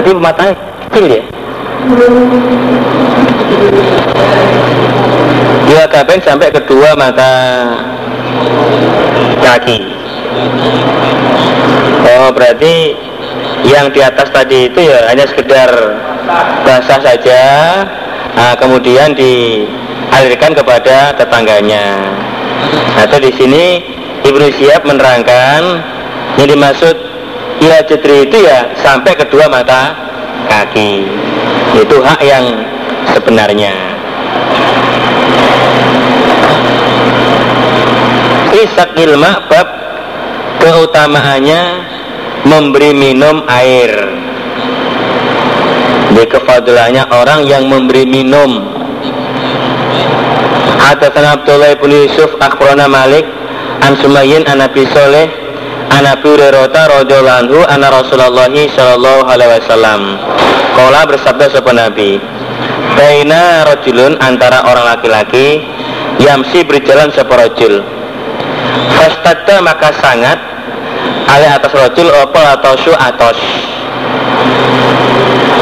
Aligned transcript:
Tapi 0.00 0.16
matanya 0.16 0.56
kecil 0.88 1.12
ya. 1.12 1.22
Dua 5.68 5.84
kapeng 5.92 6.24
sampai 6.24 6.48
kedua 6.48 6.96
mata 6.96 7.32
kaki. 9.44 9.78
Oh 12.00 12.32
berarti 12.32 12.96
yang 13.68 13.92
di 13.92 14.00
atas 14.00 14.32
tadi 14.32 14.72
itu 14.72 14.80
ya 14.88 15.04
hanya 15.12 15.28
sekedar 15.28 15.68
basah 16.64 17.00
saja, 17.04 17.42
nah, 18.40 18.56
kemudian 18.56 19.12
dialirkan 19.12 20.56
kepada 20.56 21.12
tetangganya. 21.12 22.08
Atau 23.04 23.20
di 23.20 23.36
sini 23.36 23.84
Ibnu 24.24 24.48
Siap 24.48 24.80
menerangkan 24.88 25.60
yang 26.40 26.48
dimaksud 26.56 27.09
ya 27.60 27.84
cetri 27.84 28.26
itu 28.26 28.40
ya 28.40 28.72
sampai 28.80 29.12
kedua 29.14 29.46
mata 29.46 29.94
kaki. 30.48 31.06
Itu 31.76 32.02
hak 32.02 32.20
yang 32.24 32.44
sebenarnya. 33.14 33.74
Isak 38.50 38.98
ilma 38.98 39.46
bab 39.46 39.68
keutamaannya 40.58 41.60
memberi 42.44 42.90
minum 42.90 43.46
air 43.46 43.92
di 46.10 46.24
kefadilannya 46.26 47.06
orang 47.14 47.46
yang 47.46 47.70
memberi 47.70 48.02
minum 48.02 48.66
Hadatsana 50.80 51.38
Abdullah 51.38 51.78
bin 51.78 51.94
Yusuf 51.94 52.34
akhbarana 52.42 52.90
Malik 52.90 53.22
an 53.86 53.94
Sumayyin 54.02 54.42
an 54.50 54.58
an 55.90 56.06
Abi 56.06 56.26
Hurairah 56.30 56.70
radhiyallahu 56.70 57.40
anhu 57.46 57.58
anna 57.66 57.90
Rasulullah 57.90 58.46
sallallahu 58.46 59.26
alaihi 59.26 59.58
wasallam. 59.58 60.00
Qala 60.70 61.02
bersabda 61.04 61.50
sapa 61.50 61.74
Nabi 61.74 62.22
Baina 62.94 63.66
rajulun 63.66 64.14
antara 64.22 64.62
orang 64.70 64.86
laki-laki 64.96 65.60
Yamsi 66.20 66.62
berjalan 66.68 67.10
sapa 67.10 67.32
rajul. 67.48 67.82
Fastadda 68.94 69.64
maka 69.64 69.90
sangat 69.98 70.38
Ale 71.30 71.46
atas 71.46 71.72
rojul 71.72 72.10
apa 72.10 72.60
atau 72.60 72.74
su 72.78 72.92
atos 72.94 73.40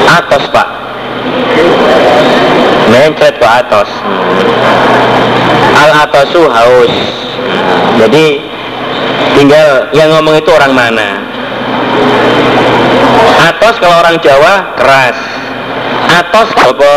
Atos 0.08 0.44
pak. 0.50 0.68
Mencret 2.90 3.36
pak 3.38 3.52
atos 3.64 3.90
Al 5.78 5.90
atosu 6.04 6.42
haus. 6.50 6.94
Jadi 8.02 8.42
tinggal 9.38 9.86
yang 9.94 10.10
ngomong 10.18 10.34
itu 10.42 10.50
orang 10.50 10.74
mana. 10.74 11.22
Atos 13.46 13.78
kalau 13.78 14.02
orang 14.02 14.18
Jawa 14.18 14.74
keras. 14.74 15.14
Atos 16.08 16.50
apa 16.58 16.94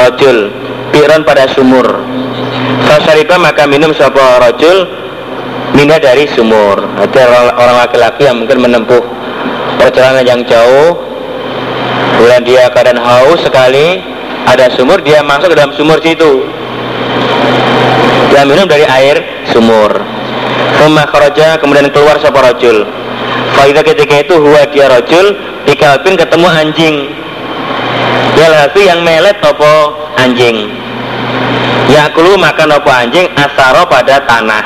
rojul 0.00 0.48
Piron 0.88 1.20
pada 1.28 1.44
sumur. 1.52 1.84
Fasariba 2.88 3.36
maka 3.36 3.68
minum 3.68 3.92
sapa 3.92 4.40
rojul 4.40 4.88
Minda 5.76 6.00
dari 6.00 6.24
sumur. 6.32 6.80
Ada 6.96 7.52
orang 7.52 7.76
laki-laki 7.84 8.24
yang 8.24 8.40
mungkin 8.40 8.64
menempuh 8.64 9.04
Perjalanan 9.76 10.24
yang 10.24 10.40
jauh. 10.48 10.96
Kemudian 12.16 12.42
dia 12.48 12.72
keadaan 12.72 12.96
haus 12.96 13.44
sekali 13.44 14.00
Ada 14.48 14.72
sumur, 14.72 15.04
dia 15.04 15.20
masuk 15.20 15.52
ke 15.52 15.56
dalam 15.58 15.76
sumur 15.76 16.00
situ. 16.00 16.48
Dia 18.32 18.48
minum 18.48 18.64
dari 18.64 18.88
air 18.88 19.44
sumur 19.52 19.95
Rumah 20.76 21.06
kharaja 21.08 21.56
kemudian 21.60 21.88
keluar 21.94 22.20
sapa 22.20 22.52
rajul. 22.52 22.84
Faidah 23.56 23.80
ketika 23.80 24.20
itu 24.20 24.34
huwa 24.36 24.68
dia 24.68 24.92
rajul 24.92 25.32
Dikalpin 25.66 26.14
ketemu 26.14 26.46
anjing. 26.46 26.96
Ya 28.38 28.46
lafi 28.54 28.86
yang 28.86 29.02
melet 29.02 29.34
topo 29.42 29.98
anjing? 30.14 30.70
Yakulu 31.90 32.38
makan 32.38 32.70
topo 32.70 32.90
anjing? 32.94 33.26
Asaro 33.34 33.82
pada 33.90 34.22
tanah. 34.22 34.62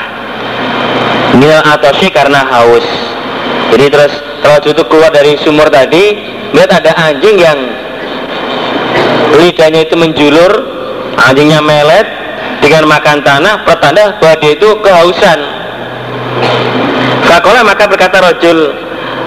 Minal 1.41 1.65
atoshi 1.65 2.13
karena 2.13 2.45
haus. 2.45 2.85
Jadi 3.73 3.85
terus 3.89 4.13
kalau 4.45 4.61
itu 4.61 4.83
keluar 4.85 5.09
dari 5.09 5.33
sumur 5.41 5.73
tadi 5.73 6.21
melihat 6.53 6.85
ada 6.85 6.91
anjing 7.09 7.39
yang 7.41 7.57
lidahnya 9.41 9.89
itu 9.89 9.95
menjulur 9.97 10.51
anjingnya 11.17 11.65
melet 11.65 12.05
dengan 12.61 12.85
makan 12.85 13.25
tanah 13.25 13.65
pertanda 13.65 14.21
bahwa 14.21 14.37
dia 14.37 14.53
itu 14.53 14.69
kehausan 14.85 15.39
Fakola 17.27 17.63
maka 17.63 17.87
berkata 17.87 18.19
rojul 18.19 18.75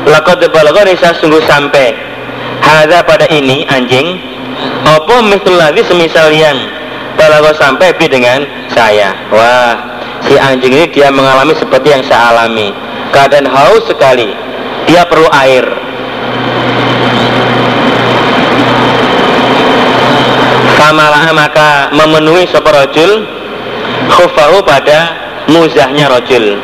Lakot 0.04 0.36
nisa 0.84 1.16
sungguh 1.16 1.40
sampai. 1.48 1.96
Hada 2.60 3.04
pada 3.04 3.24
ini 3.32 3.64
anjing 3.68 4.20
Opo 4.84 5.20
lagi 5.56 5.82
semisal 5.88 6.28
yang 6.32 6.56
Balago 7.16 7.54
sampai 7.56 7.94
bi 7.96 8.10
dengan 8.10 8.44
saya? 8.74 9.14
Wah 9.30 9.74
si 10.26 10.34
anjing 10.36 10.74
ini 10.74 10.86
dia 10.92 11.08
mengalami 11.08 11.56
seperti 11.56 11.94
yang 11.94 12.02
saya 12.04 12.34
alami. 12.34 12.74
Keadaan 13.14 13.46
haus 13.48 13.86
sekali. 13.86 14.34
Dia 14.84 15.06
perlu 15.08 15.30
air. 15.32 15.64
Famalah 20.76 21.32
maka 21.32 21.88
memenuhi 21.96 22.44
sopa 22.52 22.84
rojul 22.84 23.24
Khufahu 24.10 24.60
pada 24.68 25.16
muzahnya 25.48 26.12
rojul 26.12 26.60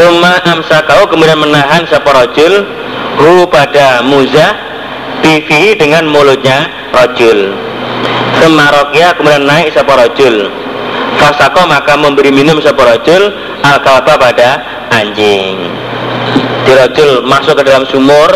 Tuma 0.00 0.40
amsakau 0.48 1.08
kemudian 1.12 1.36
menahan 1.36 1.84
sopa 1.88 2.24
rojul 2.24 2.64
Hu 3.20 3.44
pada 3.52 4.00
muzah 4.00 4.56
Bifi 5.20 5.76
dengan 5.76 6.08
mulutnya 6.08 6.68
rojul 6.94 7.52
Semaroknya 8.40 9.12
kemudian 9.18 9.44
naik 9.44 9.76
sopa 9.76 10.00
rojul 10.00 10.60
Fasako 11.20 11.68
maka 11.68 12.00
memberi 12.00 12.32
minum 12.32 12.56
seporojul 12.64 13.22
al 13.60 13.76
kalba 13.84 14.16
pada 14.16 14.62
anjing. 14.88 15.68
Dirojul 16.64 17.28
masuk 17.28 17.60
ke 17.60 17.62
dalam 17.68 17.84
sumur, 17.84 18.30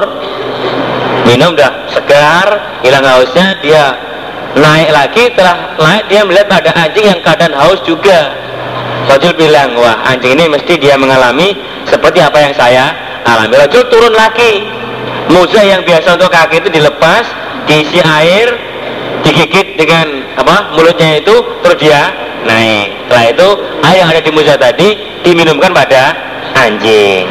minum 1.25 1.57
dah 1.57 1.89
segar, 1.89 2.77
hilang 2.85 3.05
hausnya, 3.09 3.57
dia 3.65 3.97
naik 4.53 4.91
lagi, 4.93 5.25
telah 5.33 5.77
naik 5.81 6.05
dia 6.13 6.21
melihat 6.29 6.49
ada 6.61 6.71
anjing 6.77 7.09
yang 7.09 7.21
keadaan 7.25 7.57
haus 7.57 7.81
juga. 7.89 8.37
Rojul 9.05 9.33
bilang, 9.37 9.77
wah 9.77 10.01
anjing 10.09 10.35
ini 10.35 10.49
mesti 10.49 10.81
dia 10.81 10.97
mengalami 10.97 11.55
seperti 11.85 12.25
apa 12.25 12.39
yang 12.41 12.55
saya 12.57 12.85
alami. 13.29 13.55
Rojul 13.57 13.85
turun 13.93 14.15
lagi, 14.17 14.65
muza 15.29 15.61
yang 15.61 15.85
biasa 15.85 16.17
untuk 16.17 16.33
kaki 16.33 16.65
itu 16.65 16.69
dilepas, 16.73 17.25
diisi 17.69 18.01
air, 18.01 18.49
digigit 19.25 19.77
dengan 19.77 20.25
apa 20.41 20.73
mulutnya 20.73 21.21
itu, 21.21 21.37
terus 21.63 21.79
dia 21.79 22.13
naik. 22.45 23.09
Setelah 23.09 23.25
itu 23.31 23.49
air 23.85 23.97
yang 24.05 24.09
ada 24.11 24.23
di 24.25 24.31
Musa 24.33 24.55
tadi 24.57 24.89
diminumkan 25.25 25.73
pada 25.73 26.17
anjing. 26.57 27.29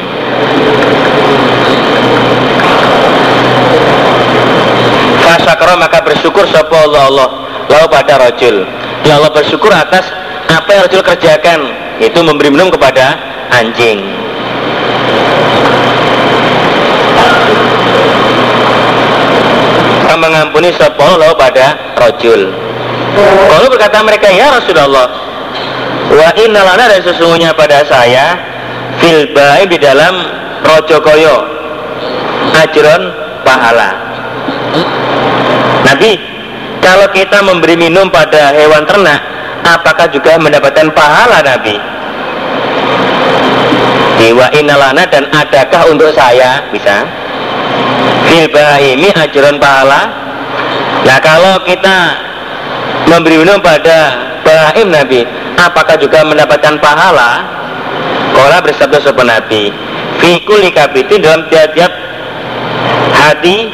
Fasakro 5.24 5.74
maka 5.82 6.00
bersyukur 6.06 6.46
sapa 6.50 6.78
Allah 6.86 7.10
Allah. 7.10 7.30
Lalu 7.72 7.88
pada 7.90 8.14
rojul. 8.22 8.70
Ya 9.02 9.18
Allah 9.18 9.32
bersyukur 9.34 9.72
atas 9.74 10.06
apa 10.50 10.70
yang 10.74 10.82
rojul 10.88 11.04
kerjakan? 11.06 11.60
Itu 12.02 12.20
memberi 12.26 12.50
minum 12.52 12.74
kepada 12.74 13.16
anjing. 13.54 14.02
Mengampuni 20.14 20.72
sapa 20.80 21.04
Allah 21.04 21.28
lalu 21.28 21.36
pada 21.36 21.76
rojul 22.00 22.48
kalau 23.50 23.68
berkata 23.70 24.02
mereka, 24.02 24.28
ya 24.34 24.50
Rasulullah, 24.50 25.08
wa 26.10 26.30
innalana 26.34 26.86
dan 26.90 27.02
sesungguhnya 27.06 27.54
pada 27.54 27.86
saya 27.86 28.38
fil 28.98 29.30
di 29.70 29.78
dalam 29.78 30.14
rojo 30.66 30.98
koyo 31.02 31.38
ajron 32.58 33.02
pahala. 33.46 33.94
Nabi, 35.86 36.18
kalau 36.82 37.08
kita 37.14 37.46
memberi 37.46 37.78
minum 37.78 38.10
pada 38.10 38.56
hewan 38.58 38.88
ternak, 38.90 39.22
apakah 39.64 40.08
juga 40.12 40.38
mendapatkan 40.40 40.88
pahala 40.92 41.40
Nabi? 41.44 41.76
Dewa 44.20 44.48
inalana 44.56 45.04
dan 45.10 45.28
adakah 45.34 45.92
untuk 45.92 46.14
saya 46.16 46.64
bisa? 46.72 47.04
Fil 48.30 48.48
ini 48.80 49.12
ajron 49.12 49.60
pahala. 49.60 50.08
Nah 51.04 51.20
kalau 51.20 51.60
kita 51.68 51.98
memberi 53.12 53.36
minum 53.42 53.60
pada 53.60 54.32
bahim 54.44 54.92
Nabi 54.92 55.28
apakah 55.60 55.96
juga 56.00 56.24
mendapatkan 56.28 56.80
pahala 56.80 57.44
Kola 58.34 58.60
bersabda 58.64 58.98
sopan 59.04 59.30
Nabi 59.30 59.70
Fikul 60.20 60.64
likabitin 60.64 61.22
dalam 61.22 61.46
tiap-tiap 61.52 61.92
hati 63.14 63.72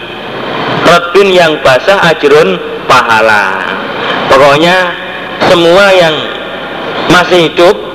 Rotbin 0.86 1.30
yang 1.30 1.62
basah 1.62 2.02
ajrun 2.10 2.58
pahala 2.90 3.62
Pokoknya 4.30 4.94
semua 5.48 5.86
yang 5.96 6.16
masih 7.10 7.50
hidup 7.50 7.90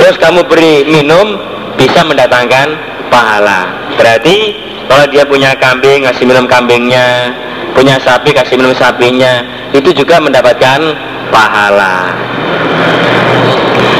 Terus 0.00 0.16
kamu 0.16 0.48
beri 0.48 0.88
minum 0.88 1.36
bisa 1.76 2.00
mendatangkan 2.00 2.72
pahala. 3.12 3.68
Berarti 4.00 4.56
kalau 4.88 5.04
dia 5.12 5.28
punya 5.28 5.52
kambing 5.60 6.08
ngasih 6.08 6.24
minum 6.24 6.48
kambingnya 6.48 7.36
punya 7.76 8.00
sapi 8.00 8.32
kasih 8.32 8.56
minum 8.56 8.72
sapinya 8.72 9.44
itu 9.76 9.92
juga 9.92 10.16
mendapatkan 10.16 10.80
pahala. 11.28 12.16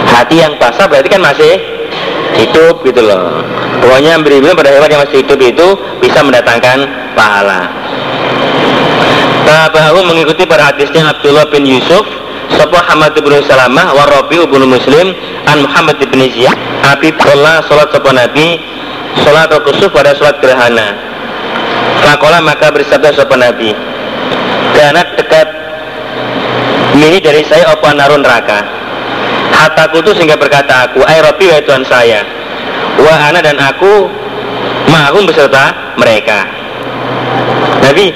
Hati 0.09 0.41
yang 0.41 0.57
basah 0.57 0.89
berarti 0.89 1.13
kan 1.13 1.21
masih 1.21 1.61
hidup 2.41 2.81
gitu 2.81 3.05
loh. 3.05 3.45
Pokoknya 3.85 4.17
beri 4.25 4.41
minum 4.41 4.57
pada 4.57 4.73
hewan 4.73 4.89
yang 4.89 5.05
masih 5.05 5.21
hidup 5.21 5.37
itu 5.37 5.69
bisa 6.01 6.25
mendatangkan 6.25 6.89
pahala. 7.13 7.69
Tabahu 9.45 10.01
mengikuti 10.09 10.49
para 10.49 10.73
hadisnya 10.73 11.13
Abdullah 11.13 11.45
bin 11.53 11.69
Yusuf 11.69 12.09
Sopo 12.57 12.79
Hamad 12.79 13.15
bin 13.15 13.35
Salamah 13.47 13.95
wa 13.95 14.05
Rabi 14.09 14.43
bin 14.47 14.67
Muslim 14.67 15.15
an 15.47 15.63
Muhammad 15.63 15.99
bin 16.01 16.21
Ziyad. 16.31 16.57
Abi 16.87 17.15
Sholat 17.19 17.67
sholat 17.69 17.89
sopo 17.95 18.11
Nabi? 18.11 18.59
Sholat 19.23 19.51
kusuf 19.63 19.91
pada 19.95 20.15
sholat 20.15 20.39
gerhana. 20.43 21.11
Fakola 22.01 22.41
maka 22.41 22.73
bersabda 22.73 23.13
sopo 23.13 23.37
Nabi 23.37 23.77
Karena 24.73 25.05
dekat 25.15 25.49
Ini 26.97 27.21
dari 27.21 27.45
saya 27.45 27.77
opa 27.77 27.93
narun 27.93 28.25
neraka? 28.25 28.65
Hataku 29.53 30.01
itu 30.01 30.17
sehingga 30.17 30.41
berkata 30.41 30.89
aku 30.89 31.05
Ay 31.05 31.21
Rabbi 31.21 31.53
wa 31.53 31.61
Tuhan 31.61 31.85
saya 31.85 32.25
Wa 32.97 33.15
ana 33.31 33.45
dan 33.45 33.61
aku 33.61 34.09
Mahum 34.91 35.23
beserta 35.23 35.95
mereka. 35.95 36.51
Nabi 37.79 38.11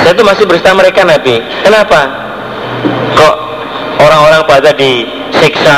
Saya 0.00 0.16
itu 0.16 0.24
masih 0.26 0.44
bersama 0.48 0.82
mereka 0.82 1.04
Nabi. 1.06 1.38
Kenapa? 1.62 2.08
Kok 3.14 3.34
orang-orang 4.10 4.42
pada 4.50 4.70
disiksa 4.74 5.76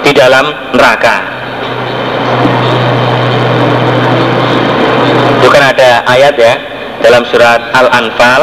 Di 0.00 0.16
dalam 0.16 0.48
neraka. 0.72 1.20
Itu 5.42 5.48
kan 5.52 5.74
ada 5.74 6.06
ayat 6.06 6.38
ya 6.38 6.54
dalam 7.02 7.26
surat 7.28 7.60
Al-Anfal 7.74 8.42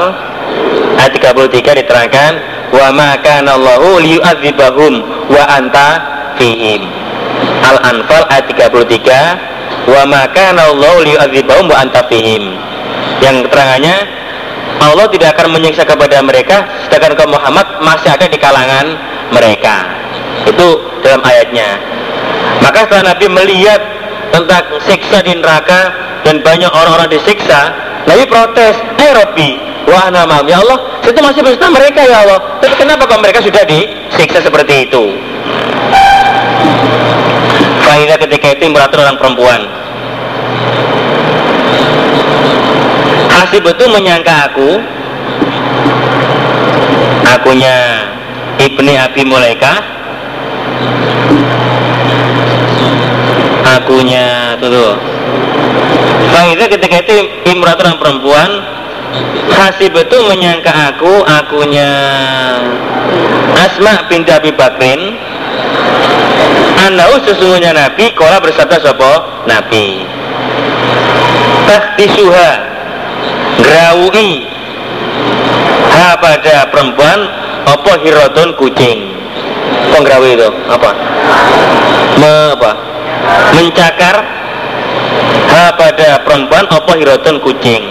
ayat 1.00 1.12
33 1.16 1.80
diterangkan 1.82 2.32
wa 2.76 2.92
ma 2.92 3.16
kana 3.24 3.56
Allahu 3.56 4.04
liyu'adzibahum 4.04 4.94
wa 5.32 5.44
anta 5.48 5.90
fihim. 6.36 6.86
Al-Anfal 7.66 8.28
ayat 8.30 8.46
33 8.52 9.90
wa 9.90 10.02
ma 10.06 10.28
kana 10.36 10.70
Allahu 10.76 11.08
liyu'adzibahum 11.08 11.72
wa 11.72 11.78
anta 11.82 12.04
fihim. 12.12 12.52
Yang 13.24 13.48
keterangannya 13.48 13.96
Allah 14.84 15.08
tidak 15.08 15.40
akan 15.40 15.56
menyiksa 15.56 15.88
kepada 15.88 16.20
mereka 16.20 16.68
sedangkan 16.86 17.16
kaum 17.16 17.32
Muhammad 17.32 17.80
masih 17.80 18.12
ada 18.12 18.28
di 18.28 18.38
kalangan 18.38 19.15
mereka. 19.34 19.90
Itu 20.46 20.84
dalam 21.02 21.22
ayatnya. 21.26 21.80
Maka 22.62 22.86
setelah 22.86 23.14
Nabi 23.14 23.26
melihat 23.30 23.82
tentang 24.34 24.64
siksa 24.84 25.22
di 25.22 25.38
neraka 25.38 25.94
dan 26.26 26.42
banyak 26.42 26.70
orang-orang 26.74 27.08
disiksa 27.14 27.72
Nabi 28.06 28.26
protes 28.26 28.76
eh 29.02 29.12
Robbi 29.14 29.58
wah 29.86 30.10
nama 30.10 30.42
ya 30.46 30.62
Allah 30.62 30.78
itu 31.06 31.20
masih 31.22 31.42
bersama 31.46 31.78
mereka 31.78 32.02
ya 32.02 32.26
Allah. 32.26 32.40
Tapi 32.62 32.74
kenapa 32.78 33.06
kok 33.06 33.22
mereka 33.22 33.40
sudah 33.42 33.64
disiksa 33.66 34.42
seperti 34.42 34.90
itu? 34.90 35.04
Faidah 37.86 38.18
ketika 38.18 38.48
itu 38.58 38.66
meratur 38.74 39.06
orang 39.06 39.18
perempuan. 39.22 39.62
Hasib 43.30 43.62
itu 43.62 43.86
menyangka 43.94 44.50
aku. 44.50 44.82
Akunya 47.26 48.10
Ibni 48.60 48.94
Abi 48.96 49.22
Mulaika. 49.28 49.74
Akunya 53.66 54.56
tuh, 54.62 54.70
tuh. 54.72 54.94
Faidah 56.32 56.68
ketika 56.68 56.96
itu 57.06 57.16
imratan 57.48 57.96
perempuan 57.96 58.50
Hasib 59.56 59.96
itu 59.96 60.18
menyangka 60.28 60.72
aku 60.92 61.24
Akunya 61.24 61.90
Asma 63.56 64.08
bin 64.12 64.28
Abi 64.28 64.52
Bakrin. 64.52 65.16
Anau 66.86 67.18
sesungguhnya 67.24 67.72
Nabi 67.72 68.14
Kola 68.14 68.38
bersabda 68.44 68.78
sopo 68.84 69.12
Nabi. 69.48 70.06
Tahtisuha 71.66 72.52
Grawui 73.58 74.46
Ha 75.96 76.20
pada 76.20 76.68
perempuan 76.70 77.45
Apa 77.66 77.92
hirotun 78.06 78.54
kucing? 78.62 79.10
Penggrawi 79.90 80.38
itu? 80.38 80.50
Apa? 80.70 80.90
Me, 82.22 82.36
apa? 82.54 82.72
Mencakar? 83.58 84.16
Ha 85.46 85.72
pada 85.74 86.22
perempuan 86.22 86.66
apa 86.70 86.92
hirotun 87.00 87.42
kucing? 87.42 87.82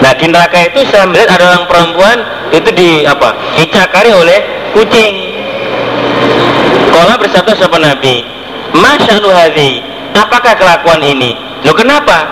Nah 0.00 0.12
di 0.16 0.26
neraka 0.26 0.66
itu 0.66 0.82
saya 0.90 1.06
melihat 1.06 1.38
ada 1.38 1.44
orang 1.54 1.64
perempuan 1.68 2.18
itu 2.50 2.70
di 2.72 2.90
apa? 3.04 3.36
Dicakari 3.58 4.10
oleh 4.10 4.38
kucing. 4.72 5.12
Kalau 6.92 7.14
bersabda 7.16 7.56
siapa 7.56 7.78
Nabi 7.80 8.20
Masya 8.76 9.20
hadhi 9.20 9.80
apakah 10.16 10.56
kelakuan 10.56 11.00
ini? 11.04 11.36
Lo 11.64 11.76
kenapa 11.76 12.28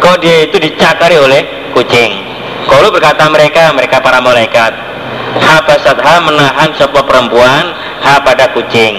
kau 0.00 0.16
dia 0.20 0.48
itu 0.48 0.56
dicakari 0.56 1.20
oleh 1.20 1.44
kucing? 1.76 2.24
Kalau 2.64 2.88
berkata 2.88 3.28
mereka 3.28 3.68
mereka 3.76 4.00
para 4.00 4.24
malaikat 4.24 4.72
habasatha 5.38 6.14
menahan 6.22 6.70
sebuah 6.78 7.04
perempuan 7.06 7.74
ha 8.02 8.20
pada 8.22 8.50
kucing. 8.54 8.94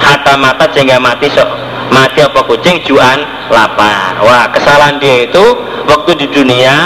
Hatta 0.00 0.34
mata 0.40 0.64
sehingga 0.72 0.96
mati 0.96 1.28
so, 1.28 1.44
mati 1.92 2.24
apa 2.24 2.40
kucing? 2.46 2.80
Juan 2.86 3.20
lapar. 3.52 4.20
Wah 4.24 4.48
kesalahan 4.54 4.96
dia 5.02 5.28
itu 5.28 5.44
waktu 5.84 6.24
di 6.24 6.26
dunia 6.30 6.76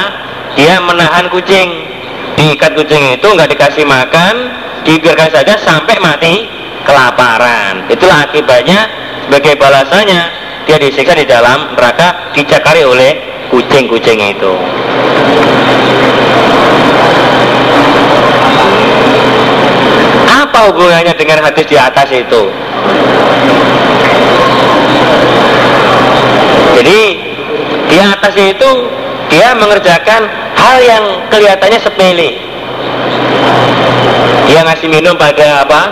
dia 0.58 0.80
menahan 0.82 1.30
kucing. 1.30 1.92
Diikat 2.34 2.74
kucing 2.74 3.14
itu 3.14 3.26
nggak 3.26 3.50
dikasih 3.54 3.86
makan 3.86 4.34
dibiarkan 4.82 5.30
saja 5.30 5.54
sampai 5.62 5.96
mati 6.02 6.50
kelaparan. 6.82 7.86
Itulah 7.86 8.26
akibatnya 8.26 8.90
sebagai 9.26 9.54
balasannya 9.56 10.22
dia 10.66 10.76
disiksa 10.80 11.14
di 11.14 11.24
dalam 11.28 11.76
neraka 11.76 12.32
dicakari 12.32 12.82
oleh 12.82 13.12
kucing-kucing 13.52 14.18
itu 14.18 14.52
apa 20.54 20.70
hubungannya 20.70 21.18
dengan 21.18 21.42
hadis 21.42 21.66
di 21.66 21.74
atas 21.74 22.06
itu? 22.14 22.46
Jadi 26.78 27.00
di 27.90 27.98
atasnya 27.98 28.54
itu 28.54 28.70
dia 29.34 29.50
mengerjakan 29.58 30.30
hal 30.54 30.76
yang 30.78 31.26
kelihatannya 31.26 31.82
sepele. 31.82 32.38
Dia 34.46 34.62
ngasih 34.62 34.86
minum 34.94 35.18
pada 35.18 35.66
apa? 35.66 35.82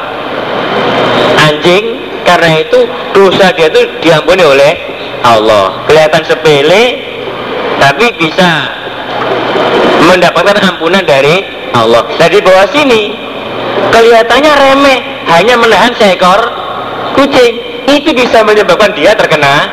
Anjing. 1.51 1.99
Karena 2.23 2.63
itu 2.63 2.87
dosa 3.11 3.51
dia 3.59 3.67
itu 3.67 3.83
diampuni 3.99 4.47
oleh 4.47 4.79
Allah. 5.27 5.83
Kelihatan 5.91 6.23
sepele 6.23 7.03
tapi 7.83 8.15
bisa 8.15 8.71
mendapatkan 10.07 10.55
ampunan 10.71 11.03
dari 11.03 11.43
Allah. 11.75 12.07
Dari 12.15 12.39
bawah 12.39 12.71
sini 12.71 13.22
kelihatannya 13.93 14.53
remeh 14.53 14.99
hanya 15.29 15.55
menahan 15.59 15.93
seekor 15.97 16.41
kucing. 17.15 17.61
Itu 17.83 18.15
bisa 18.15 18.47
menyebabkan 18.47 18.95
dia 18.95 19.13
terkena 19.13 19.69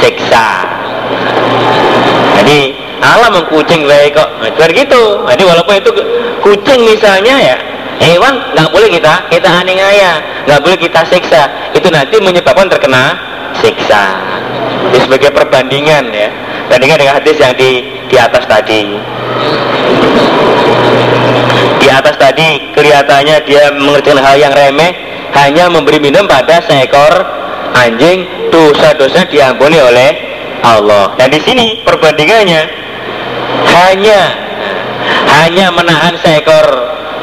siksa. 0.00 0.66
Jadi 2.40 2.74
Allah 3.02 3.28
mengkucing 3.28 3.84
baik 3.84 4.16
kok. 4.16 4.28
Nah, 4.40 4.70
gitu. 4.72 5.02
Jadi 5.28 5.42
walaupun 5.44 5.74
itu 5.78 5.90
kucing 6.42 6.80
misalnya 6.86 7.34
ya 7.38 7.56
hewan 8.02 8.34
nggak 8.56 8.72
boleh 8.72 8.88
kita 8.90 9.14
kita 9.30 9.46
aniaya 9.46 10.18
nggak 10.48 10.60
boleh 10.64 10.78
kita 10.80 11.00
siksa. 11.06 11.46
Itu 11.76 11.92
nanti 11.92 12.18
menyebabkan 12.18 12.72
terkena 12.72 13.14
siksa. 13.60 14.16
Ini 14.90 14.98
sebagai 15.04 15.30
perbandingan 15.30 16.10
ya. 16.10 16.28
Bandingkan 16.70 17.04
dengan 17.04 17.14
hadis 17.20 17.36
yang 17.36 17.52
di 17.54 17.84
di 18.08 18.16
atas 18.16 18.48
tadi. 18.48 18.96
di 18.96 21.21
atas 21.92 22.16
tadi 22.16 22.72
kelihatannya 22.72 23.44
dia 23.44 23.68
mengerjakan 23.76 24.22
hal 24.24 24.36
yang 24.40 24.54
remeh 24.54 24.92
hanya 25.36 25.68
memberi 25.68 25.98
minum 26.00 26.24
pada 26.28 26.60
seekor 26.64 27.12
anjing 27.76 28.28
dosa-dosa 28.52 29.28
diampuni 29.28 29.80
oleh 29.80 30.10
Allah. 30.62 31.16
Dan 31.16 31.32
di 31.32 31.40
sini 31.42 31.66
perbandingannya 31.82 32.62
hanya 33.66 34.20
hanya 35.42 35.66
menahan 35.72 36.14
seekor 36.20 36.66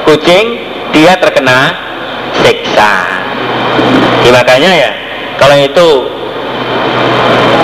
kucing 0.04 0.60
dia 0.92 1.16
terkena 1.22 1.74
siksa. 2.42 2.94
Ya, 4.26 4.32
makanya 4.36 4.72
ya 4.76 4.92
kalau 5.40 5.56
itu 5.56 5.90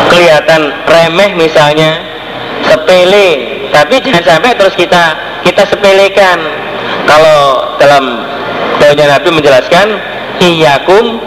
kelihatan 0.07 0.61
remeh 0.87 1.35
misalnya 1.35 1.99
sepele 2.63 3.29
tapi 3.75 3.99
jangan 3.99 4.23
sampai 4.23 4.55
terus 4.55 4.75
kita 4.79 5.03
kita 5.43 5.67
sepelekan 5.67 6.39
kalau 7.05 7.71
dalam 7.77 8.25
daunnya 8.81 9.17
Nabi 9.17 9.29
menjelaskan 9.31 9.87
iyakum 10.41 11.21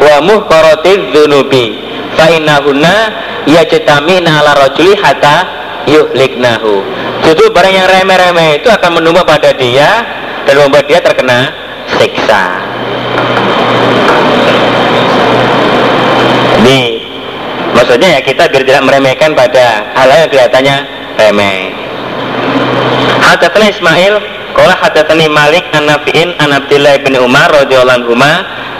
wa 0.00 0.16
muhqaratiz 0.22 1.12
dzunubi 1.12 1.76
fa 2.14 2.30
innahunna 2.30 2.94
yajtamina 3.48 4.44
ala 4.44 4.52
rajuli 4.68 4.94
hatta 5.00 5.48
yuhliknahu. 5.88 6.84
Justru 7.26 7.50
barang 7.50 7.74
yang 7.74 7.86
remeh-remeh 7.90 8.62
itu 8.62 8.68
akan 8.70 9.02
menumpuk 9.02 9.26
pada 9.26 9.50
dia 9.54 10.04
dan 10.46 10.54
membuat 10.58 10.86
dia 10.86 10.98
terkena 11.02 11.50
siksa. 11.98 12.58
Jadi 16.62 17.02
maksudnya 17.74 18.08
ya 18.18 18.20
kita 18.22 18.46
biar 18.46 18.62
tidak 18.62 18.82
meremehkan 18.86 19.34
pada 19.34 19.90
hal 19.98 20.06
yang 20.06 20.30
kelihatannya 20.30 20.76
remeh. 21.18 21.74
Hadatsana 23.22 23.66
Ismail 23.70 24.14
Qala 24.52 24.74
hadatsani 24.76 25.26
Malik 25.32 25.64
an 25.72 25.88
Nafi'in 25.88 26.36
an 26.36 26.52
Abdullah 26.52 27.00
bin 27.00 27.16
Umar 27.16 27.48
radhiyallahu 27.50 28.04
anhu 28.04 28.14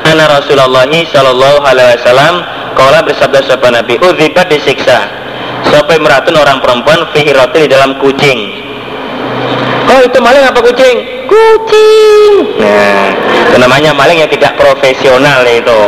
anna 0.02 0.24
Rasulullah 0.28 0.84
sallallahu 0.86 1.62
alaihi 1.62 1.96
wasallam 2.02 2.34
qala 2.74 2.98
bersabda 3.06 3.40
sahabat 3.46 3.70
Nabi 3.82 3.94
udzibat 4.02 4.50
disiksa 4.50 5.08
sampai 5.70 6.02
meratun 6.02 6.36
orang 6.36 6.58
perempuan 6.58 7.06
fi 7.14 7.22
di 7.24 7.68
dalam 7.70 7.96
kucing 8.02 8.62
Oh 9.82 10.00
itu 10.00 10.18
maling 10.24 10.40
apa 10.46 10.56
kucing? 10.62 11.26
Kucing. 11.26 12.32
Nah, 12.54 13.12
itu 13.50 13.56
namanya 13.60 13.90
maling 13.92 14.24
yang 14.24 14.30
tidak 14.30 14.56
profesional 14.56 15.42
itu. 15.44 15.80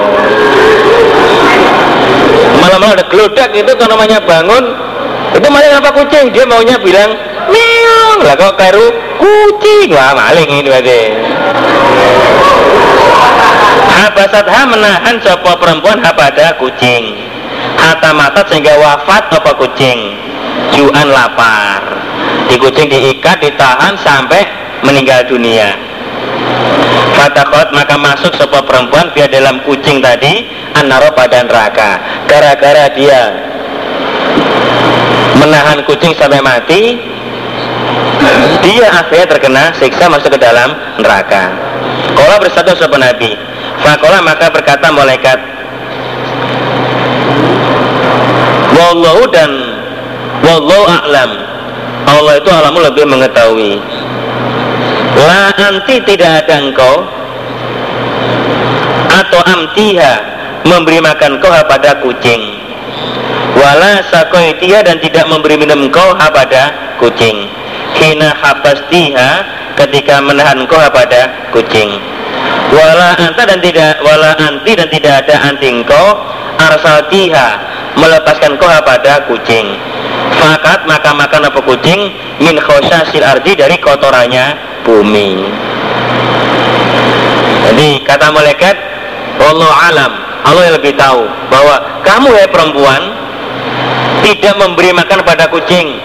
Malam-malam 2.59 3.01
ada 3.01 3.07
gelodak 3.09 3.55
itu 3.55 3.73
kan 3.79 3.89
namanya 3.89 4.19
bangun. 4.27 4.77
Itu 5.33 5.47
maling 5.49 5.73
apa 5.79 5.89
kucing? 5.95 6.37
Dia 6.37 6.45
maunya 6.45 6.77
bilang 6.83 7.17
meong. 7.49 8.19
Lah 8.25 8.35
kok 8.37 8.55
karu 8.57 8.87
kucing. 9.21 9.93
Wah 9.93 10.13
maling 10.17 10.49
ini 10.49 10.69
berarti. 10.69 11.03
ha 14.25 14.63
menahan 14.69 15.17
sopo 15.25 15.57
perempuan 15.59 16.01
pada 16.01 16.57
kucing. 16.61 17.17
Hatta 17.75 18.11
mata 18.15 18.45
sehingga 18.49 18.77
wafat 18.79 19.33
apa 19.33 19.53
kucing. 19.57 19.99
Juan 20.75 21.09
lapar. 21.11 21.81
Di 22.51 22.61
kucing 22.61 22.87
diikat, 22.93 23.41
ditahan 23.41 23.97
sampai 23.99 24.45
meninggal 24.85 25.25
dunia. 25.27 25.75
Fatakot 27.15 27.73
maka 27.73 27.97
masuk 27.97 28.35
sebuah 28.37 28.67
perempuan 28.67 29.09
via 29.15 29.31
dalam 29.31 29.63
kucing 29.65 30.03
tadi 30.03 30.45
anaro 30.75 31.15
pada 31.15 31.47
neraka 31.47 31.91
gara-gara 32.27 32.91
dia 32.93 33.23
menahan 35.39 35.87
kucing 35.87 36.13
sampai 36.19 36.43
mati 36.43 36.99
dia 38.65 38.89
akhirnya 38.89 39.29
terkena 39.29 39.65
siksa 39.77 40.09
masuk 40.09 40.33
ke 40.33 40.41
dalam 40.41 40.73
neraka. 40.97 41.53
Kola 42.17 42.41
bersatu 42.41 42.73
sebuah 42.73 43.13
Nabi. 43.13 43.37
Fakola 43.85 44.25
maka 44.25 44.49
berkata 44.49 44.89
malaikat 44.89 45.37
Wallahu 48.73 49.29
dan 49.29 49.51
Wallahu 50.41 50.85
a'lam. 50.89 51.31
Allah 52.09 52.35
itu 52.41 52.49
alamu 52.49 52.79
lebih 52.89 53.05
mengetahui. 53.05 53.81
La 55.15 55.55
anti 55.57 56.03
tidak 56.03 56.43
ada 56.43 56.59
engkau 56.59 57.07
Atau 59.15 59.41
amtiha 59.47 60.15
Memberi 60.67 60.99
makan 60.99 61.39
kau 61.39 61.53
pada 61.71 62.01
kucing. 62.03 62.41
Wala 63.55 64.01
sakoitiha 64.11 64.83
dan 64.83 64.97
tidak 64.99 65.29
memberi 65.29 65.61
minum 65.61 65.93
kau 65.93 66.17
pada 66.17 66.97
kucing 66.97 67.64
Hina 67.95 68.35
habastiha 68.35 69.31
ketika 69.79 70.19
menahan 70.23 70.67
kau 70.67 70.79
pada 70.91 71.51
kucing. 71.55 71.99
Wala 72.75 73.15
anta 73.17 73.47
dan 73.47 73.63
tidak 73.63 74.03
Wala 74.03 74.35
anti 74.37 74.75
dan 74.75 74.91
tidak 74.91 75.25
ada 75.25 75.35
anti 75.47 75.71
engkau 75.71 76.19
Arsaltiha 76.59 77.49
melepaskan 77.99 78.59
kau 78.59 78.71
pada 78.83 79.23
kucing. 79.31 79.79
Fakat 80.39 80.87
maka 80.91 81.15
makan 81.15 81.51
apa 81.51 81.61
kucing? 81.63 82.11
Min 82.43 82.59
khosasil 82.59 83.23
ardi 83.23 83.55
dari 83.55 83.79
kotorannya 83.79 84.59
bumi. 84.83 85.47
Jadi 87.65 87.89
kata 88.07 88.29
malaikat, 88.31 88.77
Allah 89.41 89.73
alam, 89.91 90.13
Allah 90.45 90.63
yang 90.69 90.77
lebih 90.79 90.95
tahu 90.95 91.27
bahwa 91.49 91.81
kamu 92.05 92.29
ya 92.37 92.47
perempuan 92.53 93.03
tidak 94.23 94.55
memberi 94.61 94.91
makan 94.93 95.21
pada 95.25 95.49
kucing, 95.49 95.97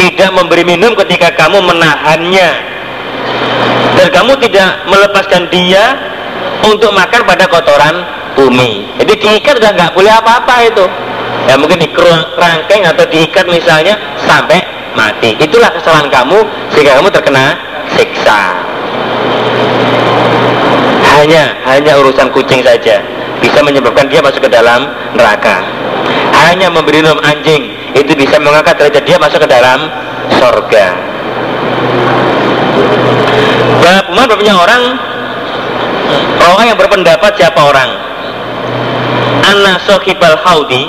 tidak 0.00 0.30
memberi 0.34 0.64
minum 0.66 0.92
ketika 1.04 1.32
kamu 1.34 1.62
menahannya, 1.64 2.50
dan 3.96 4.08
kamu 4.10 4.32
tidak 4.44 4.84
melepaskan 4.90 5.48
dia 5.48 5.84
untuk 6.64 6.90
makan 6.92 7.22
pada 7.24 7.44
kotoran 7.48 8.04
bumi. 8.34 8.88
Jadi 9.00 9.12
diikat 9.20 9.60
sudah 9.60 9.72
nggak 9.72 9.92
boleh 9.94 10.12
apa-apa 10.12 10.54
itu. 10.66 10.86
Ya 11.44 11.60
mungkin 11.60 11.76
dikerangkeng 11.76 12.88
atau 12.88 13.04
diikat 13.04 13.44
misalnya 13.46 14.00
sampai 14.24 14.64
mati. 14.96 15.36
Itulah 15.36 15.68
kesalahan 15.76 16.08
kamu 16.08 16.40
sehingga 16.72 16.96
kamu 16.96 17.12
terkena 17.12 17.74
siksa 17.92 18.40
hanya 21.14 21.54
hanya 21.68 21.92
urusan 22.00 22.28
kucing 22.34 22.64
saja 22.64 23.00
bisa 23.38 23.60
menyebabkan 23.62 24.08
dia 24.08 24.24
masuk 24.24 24.48
ke 24.48 24.50
dalam 24.50 24.88
neraka 25.14 25.62
hanya 26.48 26.72
memberi 26.72 27.04
minum 27.04 27.20
anjing 27.22 27.70
itu 27.94 28.12
bisa 28.18 28.36
mengangkat 28.42 28.74
derajat 28.78 29.02
dia 29.06 29.16
masuk 29.16 29.38
ke 29.42 29.48
dalam 29.48 29.86
sorga 30.42 30.86
Bagaimana 33.84 34.26
bapaknya 34.30 34.54
orang 34.56 34.82
orang 36.40 36.64
yang 36.72 36.78
berpendapat 36.78 37.32
siapa 37.38 37.60
orang 37.60 37.90
Anna 39.44 39.78
sohibal 39.84 40.38
haudi 40.42 40.88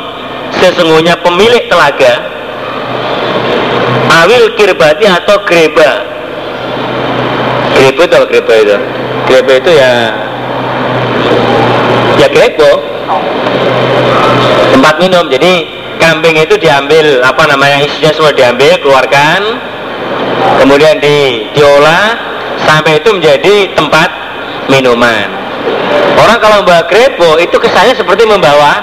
sesungguhnya 0.62 1.20
pemilik 1.20 1.68
telaga 1.68 2.14
awil 4.24 4.56
kirbati 4.56 5.06
atau 5.06 5.44
greba 5.44 6.16
Grepo 7.76 8.08
itu 8.08 8.18
grepo 8.32 8.54
itu? 8.56 8.78
Grepo 9.28 9.52
itu 9.52 9.72
ya 9.76 9.92
ya 12.16 12.28
grepo 12.32 12.72
tempat 14.72 14.96
minum. 14.96 15.28
Jadi 15.28 15.75
kambing 16.02 16.36
itu 16.38 16.56
diambil 16.60 17.24
apa 17.24 17.44
namanya 17.48 17.84
isinya 17.84 18.12
semua 18.16 18.32
diambil 18.36 18.78
keluarkan 18.82 19.40
kemudian 20.62 21.00
di 21.00 21.50
diolah 21.54 22.16
sampai 22.64 23.00
itu 23.04 23.10
menjadi 23.12 23.76
tempat 23.76 24.10
minuman. 24.72 25.28
Orang 26.16 26.38
kalau 26.40 26.64
membawa 26.64 26.88
grepo 26.88 27.38
itu 27.38 27.56
kesannya 27.60 27.94
seperti 27.94 28.24
membawa 28.24 28.82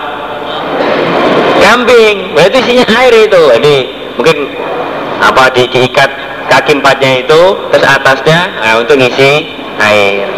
kambing, 1.64 2.36
berarti 2.36 2.56
isinya 2.60 2.86
air 3.00 3.14
itu. 3.26 3.42
Jadi 3.58 3.76
mungkin 4.20 4.36
apa 5.22 5.48
di, 5.54 5.64
diikat 5.70 6.10
kaki 6.50 6.82
empatnya 6.82 7.24
itu 7.24 7.40
terus 7.72 7.86
atasnya 7.86 8.38
nah, 8.60 8.74
untuk 8.82 8.98
ngisi 8.98 9.48
air 9.80 10.28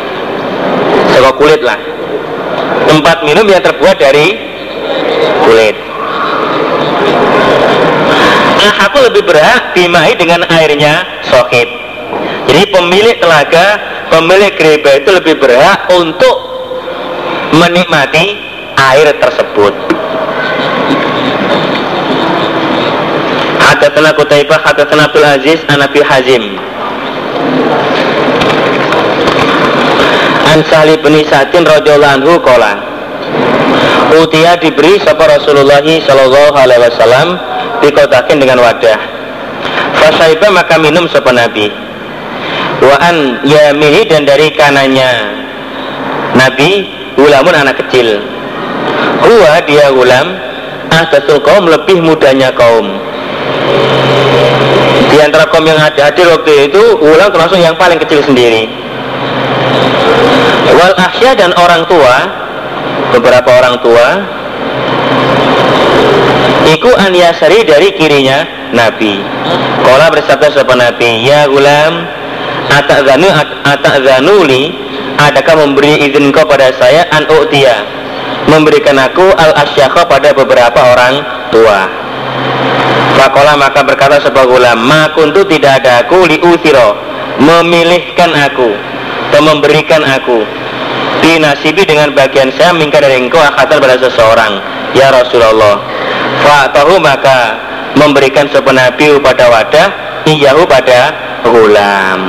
sebuah 1.10 1.34
kulit 1.34 1.60
lah 1.64 1.80
tempat 2.86 3.24
minum 3.24 3.48
yang 3.48 3.64
terbuat 3.64 3.96
dari 3.98 4.36
kulit 5.42 5.74
nah 8.64 8.88
aku 8.88 8.96
lebih 9.12 9.28
berhak 9.28 9.76
dimai 9.76 10.16
dengan 10.16 10.40
airnya 10.48 11.04
sohib. 11.28 11.68
Jadi 12.48 12.72
pemilik 12.72 13.20
telaga 13.20 13.76
pemilik 14.08 14.52
gereba 14.56 14.90
itu 14.96 15.10
lebih 15.12 15.36
berhak 15.36 15.84
untuk 15.92 16.36
menikmati 17.60 18.40
air 18.80 19.12
tersebut. 19.20 19.74
Hadatsana 23.60 24.16
Qutaibah 24.16 24.60
hadatsana 24.64 25.12
Abdul 25.12 25.28
Aziz 25.28 25.60
an 25.68 25.84
Abi 25.84 26.00
Hazim. 26.00 26.56
An 30.48 30.58
Sahli 30.72 30.96
bin 31.04 31.20
Sa'din 31.28 31.68
radhiyallahu 31.68 32.40
qala 32.40 32.93
Utia 34.14 34.54
diberi 34.60 35.02
sapa 35.02 35.26
Rasulullah 35.26 35.82
sallallahu 35.82 36.54
alaihi 36.54 36.82
wasallam 36.86 37.28
dikotakin 37.82 38.38
dengan 38.38 38.62
wadah. 38.62 38.98
Fasaiba 39.98 40.54
maka 40.54 40.78
minum 40.78 41.10
sapa 41.10 41.34
Nabi. 41.34 41.72
Wa 42.84 42.96
an 43.00 43.42
yamini 43.42 44.06
dan 44.06 44.28
dari 44.28 44.52
kanannya 44.54 45.10
Nabi 46.36 46.70
ulamun 47.18 47.54
anak 47.54 47.80
kecil. 47.86 48.22
Huwa 49.24 49.62
dia 49.64 49.88
ulam 49.90 50.36
ahdatul 50.94 51.42
kaum 51.42 51.66
lebih 51.66 51.98
mudanya 52.04 52.54
kaum 52.54 52.86
di 55.14 55.22
antara 55.22 55.46
kaum 55.46 55.62
yang 55.62 55.78
hadir 55.78 56.26
waktu 56.26 56.70
itu 56.70 56.82
ulang 56.98 57.30
termasuk 57.30 57.58
yang 57.58 57.78
paling 57.78 57.98
kecil 58.02 58.18
sendiri 58.26 58.66
wal 60.74 60.94
ahya 60.98 61.38
dan 61.38 61.54
orang 61.54 61.86
tua 61.86 62.43
beberapa 63.14 63.50
orang 63.62 63.76
tua 63.82 64.08
Iku 66.64 66.90
an 66.96 67.12
yasari 67.12 67.60
dari 67.68 67.92
kirinya 67.92 68.40
Nabi. 68.72 69.20
Kola 69.84 70.08
bersabda 70.08 70.48
sahabat 70.48 70.80
Nabi 70.80 71.28
Ya 71.28 71.44
gulam 71.44 72.08
Ata'zanu 72.72 73.28
Ata'zanuli 73.68 74.72
Adakah 75.20 75.54
memberi 75.60 76.08
izin 76.08 76.32
kau 76.32 76.48
pada 76.48 76.72
saya? 76.80 77.04
An 77.12 77.28
u'tia 77.28 77.84
Memberikan 78.48 78.96
aku 78.96 79.28
al 79.36 79.52
asyakha 79.60 80.04
pada 80.04 80.36
beberapa 80.36 80.76
orang 80.76 81.14
tua. 81.48 81.88
Fakola 83.16 83.56
maka 83.56 83.84
berkata 83.84 84.20
sebuah 84.24 84.44
gulam 84.48 84.78
Ma 84.84 85.12
kuntu 85.12 85.44
tidak 85.44 85.84
ada 85.84 86.04
aku 86.04 86.26
liuthiro 86.26 86.96
Memilihkan 87.44 88.32
aku 88.32 88.72
Atau 89.30 89.40
memberikan 89.44 90.00
aku 90.00 90.63
Dinasibi 91.22 91.86
dengan 91.86 92.10
bagian 92.16 92.50
saya 92.54 92.74
Mingka 92.74 92.98
dari 93.02 93.20
engkau 93.22 93.38
akhatan 93.38 93.78
pada 93.78 93.96
seseorang. 94.00 94.52
Ya 94.94 95.10
Rasulullah 95.10 95.82
Fa'atahu 96.42 97.02
maka 97.02 97.58
memberikan 97.98 98.46
sebuah 98.50 98.94
pada 98.98 99.44
wadah 99.50 99.88
Iyahu 100.24 100.62
pada 100.66 101.00
gulam 101.44 102.20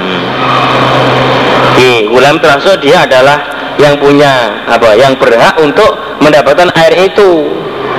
Di 1.77 2.09
gulam 2.09 2.37
termasuk 2.41 2.83
dia 2.83 3.07
adalah 3.07 3.55
yang 3.75 3.99
punya 3.99 4.63
apa 4.71 4.95
yang 4.95 5.19
berhak 5.19 5.55
untuk 5.59 5.99
mendapatkan 6.23 6.71
air 6.79 7.11
itu. 7.11 7.43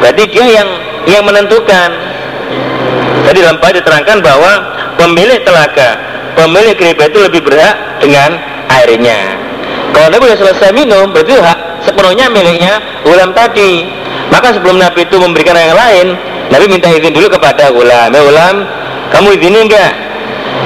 Berarti 0.00 0.24
dia 0.32 0.46
yang 0.60 0.68
yang 1.04 1.22
menentukan. 1.28 1.92
Jadi 3.28 3.38
dalam 3.44 3.60
bait 3.60 3.76
diterangkan 3.76 4.24
bahwa 4.24 4.52
pemilik 4.96 5.40
telaga 5.44 6.00
pemilik 6.36 6.74
keripik 6.76 7.12
itu 7.12 7.18
lebih 7.20 7.40
berhak 7.44 7.76
dengan 8.00 8.36
airnya 8.70 9.45
kalau 9.94 10.08
Nabi 10.12 10.28
sudah 10.30 10.38
selesai 10.50 10.70
minum 10.74 11.10
berarti 11.12 11.34
hak 11.38 11.58
sepenuhnya 11.86 12.26
miliknya 12.30 12.80
ulam 13.06 13.30
tadi. 13.36 13.86
Maka 14.26 14.58
sebelum 14.58 14.82
Nabi 14.82 15.06
itu 15.06 15.16
memberikan 15.22 15.54
yang 15.54 15.78
lain 15.78 16.06
Nabi 16.50 16.66
minta 16.66 16.90
izin 16.90 17.14
dulu 17.14 17.30
kepada 17.30 17.70
ulam. 17.70 18.10
Ya 18.10 18.22
ulam 18.22 18.54
kamu 19.14 19.38
izinin 19.38 19.70
enggak 19.70 19.92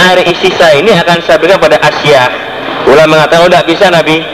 air 0.00 0.18
sisa 0.32 0.72
ini 0.76 0.96
akan 0.96 1.20
saya 1.24 1.36
berikan 1.36 1.60
pada 1.60 1.76
Asia. 1.80 2.28
Ulam 2.88 3.12
mengatakan 3.12 3.44
oh 3.44 3.50
tidak 3.52 3.66
bisa 3.68 3.86
Nabi. 3.92 4.24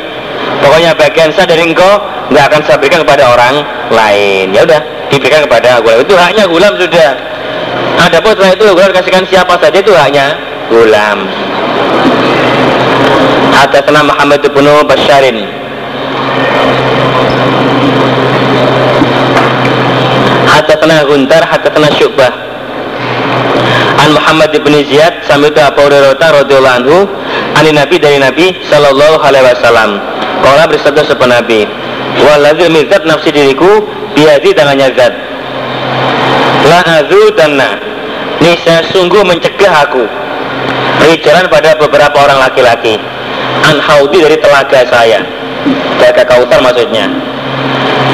Pokoknya 0.62 0.94
bagian 0.94 1.30
saya 1.34 1.46
dari 1.50 1.66
engkau 1.66 2.00
nggak 2.30 2.44
akan 2.50 2.60
saya 2.64 2.76
berikan 2.78 3.02
kepada 3.02 3.34
orang 3.34 3.54
lain. 3.90 4.54
Ya 4.54 4.62
udah 4.62 4.80
diberikan 5.10 5.46
kepada 5.46 5.82
gulam 5.82 5.98
itu 6.02 6.14
haknya 6.14 6.44
gulam 6.46 6.72
sudah. 6.78 7.10
Ada 7.96 8.18
pun 8.22 8.32
setelah 8.36 8.52
itu 8.54 8.64
gulam 8.70 8.90
kasihkan 8.94 9.24
siapa 9.26 9.54
saja 9.58 9.78
itu 9.78 9.92
haknya? 9.92 10.38
Gulam 10.66 11.30
Hadatsana 13.56 14.04
Muhammad 14.04 14.44
bin 14.44 14.68
Basyarin 14.84 15.38
Hadatsana 20.44 21.08
Guntar 21.08 21.40
Hadatsana 21.40 21.88
Syu'bah. 21.96 22.32
An 23.96 24.12
Muhammad 24.12 24.52
bin 24.52 24.76
Ziyad 24.84 25.24
itu 25.24 25.60
Abu 25.64 25.80
Hurairah 25.88 26.20
radhiyallahu 26.20 26.76
anhu 26.84 26.98
ani 27.56 27.72
Nabi 27.72 27.96
dari 27.96 28.20
Nabi 28.20 28.52
sallallahu 28.68 29.24
alaihi 29.24 29.48
wasallam. 29.48 30.04
Kala 30.44 30.68
bersabda 30.68 31.02
sepan 31.08 31.32
Nabi 31.32 31.64
Waladhi 32.22 32.68
mizat 32.68 33.08
nafsi 33.08 33.32
diriku 33.32 33.88
Biadi 34.12 34.52
tangannya 34.52 34.92
zat. 34.92 35.12
La 36.68 36.80
azu 37.00 37.32
dana 37.32 37.80
Nisa 38.36 38.84
sungguh 38.92 39.24
mencegah 39.24 39.88
aku. 39.88 40.04
Rijalan 41.08 41.48
pada 41.48 41.76
beberapa 41.80 42.16
orang 42.20 42.40
laki-laki 42.44 43.15
An 43.64 43.80
haudi 43.80 44.20
dari 44.20 44.36
telaga 44.42 44.84
saya. 44.90 45.20
Telaga 45.96 46.22
kautar 46.28 46.60
maksudnya. 46.60 47.08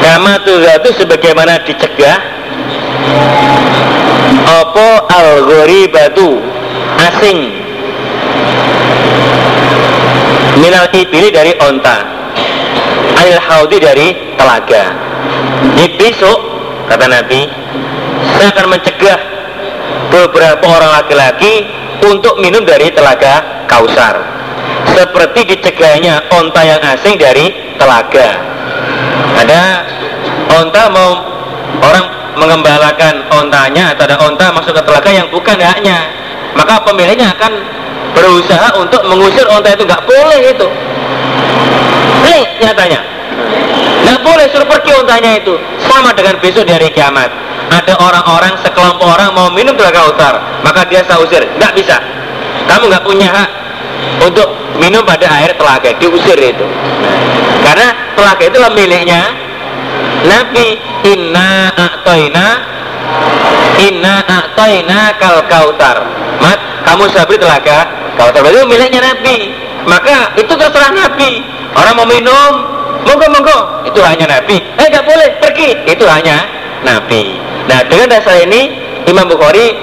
Kama 0.02 0.42
itu 0.42 0.90
sebagaimana 0.98 1.62
dicegah 1.62 2.18
Opo 4.42 4.88
al 5.08 5.46
batu 5.90 6.42
Asing. 7.02 7.40
Minal 10.60 10.86
ibili 10.92 11.32
dari 11.32 11.56
onta. 11.58 12.04
Anil 13.18 13.40
haudi 13.40 13.78
dari 13.80 14.14
telaga. 14.38 14.84
Ini 15.78 15.86
besok 15.96 16.38
kata 16.90 17.06
Nabi 17.08 17.46
saya 18.36 18.48
akan 18.52 18.66
mencegah 18.74 19.20
beberapa 20.10 20.64
orang 20.66 20.90
laki-laki 21.02 21.66
untuk 22.02 22.36
minum 22.42 22.66
dari 22.66 22.90
telaga 22.92 23.64
kausar 23.70 24.41
seperti 24.92 25.40
dicegahnya 25.56 26.28
onta 26.32 26.62
yang 26.62 26.80
asing 26.94 27.16
dari 27.16 27.52
telaga. 27.80 28.28
Ada 29.40 29.60
onta 30.52 30.82
mau 30.92 31.10
orang 31.82 32.04
mengembalakan 32.36 33.28
ontanya 33.32 33.92
atau 33.92 34.02
ada 34.08 34.16
onta 34.22 34.46
masuk 34.52 34.72
ke 34.76 34.82
telaga 34.84 35.10
yang 35.10 35.26
bukan 35.32 35.56
haknya. 35.58 35.98
Maka 36.52 36.84
pemiliknya 36.84 37.32
akan 37.32 37.52
berusaha 38.12 38.76
untuk 38.76 39.00
mengusir 39.08 39.44
onta 39.48 39.72
itu. 39.72 39.84
Nggak 39.88 40.04
boleh 40.04 40.40
itu. 40.52 40.68
Ini 42.28 42.40
nyatanya. 42.60 43.00
Nggak 44.02 44.20
boleh 44.20 44.46
suruh 44.52 44.68
pergi 44.68 44.90
ontanya 45.00 45.30
itu. 45.40 45.54
Sama 45.88 46.12
dengan 46.12 46.36
besok 46.38 46.68
dari 46.68 46.92
kiamat. 46.92 47.32
Ada 47.72 47.96
orang-orang 47.96 48.52
sekelompok 48.60 49.08
orang 49.08 49.32
mau 49.32 49.48
minum 49.48 49.72
telaga 49.72 50.04
utar 50.04 50.34
maka 50.60 50.84
dia 50.92 51.00
saya 51.08 51.24
usir 51.24 51.40
nggak 51.56 51.72
bisa. 51.72 51.96
Kamu 52.68 52.92
nggak 52.92 53.04
punya 53.04 53.32
hak 53.32 53.61
untuk 54.22 54.48
minum 54.78 55.02
pada 55.02 55.26
air 55.40 55.52
telaga 55.58 55.90
diusir 55.98 56.38
itu. 56.38 56.66
Karena 57.62 57.88
telaga 58.14 58.42
itu 58.46 58.58
miliknya 58.74 59.22
Nabi. 60.26 60.78
Inna 61.02 61.74
a'toina 61.74 62.46
inna 63.82 64.22
a'toina 64.22 65.18
kal 65.18 65.42
kautar. 65.50 65.98
Mat 66.38 66.58
kamu 66.86 67.10
sabri 67.10 67.34
telaga 67.34 67.90
terbaik 68.14 68.54
itu 68.54 68.62
miliknya 68.70 69.00
Nabi. 69.02 69.50
Maka 69.82 70.38
itu 70.38 70.52
terserah 70.54 70.94
Nabi. 70.94 71.42
Orang 71.74 71.98
mau 71.98 72.06
minum 72.06 72.52
monggo 73.02 73.26
monggo. 73.34 73.58
Itu 73.90 73.98
hanya 74.06 74.30
Nabi. 74.30 74.62
Eh 74.78 74.86
nggak 74.86 75.02
boleh 75.02 75.28
pergi. 75.42 75.74
Itu 75.90 76.06
hanya 76.06 76.46
Nabi. 76.86 77.34
Nah 77.66 77.82
dengan 77.90 78.14
dasar 78.14 78.38
ini 78.46 78.70
Imam 79.10 79.26
Bukhari 79.26 79.74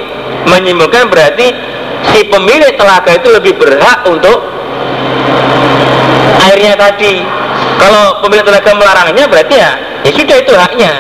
menyimpulkan 0.48 1.12
berarti 1.12 1.52
si 2.14 2.20
pemilik 2.32 2.74
telaga 2.80 3.12
itu 3.16 3.28
lebih 3.32 3.54
berhak 3.60 4.00
untuk 4.08 4.40
airnya 6.48 6.80
tadi. 6.80 7.24
Kalau 7.80 8.20
pemilik 8.24 8.44
telaga 8.44 8.72
melarangnya 8.76 9.26
berarti 9.28 9.56
ya 9.56 9.72
ya 10.04 10.12
sudah 10.16 10.38
itu 10.40 10.54
haknya. 10.56 10.94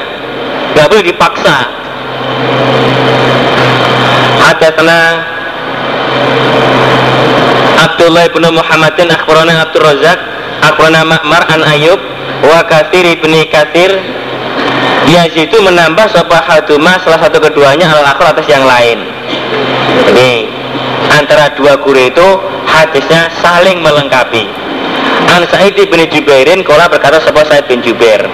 Nggak 0.76 0.88
boleh 0.92 1.04
dipaksa. 1.04 1.58
Ada 4.50 4.70
tenang 4.74 5.14
Abdullah 7.80 8.26
bin 8.34 8.44
Muhammadin 8.50 9.08
akhbarana 9.12 9.68
Abdul 9.68 9.84
Razak 9.88 10.20
akhbarana 10.66 11.06
Ma'mar 11.06 11.48
an 11.52 11.64
Ayub 11.64 12.00
wa 12.44 12.60
Katsir 12.68 13.06
bin 13.20 13.34
Katsir. 13.48 13.92
Itu 15.10 15.58
menambah 15.66 16.06
sapa 16.14 16.38
haduma 16.46 17.02
salah 17.02 17.18
satu 17.18 17.42
keduanya 17.42 17.90
al 17.90 18.06
akhir 18.14 18.38
atas 18.38 18.46
yang 18.46 18.62
lain. 18.62 19.02
Jadi 20.06 20.46
antara 21.13 21.54
dua 21.58 21.78
guru 21.82 22.00
itu 22.00 22.28
hadisnya 22.69 23.30
saling 23.41 23.82
melengkapi. 23.82 24.45
An 25.30 25.45
Sa'id 25.45 25.78
bin 25.78 26.02
Jubairin 26.10 26.65
Kola 26.65 26.89
berkata 26.89 27.22
sapa 27.22 27.45
Sa'id 27.45 27.69
bin 27.69 27.86
Jubair? 27.86 28.26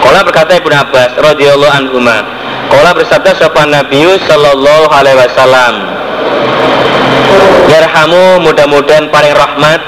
Kola 0.00 0.24
berkata 0.24 0.56
Ibnu 0.56 0.72
Abbas 0.72 1.18
radhiyallahu 1.20 1.74
anhuma 1.74 2.24
Kola 2.72 2.96
bersabda 2.96 3.36
sapa 3.36 3.68
Nabi 3.68 4.06
sallallahu 4.24 4.88
alaihi 4.88 5.18
wasallam? 5.18 5.74
Yarhamu 7.68 8.40
mudah-mudahan 8.48 9.12
paling 9.12 9.36
rahmat. 9.36 9.80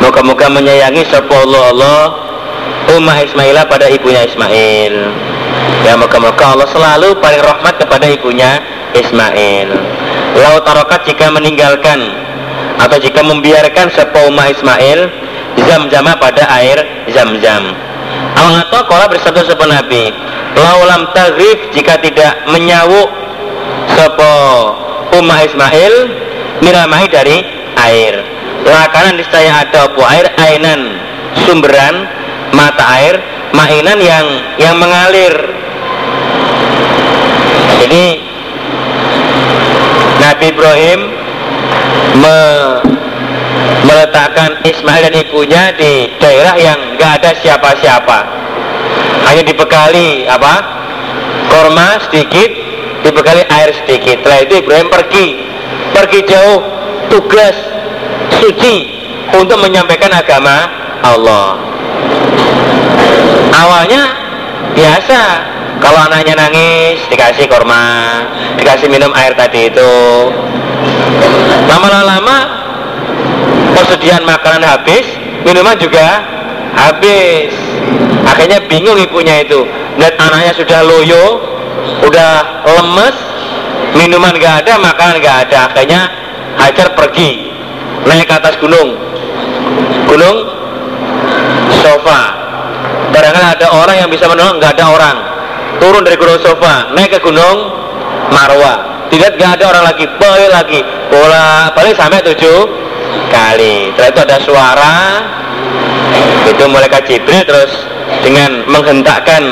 Moga-moga 0.00 0.48
menyayangi 0.48 1.04
Sapa 1.06 1.30
Allah 1.30 1.62
Allah 1.70 2.00
Ummah 2.96 3.22
Ismailah 3.22 3.68
pada 3.68 3.86
ibunya 3.86 4.24
Ismail. 4.26 4.94
Ya 5.84 5.94
moga-moga 5.94 6.56
Allah 6.56 6.68
selalu 6.72 7.20
paling 7.20 7.42
rahmat 7.44 7.74
kepada 7.78 8.08
ibunya 8.08 8.58
Ismail 8.96 9.68
Lau 10.38 10.56
tarokat 10.64 11.04
jika 11.04 11.28
meninggalkan 11.28 12.00
Atau 12.80 12.98
jika 12.98 13.20
membiarkan 13.20 13.92
Sapa 13.92 14.28
Ummah 14.28 14.48
Ismail 14.48 15.00
Zam-zama 15.68 16.16
pada 16.16 16.48
air 16.56 16.80
zam-zam. 17.12 17.76
Allah 18.40 18.64
atau 18.64 18.88
kola 18.88 19.04
bersabda 19.04 19.44
Sapa 19.44 19.68
Nabi 19.68 20.08
Laulam 20.56 21.08
tagrif 21.12 21.72
jika 21.72 22.00
tidak 22.00 22.44
menyawuk 22.48 23.08
Sapa 23.92 24.32
Ummah 25.12 25.44
Ismail 25.44 25.94
miramai 26.64 27.04
dari 27.08 27.44
air. 27.76 28.24
Lakanan 28.62 29.18
saya 29.28 29.66
ada 29.66 29.90
apa 29.90 30.02
air 30.14 30.26
ainan 30.38 30.80
sumberan 31.44 32.06
mata 32.54 32.84
air 32.96 33.18
mainan 33.52 33.98
yang 33.98 34.26
yang 34.56 34.76
mengalir. 34.78 35.34
Jadi 37.82 38.04
Nabi 40.22 40.54
Ibrahim 40.54 41.00
me, 42.22 42.38
meletakkan 43.82 44.62
Ismail 44.62 45.10
dan 45.10 45.14
ibunya 45.18 45.74
di 45.74 46.14
daerah 46.22 46.54
yang 46.54 46.78
nggak 46.94 47.12
ada 47.18 47.30
siapa-siapa. 47.42 48.18
Hanya 49.26 49.42
dibekali 49.42 50.30
apa? 50.30 50.54
Korma 51.50 51.98
sedikit 52.06 52.50
dibekali 53.02 53.42
air 53.50 53.74
sedikit. 53.82 54.22
Setelah 54.22 54.38
itu 54.46 54.54
Ibrahim 54.62 54.88
pergi. 54.88 55.26
Pergi 55.92 56.20
jauh 56.24 56.62
tugas 57.10 57.58
suci 58.38 58.88
untuk 59.34 59.58
menyampaikan 59.58 60.14
agama 60.14 60.70
Allah. 61.02 61.58
Awalnya 63.52 64.02
biasa 64.72 65.20
kalau 65.78 65.98
anaknya 66.10 66.34
nangis 66.36 67.00
dikasih 67.08 67.48
korma 67.48 68.26
dikasih 68.58 68.90
minum 68.92 69.14
air 69.16 69.32
tadi 69.32 69.72
itu. 69.72 69.94
Lama-lama 71.70 72.36
persediaan 73.72 74.26
makanan 74.26 74.62
habis 74.66 75.06
minuman 75.46 75.78
juga 75.80 76.20
habis. 76.76 77.54
Akhirnya 78.28 78.60
bingung 78.68 78.98
ibunya 79.00 79.40
itu. 79.40 79.64
Lihat 79.96 80.18
anaknya 80.20 80.52
sudah 80.56 80.80
loyo 80.84 81.24
udah 82.02 82.32
lemes 82.66 83.16
minuman 83.96 84.34
gak 84.36 84.66
ada 84.66 84.76
makanan 84.82 85.22
gak 85.22 85.48
ada. 85.48 85.58
Akhirnya 85.72 86.02
Hajar 86.52 86.92
pergi 86.92 87.48
naik 88.04 88.28
ke 88.28 88.34
atas 88.36 88.54
gunung. 88.60 88.92
Gunung 90.04 90.36
sofa. 91.80 92.20
Barangkali 93.12 93.46
ada 93.56 93.66
orang 93.72 93.96
yang 94.04 94.08
bisa 94.08 94.24
menolong 94.28 94.56
nggak 94.60 94.72
ada 94.76 94.84
orang 94.88 95.31
turun 95.82 96.06
dari 96.06 96.14
gunung 96.14 96.38
sofa 96.38 96.94
naik 96.94 97.18
ke 97.18 97.20
gunung 97.26 97.74
marwa. 98.30 99.02
Tidak 99.10 99.34
nggak 99.34 99.58
ada 99.58 99.64
orang 99.74 99.84
lagi 99.90 100.06
balik 100.14 100.50
lagi. 100.54 100.80
Bola 101.10 101.74
balik 101.74 101.98
sampai 101.98 102.22
tujuh 102.22 102.70
kali. 103.34 103.90
Setelah 103.92 104.08
itu 104.14 104.20
ada 104.22 104.38
suara. 104.46 104.96
Itu 106.46 106.70
malaikat 106.70 107.02
Jibril 107.10 107.42
terus 107.42 107.72
dengan 108.22 108.62
menghentakkan 108.70 109.42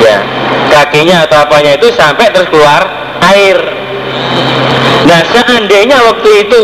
ya 0.00 0.18
kakinya 0.72 1.28
atau 1.28 1.44
apanya 1.44 1.76
itu 1.76 1.92
sampai 1.92 2.32
terus 2.32 2.48
keluar 2.48 2.88
air. 3.36 3.60
Nah 5.04 5.20
seandainya 5.28 6.00
waktu 6.00 6.48
itu 6.48 6.62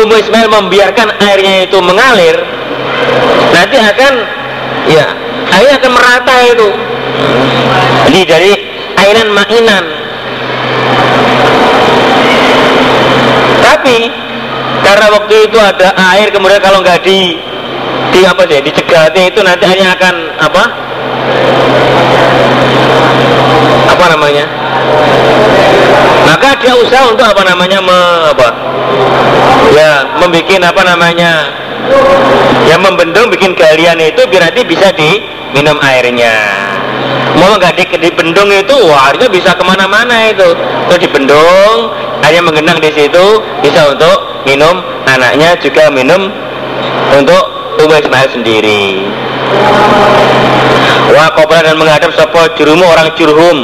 Ummu 0.00 0.14
Ismail 0.16 0.48
membiarkan 0.48 1.18
airnya 1.20 1.66
itu 1.68 1.76
mengalir 1.82 2.38
nanti 3.52 3.76
akan 3.76 4.12
ya 4.88 5.06
airnya 5.50 5.74
akan 5.82 5.92
merata 5.92 6.36
itu 6.46 6.68
jadi 8.10 8.20
dari 8.26 8.52
airan 8.98 9.28
mainan. 9.30 9.84
Tapi 13.62 13.98
karena 14.82 15.06
waktu 15.14 15.34
itu 15.46 15.58
ada 15.62 15.94
air 16.16 16.28
kemudian 16.34 16.58
kalau 16.58 16.82
nggak 16.82 17.06
di 17.06 17.38
di 18.10 18.20
apa 18.26 18.42
sih 18.50 18.58
dicegati 18.66 19.30
itu 19.30 19.40
nanti 19.46 19.62
airnya 19.62 19.94
akan 19.94 20.14
apa? 20.42 20.64
Apa 23.94 24.04
namanya? 24.16 24.44
Maka 26.26 26.58
dia 26.58 26.74
usaha 26.74 27.10
untuk 27.10 27.26
apa 27.26 27.42
namanya 27.46 27.78
me, 27.78 28.00
apa? 28.34 28.48
Ya 29.70 30.18
membuat 30.18 30.62
apa 30.66 30.82
namanya 30.82 31.30
ya 32.66 32.76
membendung 32.76 33.30
bikin 33.32 33.56
galian 33.56 33.98
itu 34.02 34.22
biar 34.28 34.50
nanti 34.50 34.62
bisa 34.66 34.92
diminum 34.94 35.78
airnya 35.80 36.34
mau 37.38 37.56
nggak 37.56 37.74
di, 37.78 37.84
dibendung 37.98 38.50
itu 38.52 38.74
wah 38.86 39.12
bisa 39.14 39.54
ke 39.54 39.64
mana-mana 39.64 40.30
itu. 40.30 40.54
Itu 40.88 40.94
dibendung 41.06 41.90
hanya 42.26 42.40
menggenang 42.44 42.78
di 42.82 42.90
situ 42.92 43.24
bisa 43.64 43.94
untuk 43.94 44.44
minum 44.44 44.82
anaknya 45.06 45.56
juga 45.58 45.88
minum 45.90 46.30
untuk 47.14 47.44
Ummu 47.80 47.94
Ismail 47.96 48.28
sendiri. 48.34 49.08
Wa 51.10 51.32
dan 51.64 51.74
menghadap 51.74 52.14
sopo 52.14 52.44
jurumu 52.54 52.86
orang 52.86 53.10
jurhum. 53.18 53.58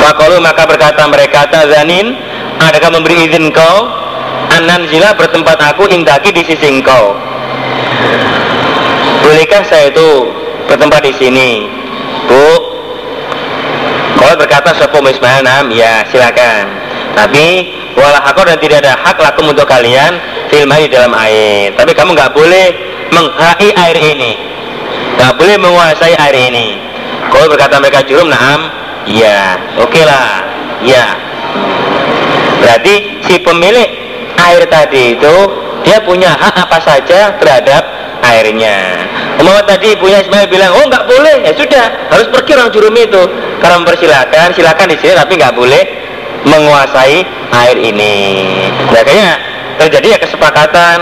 Fakolu 0.00 0.40
maka 0.40 0.68
berkata 0.68 1.08
mereka 1.08 1.48
Tazanin 1.48 2.12
Adakah 2.60 2.96
memberi 2.96 3.28
izin 3.28 3.50
kau 3.50 3.88
Anan 4.54 4.86
zila 4.86 5.16
bertempat 5.18 5.58
aku 5.58 5.90
indaki 5.90 6.30
di 6.30 6.46
sisi 6.46 6.70
engkau. 6.70 7.18
Bolehkah 9.26 9.66
saya 9.66 9.90
itu 9.90 10.30
bertempat 10.70 11.02
di 11.02 11.12
sini 11.18 11.48
Bu. 12.28 12.48
Kau 14.14 14.34
berkata 14.40 14.72
sopo 14.78 15.04
Ismail 15.04 15.44
nam 15.44 15.68
Ya 15.74 16.06
silakan. 16.08 16.70
Tapi 17.14 17.46
Walah 17.94 18.26
aku 18.26 18.42
dan 18.42 18.58
tidak 18.58 18.82
ada 18.82 18.98
hak 18.98 19.22
lakum 19.22 19.54
untuk 19.54 19.70
kalian 19.70 20.18
Filmai 20.50 20.90
dalam 20.90 21.14
air. 21.14 21.70
Tapi 21.78 21.94
kamu 21.94 22.10
nggak 22.10 22.34
boleh 22.34 22.74
menghai 23.14 23.70
air 23.70 23.96
ini. 24.02 24.34
Nggak 25.14 25.32
boleh 25.38 25.56
menguasai 25.62 26.14
air 26.18 26.36
ini. 26.50 26.84
Kau 27.34 27.50
berkata 27.50 27.82
mereka 27.82 28.06
jurum 28.06 28.30
naam 28.30 28.70
Iya 29.10 29.58
oke 29.82 29.90
okay 29.90 30.04
lah 30.06 30.46
Iya 30.80 31.06
Berarti 32.62 32.94
si 33.26 33.34
pemilik 33.42 33.90
air 34.38 34.62
tadi 34.70 35.18
itu 35.18 35.36
Dia 35.82 36.00
punya 36.00 36.30
hak 36.32 36.54
apa 36.68 36.78
saja 36.80 37.34
terhadap 37.36 37.82
airnya 38.24 39.10
Umar 39.42 39.66
tadi 39.66 39.98
punya 39.98 40.22
Ismail 40.22 40.46
bilang 40.46 40.72
Oh 40.78 40.84
nggak 40.86 41.04
boleh 41.10 41.42
ya 41.42 41.52
sudah 41.56 41.84
harus 42.10 42.26
pergi 42.30 42.54
orang 42.54 42.70
jurum 42.70 42.94
itu 42.94 43.22
Karena 43.58 43.76
mempersilahkan 43.82 44.54
silakan 44.54 44.86
di 44.92 44.96
sini 45.00 45.12
tapi 45.16 45.32
nggak 45.40 45.54
boleh 45.56 46.04
menguasai 46.44 47.24
air 47.52 47.76
ini. 47.80 48.16
Nah, 48.92 49.02
kayaknya 49.02 49.32
terjadi 49.80 50.06
ya 50.16 50.18
kesepakatan 50.20 50.98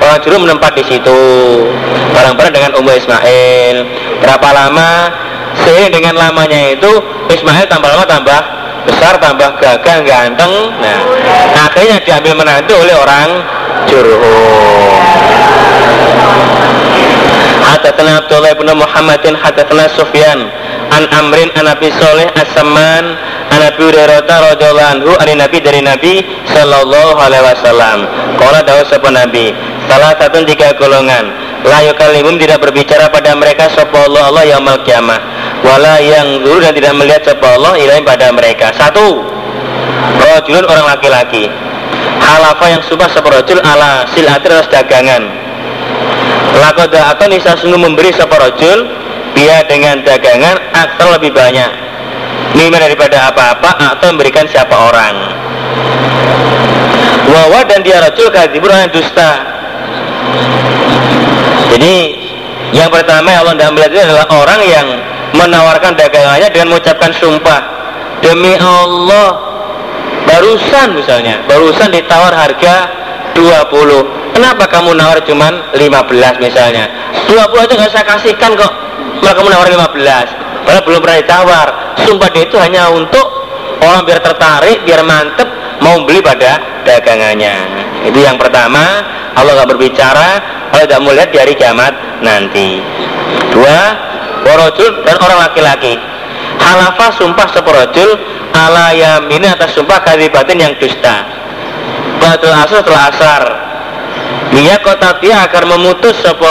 orang 0.00 0.18
juru 0.24 0.36
menempat 0.42 0.72
di 0.76 0.84
situ 0.84 1.20
bareng-bareng 2.16 2.52
dengan 2.52 2.72
Ummu 2.80 2.92
Ismail. 2.96 3.76
Berapa 4.24 4.48
lama? 4.52 4.90
Seiring 5.64 5.92
dengan 5.92 6.20
lamanya 6.20 6.76
itu 6.76 6.90
Ismail 7.32 7.64
tambah 7.68 7.88
lama 7.88 8.04
tambah 8.04 8.40
besar, 8.84 9.16
tambah 9.16 9.56
gagah, 9.56 10.04
ganteng. 10.04 10.52
Nah, 10.80 10.98
akhirnya 11.64 11.96
diambil 12.04 12.44
menantu 12.44 12.76
oleh 12.76 12.96
orang 12.96 13.28
Jurhum. 13.88 14.86
Hadatsana 17.66 18.22
Abdullah 18.22 18.54
bin 18.54 18.70
Muhammadin 18.78 19.34
hadatsana 19.34 19.90
Sufyan 19.98 20.38
an 20.94 21.04
Amrin 21.18 21.50
an 21.58 21.66
Abi 21.66 21.90
Soleh 21.98 22.30
As-Samman 22.38 23.04
an 23.50 23.60
Abi 23.66 23.90
Hurairah 23.90 24.22
radhiyallahu 24.22 24.92
anhu 24.94 25.10
an 25.18 25.28
Nabi 25.34 25.58
dari 25.58 25.82
Nabi 25.82 26.22
sallallahu 26.54 27.18
alaihi 27.18 27.42
wasallam. 27.42 28.06
Qala 28.38 28.62
dawu 28.62 28.86
sapa 28.86 29.10
Nabi, 29.10 29.50
salah 29.90 30.14
satu 30.14 30.46
tiga 30.46 30.78
golongan 30.78 31.34
la 31.66 31.82
yukallimum 31.82 32.38
tidak 32.38 32.62
berbicara 32.62 33.10
pada 33.10 33.34
mereka 33.34 33.66
sapa 33.74 34.06
Allah 34.06 34.30
Allah 34.30 34.44
yaumul 34.46 34.86
kiamah 34.86 35.18
wala 35.66 35.98
yang 35.98 36.46
dulu 36.46 36.62
dan 36.62 36.70
tidak 36.70 36.94
melihat 36.94 37.22
sapa 37.26 37.58
Allah 37.58 37.74
ilahi 37.82 38.02
pada 38.06 38.30
mereka. 38.30 38.70
Satu, 38.78 39.26
rajulun 40.22 40.62
orang 40.70 40.86
laki-laki. 40.94 41.50
Halafa 42.22 42.66
yang 42.70 42.82
subah 42.86 43.10
sapa 43.10 43.26
rajul 43.42 43.58
ala 43.58 44.06
silatir 44.14 44.54
dagangan 44.70 45.45
Lakoda 46.66 47.14
atau 47.14 47.30
nisa 47.30 47.54
sungguh 47.54 47.78
memberi 47.78 48.10
sapa 48.10 48.42
rajul 48.42 48.90
dia 49.38 49.62
dengan 49.70 50.02
dagangan 50.02 50.58
atau 50.74 51.14
lebih 51.14 51.30
banyak. 51.30 51.70
Mima 52.58 52.82
daripada 52.82 53.30
apa-apa 53.30 53.94
atau 53.94 54.10
memberikan 54.10 54.50
siapa 54.50 54.74
orang. 54.74 55.14
Wawa 57.30 57.62
dan 57.70 57.86
dia 57.86 58.02
rajul 58.02 58.34
kadibur 58.34 58.74
yang 58.74 58.90
dusta. 58.90 59.46
Jadi 61.70 61.94
yang 62.74 62.90
pertama 62.90 63.30
yang 63.30 63.46
Allah 63.46 63.54
tidak 63.54 63.70
melihat 63.70 63.90
itu 63.94 64.02
adalah 64.02 64.26
orang 64.34 64.60
yang 64.66 64.86
menawarkan 65.38 65.92
dagangannya 65.94 66.48
dengan 66.50 66.74
mengucapkan 66.74 67.14
sumpah. 67.14 67.62
Demi 68.24 68.56
Allah 68.58 69.36
Barusan 70.24 70.96
misalnya 70.96 71.44
Barusan 71.44 71.92
ditawar 71.92 72.32
harga 72.32 72.88
20 73.36 74.25
Kenapa 74.36 74.68
kamu 74.68 74.92
nawar 75.00 75.24
cuman 75.24 75.72
15 75.72 76.44
misalnya? 76.44 76.92
20 77.24 77.56
aja 77.56 77.72
nggak 77.72 77.88
saya 77.88 78.04
kasihkan 78.04 78.52
kok. 78.52 78.68
Malah 79.24 79.32
kamu 79.32 79.48
nawar 79.48 79.64
15 79.64 79.96
Padahal 80.60 80.84
belum 80.84 81.00
pernah 81.00 81.18
ditawar. 81.24 81.68
Sumpah 82.04 82.28
dia 82.28 82.44
itu 82.44 82.60
hanya 82.60 82.92
untuk 82.92 83.24
Orang 83.80 84.04
biar 84.04 84.20
tertarik, 84.20 84.84
biar 84.84 85.00
mantep 85.08 85.48
Mau 85.80 86.04
beli 86.04 86.20
pada 86.20 86.60
dagangannya. 86.84 87.64
Itu 88.04 88.20
yang 88.20 88.36
pertama 88.36 89.00
Allah 89.32 89.56
nggak 89.56 89.72
berbicara. 89.72 90.28
Allah 90.68 90.84
tidak 90.84 91.32
di 91.32 91.38
hari 91.40 91.54
kiamat 91.56 91.96
nanti. 92.20 92.84
Dua 93.56 93.80
Warojul 94.44 95.00
dan 95.08 95.16
orang 95.16 95.48
laki-laki. 95.48 95.96
Halafa 96.60 97.08
sumpah 97.16 97.48
seporojul 97.56 98.20
Ala 98.52 98.92
yamini 98.92 99.48
atas 99.48 99.72
sumpah 99.72 100.04
kadibatin 100.04 100.60
yang 100.60 100.76
dusta. 100.76 101.24
Batul 102.20 102.52
asar 102.52 102.84
setelah 102.84 103.04
asar 103.08 103.65
dia 104.56 104.80
kota 104.80 105.20
dia 105.20 105.44
agar 105.44 105.68
memutus 105.68 106.16
sopo 106.24 106.48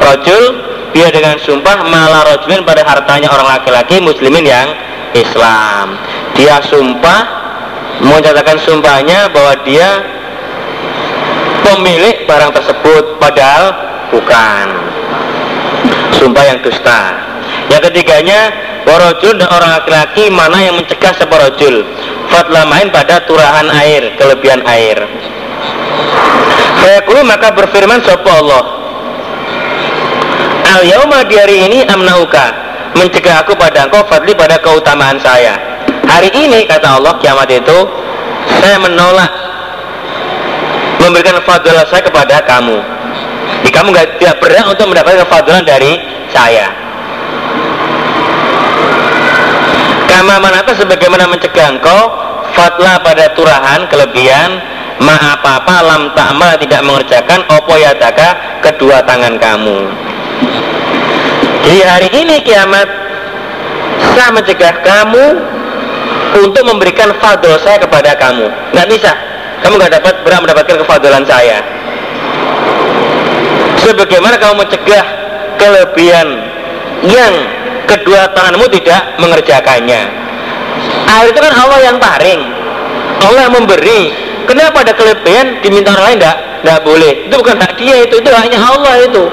rojul 0.00 0.56
dia 0.96 1.12
dengan 1.12 1.36
sumpah 1.36 1.84
malah 1.84 2.24
rojulin 2.32 2.64
pada 2.64 2.80
hartanya 2.80 3.28
orang 3.28 3.60
laki-laki 3.60 4.00
muslimin 4.00 4.46
yang 4.48 4.72
Islam. 5.12 6.00
Dia 6.32 6.64
sumpah 6.64 7.20
mencatatkan 8.00 8.56
sumpahnya 8.64 9.28
bahwa 9.34 9.52
dia 9.66 10.00
pemilik 11.66 12.24
barang 12.24 12.56
tersebut 12.56 13.20
padahal 13.20 13.74
bukan. 14.14 14.66
Sumpah 16.14 16.44
yang 16.46 16.58
dusta. 16.62 17.20
Yang 17.68 17.90
ketiganya 17.90 18.54
warojul 18.86 19.34
dan 19.36 19.48
orang 19.50 19.70
laki-laki 19.82 20.30
mana 20.30 20.62
yang 20.62 20.78
mencegah 20.78 21.12
seporojul 21.20 21.84
fatla 22.30 22.64
main 22.70 22.88
pada 22.88 23.20
turahan 23.28 23.66
air 23.82 24.14
kelebihan 24.16 24.60
air 24.64 25.04
Fayaqulu 26.84 27.20
maka 27.24 27.48
berfirman 27.56 28.00
sapa 28.04 28.30
Allah? 28.40 28.64
Al 30.74 30.82
yauma 30.84 31.22
di 31.24 31.38
hari 31.38 31.56
ini 31.70 31.78
amnauka 31.86 32.50
mencegah 32.98 33.42
aku 33.42 33.54
pada 33.58 33.86
engkau 33.86 34.02
fadli 34.06 34.34
pada 34.34 34.58
keutamaan 34.58 35.18
saya. 35.18 35.54
Hari 36.04 36.30
ini 36.34 36.66
kata 36.68 37.00
Allah 37.00 37.16
kiamat 37.18 37.48
itu 37.50 37.78
saya 38.60 38.76
menolak 38.78 39.30
memberikan 41.00 41.40
fadilah 41.44 41.84
saya 41.88 42.02
kepada 42.04 42.40
kamu. 42.44 42.78
Jadi 43.64 43.70
kamu 43.72 43.88
gak, 43.96 44.08
tidak 44.20 44.36
berhak 44.44 44.66
untuk 44.68 44.86
mendapatkan 44.92 45.24
fadilah 45.28 45.62
dari 45.64 45.96
saya. 46.32 46.68
Kama 50.08 50.36
manata 50.38 50.72
sebagaimana 50.76 51.26
mencegah 51.26 51.74
engkau 51.74 52.00
fatla 52.54 53.02
pada 53.02 53.34
turahan 53.34 53.88
kelebihan 53.90 54.62
ma 55.02 55.16
apa-apa 55.34 55.76
lam 55.82 56.02
ta'mal 56.14 56.54
tidak 56.60 56.80
mengerjakan 56.86 57.40
opo 57.50 57.74
yataka 57.74 58.60
kedua 58.62 59.02
tangan 59.02 59.34
kamu. 59.38 59.78
Di 61.64 61.80
hari 61.82 62.08
ini 62.12 62.44
kiamat 62.44 62.86
saya 64.14 64.30
mencegah 64.30 64.74
kamu 64.84 65.26
untuk 66.44 66.62
memberikan 66.66 67.10
fadl 67.18 67.56
saya 67.62 67.80
kepada 67.80 68.14
kamu. 68.14 68.46
Nggak 68.74 68.88
bisa. 68.90 69.12
Kamu 69.64 69.80
nggak 69.80 69.92
dapat 69.96 70.14
berhak 70.22 70.40
mendapatkan 70.44 70.76
kefadlan 70.84 71.24
saya. 71.24 71.58
Sebagaimana 73.80 74.36
kamu 74.36 74.54
mencegah 74.60 75.04
kelebihan 75.56 76.28
yang 77.04 77.32
kedua 77.88 78.28
tanganmu 78.36 78.66
tidak 78.72 79.02
mengerjakannya. 79.20 80.02
Air 81.04 81.26
itu 81.30 81.40
kan 81.40 81.52
Allah 81.54 81.80
yang 81.84 81.96
paring 82.00 82.64
Allah 83.24 83.40
yang 83.48 83.54
memberi 83.56 84.12
kenapa 84.46 84.84
ada 84.84 84.92
kelebihan? 84.96 85.60
Diminta 85.60 85.92
orang 85.96 86.14
lain 86.14 86.18
tidak 86.20 86.36
tidak 86.64 86.78
boleh. 86.84 87.12
Itu 87.28 87.34
bukan 87.40 87.56
hak 87.60 87.72
dia 87.76 87.96
itu 88.04 88.14
itu 88.20 88.28
hanya 88.32 88.58
Allah 88.60 88.94
itu. 89.04 89.24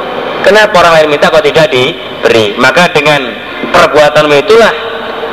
Kenapa 0.41 0.81
orang 0.81 0.93
lain 0.99 1.07
minta 1.15 1.29
kok 1.29 1.45
tidak 1.45 1.69
diberi? 1.69 2.57
Maka 2.57 2.89
dengan 2.91 3.21
perbuatanmu 3.69 4.35
itulah 4.41 4.73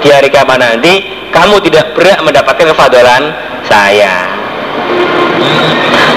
di 0.04 0.08
hari 0.12 0.28
kiamat 0.28 0.60
nanti 0.60 1.02
kamu 1.32 1.58
tidak 1.64 1.96
berhak 1.96 2.20
mendapatkan 2.22 2.66
kefadalan 2.70 3.22
saya. 3.66 4.14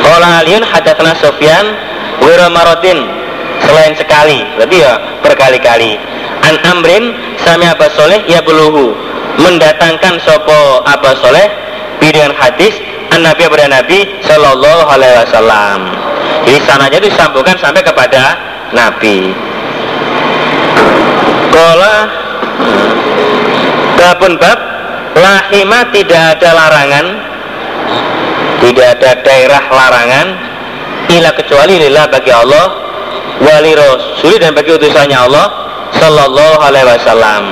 Qala 0.01 0.43
Aliun 0.43 0.63
hadatsana 0.65 1.13
Sufyan 1.17 1.65
wa 2.19 2.47
marotin. 2.51 2.99
Selain 3.61 3.93
sekali 3.93 4.41
berarti 4.57 4.77
ya 4.81 4.93
berkali-kali. 5.21 5.93
An 6.41 6.57
amrin 6.65 7.13
sami 7.45 7.69
Abu 7.69 7.85
Soleh 7.93 8.25
ya 8.25 8.41
beluhu 8.41 8.97
mendatangkan 9.37 10.17
sopo 10.25 10.81
Abu 10.83 11.13
Soleh 11.21 11.47
dengan 12.01 12.33
hadis 12.33 12.73
an 13.11 13.19
Nabi 13.27 13.41
kepada 13.43 13.67
Nabi 13.67 13.99
Shallallahu 14.23 14.81
Alaihi 14.87 15.15
Wasallam. 15.27 15.79
Jadi 16.47 16.59
sananya 16.63 16.97
itu 17.03 17.07
disambungkan 17.11 17.59
sampai 17.59 17.83
kepada 17.83 18.39
Nabi. 18.71 19.35
Kola 21.51 21.95
Babun 23.99 24.39
bab 24.39 24.59
Lahima 25.11 25.91
tidak 25.91 26.39
ada 26.39 26.49
larangan. 26.55 27.05
Tidak 28.63 28.87
ada 28.97 29.11
daerah 29.21 29.63
larangan. 29.67 30.27
Ila 31.11 31.29
kecuali 31.35 31.75
lillah 31.75 32.07
bagi 32.07 32.31
Allah 32.31 32.79
Wali 33.43 33.75
Rasuli 33.75 34.39
dan 34.39 34.55
bagi 34.55 34.71
utusannya 34.71 35.17
Allah 35.19 35.45
Sallallahu 35.99 36.63
alaihi 36.63 36.87
wasallam. 36.87 37.43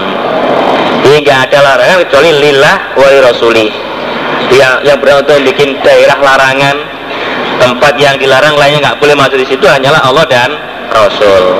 Hingga 1.03 1.33
ada 1.49 1.57
larangan 1.59 1.97
kecuali 2.07 2.31
lillah 2.39 2.75
wali 2.95 3.19
rasuli 3.19 3.88
Yang, 4.49 4.75
yang 4.81 4.97
berani 4.97 5.21
untuk 5.21 5.37
bikin 5.45 5.77
daerah 5.85 6.17
larangan 6.17 6.77
Tempat 7.59 7.93
yang 7.99 8.15
dilarang 8.15 8.55
lainnya 8.55 8.79
nggak 8.87 8.97
boleh 9.03 9.15
masuk 9.19 9.35
di 9.35 9.47
situ 9.51 9.67
hanyalah 9.67 9.99
Allah 9.99 10.25
dan 10.31 10.49
Rasul. 10.89 11.59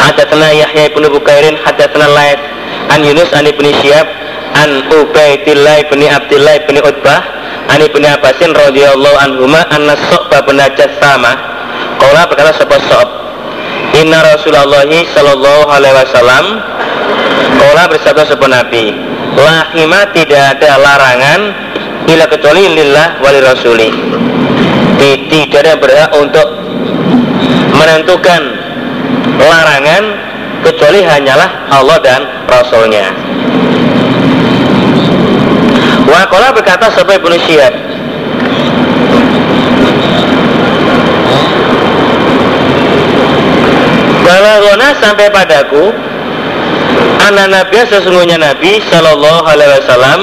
Hadatana 0.00 0.48
Yahya 0.56 0.88
ibn 0.88 1.04
Bukairin 1.12 1.60
Hadatana 1.60 2.08
Laid 2.08 2.40
An 2.88 3.04
Yunus 3.04 3.28
an 3.36 3.44
ibn 3.44 3.68
Syihab 3.84 4.08
An 4.56 4.88
Ubaidillah 4.88 5.84
ibn 5.84 6.00
Abdillah 6.08 6.64
ibn 6.64 6.80
Utbah 6.80 7.20
An 7.68 7.84
ibn 7.84 8.00
Abbasin 8.00 8.56
radhiyallahu 8.56 9.16
anhuma 9.20 9.60
Anna 9.68 9.92
So'ba 10.08 10.40
bin 10.48 10.56
sama 10.98 11.36
Kala 12.00 12.24
berkata 12.24 12.56
sebuah 12.56 12.82
So'b 12.88 13.08
Inna 14.00 14.24
Rasulullah 14.24 14.88
Sallallahu 14.88 15.68
Alaihi 15.68 15.94
Wasallam 16.00 16.44
Kala 17.60 17.82
bersabda 17.92 18.24
sebuah 18.24 18.50
Nabi 18.64 19.17
Lahima 19.36 20.08
tidak 20.16 20.56
ada 20.56 20.78
larangan 20.80 21.40
Ila 22.08 22.24
kecuali 22.30 22.62
lillah 22.72 23.20
wali 23.20 23.38
rasuli 23.44 23.88
Tidak 24.96 25.60
ada 25.60 25.74
berhak 25.76 26.10
untuk 26.16 26.48
Menentukan 27.76 28.40
Larangan 29.36 30.04
Kecuali 30.58 31.06
hanyalah 31.06 31.70
Allah 31.70 31.98
dan 32.02 32.20
Rasulnya. 32.48 33.14
Wakola 36.08 36.56
berkata 36.56 36.88
sebagai 36.88 37.20
Ibnu 37.20 37.36
Syihab 37.44 37.74
Balagona 44.24 44.88
sampai 44.96 45.28
padaku 45.28 45.92
Anak 47.28 47.46
Nabi 47.52 47.78
sesungguhnya 47.88 48.40
Nabi 48.40 48.80
Shallallahu 48.88 49.44
Alaihi 49.44 49.70
Wasallam 49.82 50.20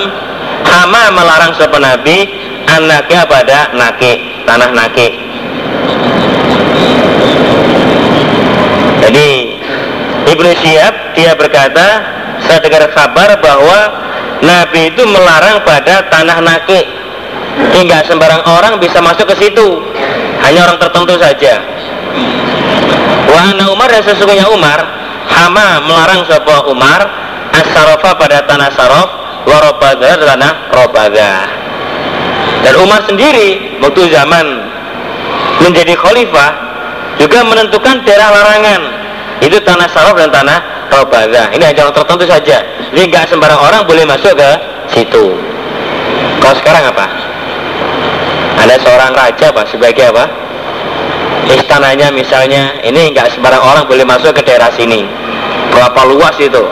Hama 0.65 1.03
melarang 1.13 1.53
sepen 1.55 1.81
Nabi? 1.83 2.25
Anaknya 2.65 3.21
pada 3.29 3.69
nake 3.77 4.43
Tanah 4.45 4.69
nake. 4.73 5.07
Jadi 9.05 9.27
Ibnu 10.25 10.49
Syihab 10.59 11.13
dia 11.13 11.37
berkata 11.37 11.87
Saya 12.45 12.59
dengar 12.61 12.89
kabar 12.93 13.37
bahwa 13.39 14.05
Nabi 14.43 14.91
itu 14.91 15.03
melarang 15.07 15.63
pada 15.63 16.05
tanah 16.11 16.43
nake. 16.43 16.83
Hingga 17.71 18.03
sembarang 18.05 18.43
orang 18.43 18.77
bisa 18.83 18.99
masuk 18.99 19.31
ke 19.31 19.35
situ. 19.47 19.79
Hanya 20.43 20.67
orang 20.67 20.77
tertentu 20.77 21.15
saja. 21.15 21.63
Wahana 23.31 23.71
Umar 23.71 23.89
dan 23.89 24.03
sesungguhnya 24.03 24.47
Umar 24.51 24.79
Hama 25.35 25.83
melarang 25.83 26.23
sebuah 26.23 26.71
Umar 26.71 27.01
Asarofa 27.51 28.15
pada 28.15 28.47
tanah 28.47 28.71
sarof 28.71 29.09
Warobaga 29.45 30.17
tanah 30.17 30.73
robaga. 30.73 31.45
Dan 32.63 32.73
Umar 32.79 33.03
sendiri 33.03 33.77
Waktu 33.83 34.09
zaman 34.09 34.45
menjadi 35.59 35.93
khalifah 35.99 36.51
Juga 37.19 37.43
menentukan 37.47 38.03
daerah 38.03 38.31
larangan. 38.31 38.81
Itu 39.43 39.59
tanah 39.63 39.87
sarof 39.91 40.15
dan 40.19 40.31
tanah 40.31 40.89
robaga. 40.91 41.51
Ini 41.51 41.63
hanya 41.63 41.91
tertentu 41.91 42.27
saja. 42.27 42.59
Jadi 42.91 43.03
nggak 43.07 43.27
sembarang 43.31 43.59
orang 43.59 43.81
boleh 43.87 44.03
masuk 44.03 44.35
ke 44.35 44.49
situ. 44.91 45.31
Kalau 46.43 46.55
sekarang 46.59 46.91
apa? 46.91 47.07
Ada 48.67 48.75
seorang 48.83 49.11
raja 49.15 49.47
pak 49.51 49.65
sebagai 49.71 50.11
apa? 50.11 50.25
istananya 51.53 52.09
misalnya 52.09 52.81
ini 52.81 53.13
nggak 53.13 53.37
sembarang 53.37 53.61
orang 53.61 53.83
boleh 53.85 54.01
masuk 54.01 54.33
ke 54.33 54.41
daerah 54.41 54.73
sini 54.73 55.05
berapa 55.73 56.01
luas 56.09 56.35
itu? 56.37 56.63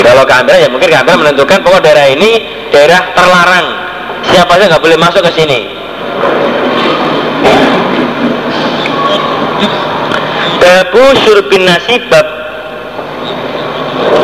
Kalau 0.00 0.24
kamera 0.24 0.56
ya 0.56 0.68
mungkin 0.70 0.88
kamera 0.88 1.14
menentukan 1.18 1.60
bahwa 1.60 1.78
daerah 1.82 2.06
ini 2.08 2.40
daerah 2.72 3.12
terlarang. 3.12 3.66
Siapa 4.30 4.52
saja 4.56 4.68
nggak 4.70 4.84
boleh 4.84 4.98
masuk 5.00 5.22
ke 5.26 5.32
sini. 5.34 5.60
Babu 10.60 11.04
surbin 11.24 11.66
nasi 11.66 11.98
bab 12.08 12.26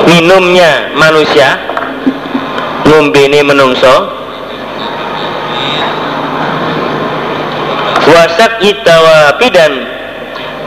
minumnya 0.06 0.94
manusia. 0.94 1.58
Ngumbini 2.86 3.42
menungso. 3.42 4.14
Wasak 8.06 8.62
itawapi 8.62 9.50
dan 9.50 9.72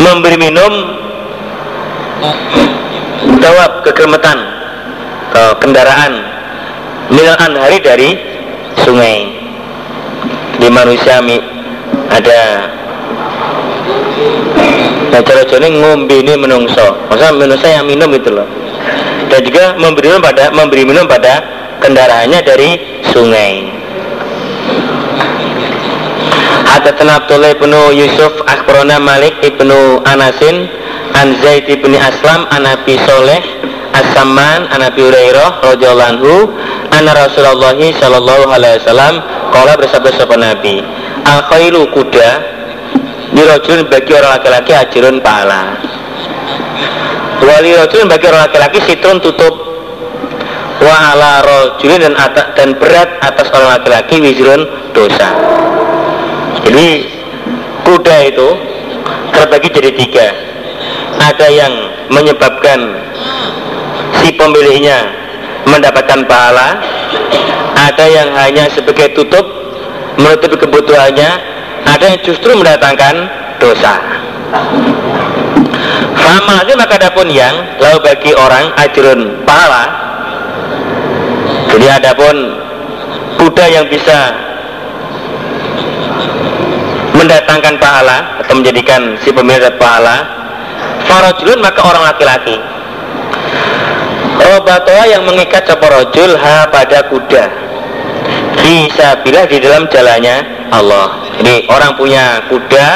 memberi 0.03 0.35
minum 0.35 0.73
tawab 3.39 3.71
kekermetan 3.87 4.39
ke 5.31 5.43
kendaraan 5.63 6.13
milan 7.09 7.53
hari 7.55 7.77
dari 7.81 8.09
sungai. 8.83 9.39
Di 10.59 10.67
manusia 10.67 11.23
ada. 12.11 12.41
Nah 15.09 15.21
cara 15.23 15.41
ngombe 15.71 16.15
ini 16.19 16.35
menungso. 16.35 16.99
Maksudnya 17.07 17.33
manusia 17.33 17.69
yang 17.79 17.87
minum 17.87 18.11
itu 18.11 18.29
loh. 18.29 18.45
Dan 19.29 19.39
juga 19.45 19.77
memberi 19.79 20.11
minum 20.11 20.21
pada 20.21 20.51
memberi 20.51 20.83
minum 20.83 21.05
pada 21.07 21.41
kendaraannya 21.79 22.39
dari 22.43 22.69
sungai. 23.15 23.79
Hadatsana 26.69 27.23
Abdullah 27.23 27.55
ibnu 27.57 27.81
Yusuf 27.97 28.45
akhbarana 28.45 29.01
Malik 29.01 29.41
ibnu 29.41 30.03
Anasin 30.05 30.69
an 31.19 31.35
Zaid 31.43 31.67
ibni 31.67 31.99
Aslam 31.99 32.47
an 32.47 32.63
Abi 32.63 32.95
Soleh 33.03 33.43
As-Samman 33.91 34.71
an 34.71 34.79
Abi 34.87 35.03
Hurairah 35.03 35.59
radhiyallahu 35.59 36.11
anhu 36.15 36.33
anna 36.95 37.11
Rasulullah 37.11 37.75
sallallahu 37.75 38.43
alaihi 38.47 38.79
wasallam 38.79 39.19
qala 39.51 39.75
bersabda 39.75 40.15
sapa 40.15 40.39
Nabi 40.39 40.79
al 41.27 41.43
khailu 41.51 41.91
kuda 41.91 42.29
dirajulun 43.35 43.85
bagi 43.91 44.11
orang 44.15 44.31
laki-laki 44.39 44.71
ajrun 44.73 45.15
pahala. 45.21 45.77
Wali 47.39 47.71
rojulin 47.77 48.07
bagi 48.09 48.25
orang 48.29 48.49
laki-laki 48.49 48.79
sitrun 48.83 49.17
tutup. 49.21 49.53
Wa 50.79 50.95
ala 51.13 51.43
rojulin 51.43 51.99
dan 52.03 52.15
dan 52.55 52.69
berat 52.79 53.09
atas 53.19 53.47
orang 53.51 53.79
laki-laki 53.79 54.15
wizrun 54.23 54.61
dosa. 54.95 55.29
Jadi 56.63 56.87
kuda 57.85 58.15
itu 58.27 58.49
terbagi 59.33 59.69
jadi 59.71 59.91
tiga 59.95 60.27
ada 61.19 61.47
yang 61.51 61.73
menyebabkan 62.09 62.95
si 64.23 64.31
pemiliknya 64.33 65.11
mendapatkan 65.67 66.25
pahala 66.25 66.79
ada 67.75 68.05
yang 68.07 68.29
hanya 68.35 68.67
sebagai 68.71 69.11
tutup 69.15 69.45
menutupi 70.19 70.55
kebutuhannya 70.59 71.29
ada 71.87 72.03
yang 72.03 72.19
justru 72.21 72.51
mendatangkan 72.53 73.15
dosa. 73.57 73.97
Fama 76.19 76.61
lagi 76.61 76.73
maka 76.75 76.99
adapun 76.99 77.31
yang 77.31 77.55
lalu 77.79 77.97
bagi 78.03 78.31
orang 78.35 78.69
ajrun 78.77 79.41
pahala. 79.47 79.85
Jadi 81.69 81.85
adapun 81.87 82.35
kuda 83.39 83.65
yang 83.71 83.85
bisa 83.87 84.35
mendatangkan 87.15 87.75
pahala 87.79 88.17
atau 88.43 88.53
menjadikan 88.59 89.15
si 89.23 89.29
pemilik 89.31 89.71
pahala 89.79 90.38
farajulun 91.09 91.59
maka 91.59 91.81
orang 91.81 92.03
laki-laki. 92.13 92.57
Obatoa 94.49 95.03
yang 95.09 95.25
mengikat 95.25 95.65
seporojul 95.65 96.37
ha 96.37 96.69
pada 96.69 97.09
kuda. 97.09 97.45
Bisa 98.61 99.17
bila 99.25 99.49
di 99.49 99.57
dalam 99.57 99.89
jalannya 99.89 100.69
Allah. 100.69 101.33
Jadi 101.41 101.65
orang 101.67 101.97
punya 101.97 102.45
kuda 102.47 102.87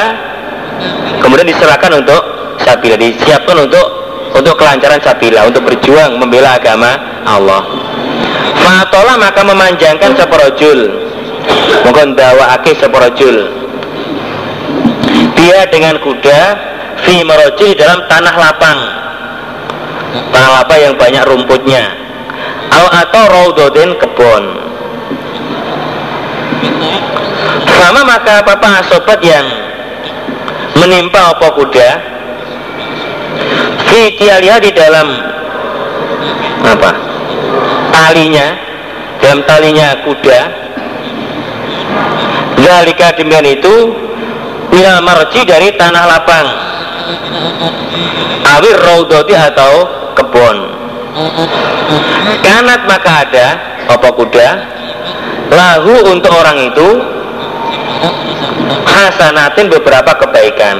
kemudian 1.18 1.48
diserahkan 1.50 1.90
untuk 1.98 2.22
sabila 2.62 2.96
disiapkan 2.96 3.56
untuk 3.66 3.86
untuk 4.34 4.54
kelancaran 4.58 4.98
sabila 5.02 5.46
untuk 5.46 5.62
berjuang 5.66 6.16
membela 6.16 6.58
agama 6.58 6.94
Allah. 7.26 7.62
Fatola 8.54 9.18
maka 9.18 9.42
memanjangkan 9.44 10.16
seporojul 10.16 10.80
mungkin 11.84 12.16
dawa 12.16 12.56
aki 12.56 12.72
seporojul 12.80 13.36
dia 15.36 15.68
dengan 15.68 16.00
kuda 16.00 16.40
fi 17.02 17.26
merojul 17.26 17.74
dalam 17.74 18.06
tanah 18.06 18.34
lapang. 18.38 18.78
Tanah 20.30 20.50
lapang 20.62 20.78
yang 20.78 20.94
banyak 20.94 21.24
rumputnya. 21.26 21.84
Atau 22.74 23.22
raudodin 23.26 23.98
kebon. 23.98 24.44
Sama 27.74 28.06
maka 28.06 28.42
papa 28.46 28.86
sobat 28.86 29.18
yang 29.22 29.46
menimpa 30.78 31.36
apa 31.36 31.48
kuda 31.54 32.14
Fitialia 33.94 34.58
di 34.58 34.70
dalam 34.74 35.06
apa? 36.64 36.90
Talinya 37.94 38.46
dalam 39.22 39.40
talinya 39.46 39.88
kuda. 40.02 40.40
Zalika 42.64 43.12
demikian 43.14 43.46
itu 43.60 43.74
minal 44.74 44.98
marji 45.06 45.46
dari 45.46 45.70
tanah 45.78 46.04
lapang. 46.10 46.46
Awir 48.44 48.76
raudoti 48.82 49.34
atau 49.38 49.72
kebun 50.18 50.56
kanat 52.42 52.80
maka 52.90 53.22
ada 53.22 53.46
apa 53.86 54.08
kuda? 54.10 54.48
Lahu 55.54 56.10
untuk 56.10 56.34
orang 56.34 56.58
itu 56.58 56.88
hasanatin 58.82 59.70
beberapa 59.70 60.10
kebaikan. 60.18 60.76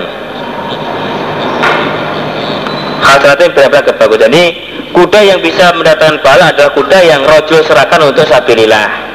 Hasanatin 3.04 3.54
beberapa 3.54 3.78
kebaikan. 3.94 4.18
Jadi 4.26 4.44
kuda 4.90 5.20
yang 5.22 5.38
bisa 5.38 5.70
mendatangkan 5.76 6.18
pahala 6.24 6.50
adalah 6.50 6.72
kuda 6.74 6.98
yang 7.04 7.22
rojul 7.22 7.62
serahkan 7.62 8.00
untuk 8.10 8.26
sabilillah 8.26 9.13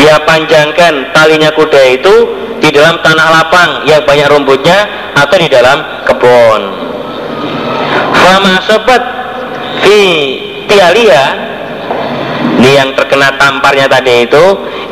dia 0.00 0.16
panjangkan 0.24 1.12
talinya 1.12 1.52
kuda 1.52 2.00
itu 2.00 2.14
di 2.56 2.72
dalam 2.72 2.96
tanah 3.04 3.26
lapang 3.28 3.70
yang 3.84 4.00
banyak 4.08 4.32
rumputnya 4.32 4.88
atau 5.12 5.36
di 5.36 5.48
dalam 5.52 5.84
kebun. 6.08 6.62
Fama 8.16 8.56
sobat 8.64 9.02
fi 9.84 10.00
tialia 10.64 11.36
ini 12.56 12.76
yang 12.76 12.96
terkena 12.96 13.36
tamparnya 13.36 13.92
tadi 13.92 14.24
itu 14.24 14.44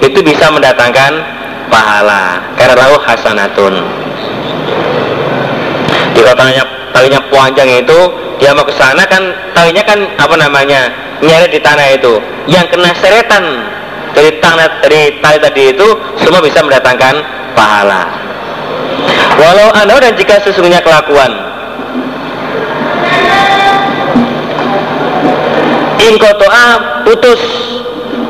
itu 0.05 0.19
bisa 0.21 0.53
mendatangkan 0.53 1.25
pahala. 1.73 2.45
Karena 2.57 2.77
lahu 2.77 2.97
hasanatun. 3.01 3.75
Di 6.13 6.21
talinya 6.21 6.65
talinya 6.93 7.21
panjang 7.33 7.81
itu 7.81 7.99
dia 8.37 8.53
mau 8.53 8.65
ke 8.65 8.77
sana 8.77 9.09
kan 9.09 9.25
talinya 9.57 9.85
kan 9.89 10.05
apa 10.21 10.35
namanya 10.37 10.93
nyeret 11.25 11.49
di 11.49 11.61
tanah 11.61 11.97
itu. 11.97 12.21
Yang 12.49 12.77
kena 12.77 12.91
seretan 13.01 13.45
dari 14.15 14.31
tanah 14.41 14.83
dari 14.85 15.21
tali 15.21 15.39
tadi 15.41 15.63
itu 15.75 15.89
semua 16.21 16.41
bisa 16.41 16.63
mendatangkan 16.65 17.15
pahala. 17.53 18.03
Walau 19.39 19.71
anda 19.75 20.03
dan 20.03 20.15
jika 20.19 20.43
sesungguhnya 20.43 20.83
kelakuan. 20.83 21.31
Inkotoa 25.99 26.67
putus. 27.07 27.43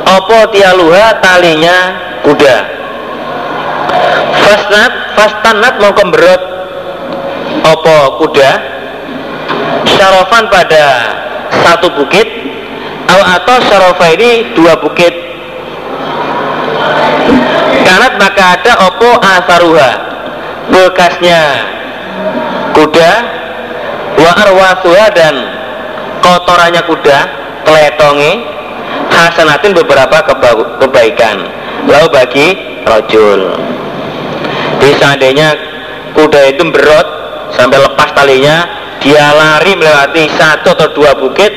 Opo 0.08 0.48
tialuha 0.56 1.20
talinya 1.20 1.76
kuda. 2.24 2.56
Fasnat 4.40 4.92
fastanat 5.20 5.74
mau 5.84 5.92
kemberot 5.92 6.42
opo 7.64 8.24
kuda. 8.24 8.50
Syarofan 9.84 10.48
pada 10.48 10.84
satu 11.64 11.92
bukit. 11.96 12.28
Atau 13.08 13.56
syarofa 13.64 14.14
ini 14.14 14.52
dua 14.52 14.76
bukit 14.78 15.10
maka 18.18 18.58
ada 18.58 18.72
opo 18.90 19.10
asaruha. 19.22 19.90
Bekasnya. 20.68 21.42
Kuda. 22.74 23.12
Wa 24.18 24.30
arwasuha 24.34 25.06
dan 25.14 25.34
kotorannya 26.20 26.82
kuda. 26.84 27.18
Teletongi 27.64 28.32
hasanatin 29.14 29.72
beberapa 29.72 30.18
keba 30.26 30.50
kebaikan. 30.82 31.36
Lalu 31.86 32.06
bagi 32.10 32.46
rojul. 32.84 33.54
Jadi 34.78 34.94
seandainya 34.98 35.48
kuda 36.12 36.54
itu 36.54 36.62
berot 36.68 37.08
sampai 37.54 37.78
lepas 37.80 38.12
talinya 38.14 38.66
dia 38.98 39.30
lari 39.30 39.78
melewati 39.78 40.26
satu 40.34 40.74
atau 40.74 40.90
dua 40.90 41.14
bukit 41.14 41.50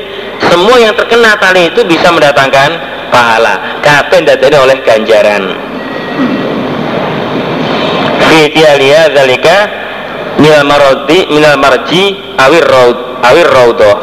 semua 0.49 0.77
yang 0.77 0.93
terkena 0.93 1.37
tali 1.37 1.69
itu 1.69 1.81
bisa 1.85 2.09
mendatangkan 2.13 2.69
pahala. 3.09 3.81
Kapan 3.81 4.25
datangnya 4.25 4.59
oleh 4.61 4.77
ganjaran 4.85 5.43
Fitialia 8.31 9.11
zalika 9.11 9.67
minal 10.39 10.63
marodi 10.63 11.27
minal 11.27 11.59
marji 11.59 12.15
awir 12.39 12.63
raud 12.63 12.97
awir 13.27 13.43
raudoh 13.43 13.97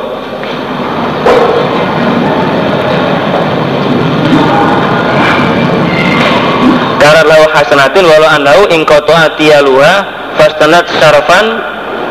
Karat 7.00 7.24
lau 7.24 7.40
hasanatin 7.56 8.04
walau 8.04 8.28
anau 8.28 8.60
ingkoto 8.68 9.16
atiyaluha 9.16 9.92
fastanat 10.36 10.84
syarafan 10.92 11.46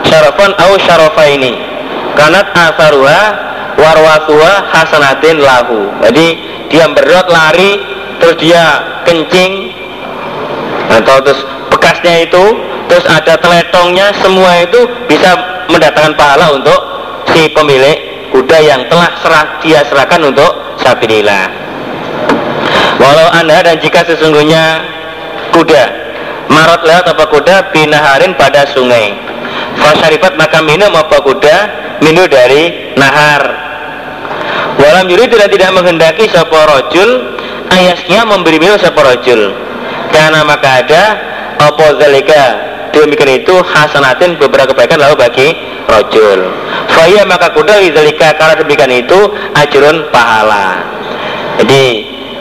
syarafan 0.02 0.58
au 0.58 0.74
syarafaini. 0.82 1.54
Kanat 2.18 2.50
asaruha 2.56 3.22
warwasuha 3.78 4.74
hasanatin 4.74 5.38
lahu. 5.38 5.92
Jadi 6.02 6.28
dia 6.74 6.90
berot 6.90 7.30
lari 7.30 7.78
terus 8.18 8.42
dia 8.42 8.64
kencing 9.06 9.70
atau 10.88 11.22
terus 11.22 11.46
bekasnya 11.98 12.30
itu 12.30 12.46
terus 12.88 13.06
ada 13.10 13.34
teletongnya 13.42 14.14
semua 14.22 14.62
itu 14.62 14.86
bisa 15.10 15.34
mendatangkan 15.74 16.14
pahala 16.14 16.54
untuk 16.54 16.78
si 17.34 17.50
pemilik 17.52 18.30
kuda 18.30 18.58
yang 18.62 18.82
telah 18.86 19.10
serah, 19.26 19.46
dia 19.66 19.82
serahkan 19.90 20.22
untuk 20.30 20.78
sabilillah 20.78 21.50
Walau 23.02 23.30
anda 23.34 23.66
dan 23.66 23.82
jika 23.82 24.06
sesungguhnya 24.06 24.86
kuda 25.54 25.84
marot 26.54 26.82
lewat 26.86 27.06
apa 27.14 27.26
kuda 27.30 27.56
binaharin 27.70 28.34
pada 28.34 28.66
sungai. 28.74 29.14
Fasyarifat 29.78 30.34
maka 30.34 30.66
minum 30.66 30.90
apa 30.98 31.22
kuda 31.22 31.56
minum 32.02 32.26
dari 32.26 32.94
nahar. 32.98 33.42
Walam 34.82 35.06
yuri 35.14 35.30
tidak 35.30 35.54
tidak 35.54 35.70
menghendaki 35.78 36.26
sopo 36.26 36.58
rojul 36.58 37.38
ayasnya 37.70 38.26
memberi 38.26 38.58
minum 38.58 38.78
sopo 38.82 39.02
rojul 39.06 39.54
Karena 40.10 40.42
maka 40.42 40.82
ada 40.82 41.04
apa 41.58 41.86
zalika? 41.98 42.46
Demikian 42.98 43.46
itu 43.46 43.54
hasanatin 43.62 44.42
beberapa 44.42 44.74
kebaikan 44.74 44.98
lalu 44.98 45.22
bagi 45.22 45.54
rojul 45.86 46.50
Faya 46.90 47.22
maka 47.30 47.54
kuda 47.54 47.78
zalika 47.94 48.34
karena 48.34 48.58
demikian 48.58 48.94
itu 49.06 49.20
ajrun 49.54 50.10
pahala. 50.10 50.82
Jadi 51.62 51.84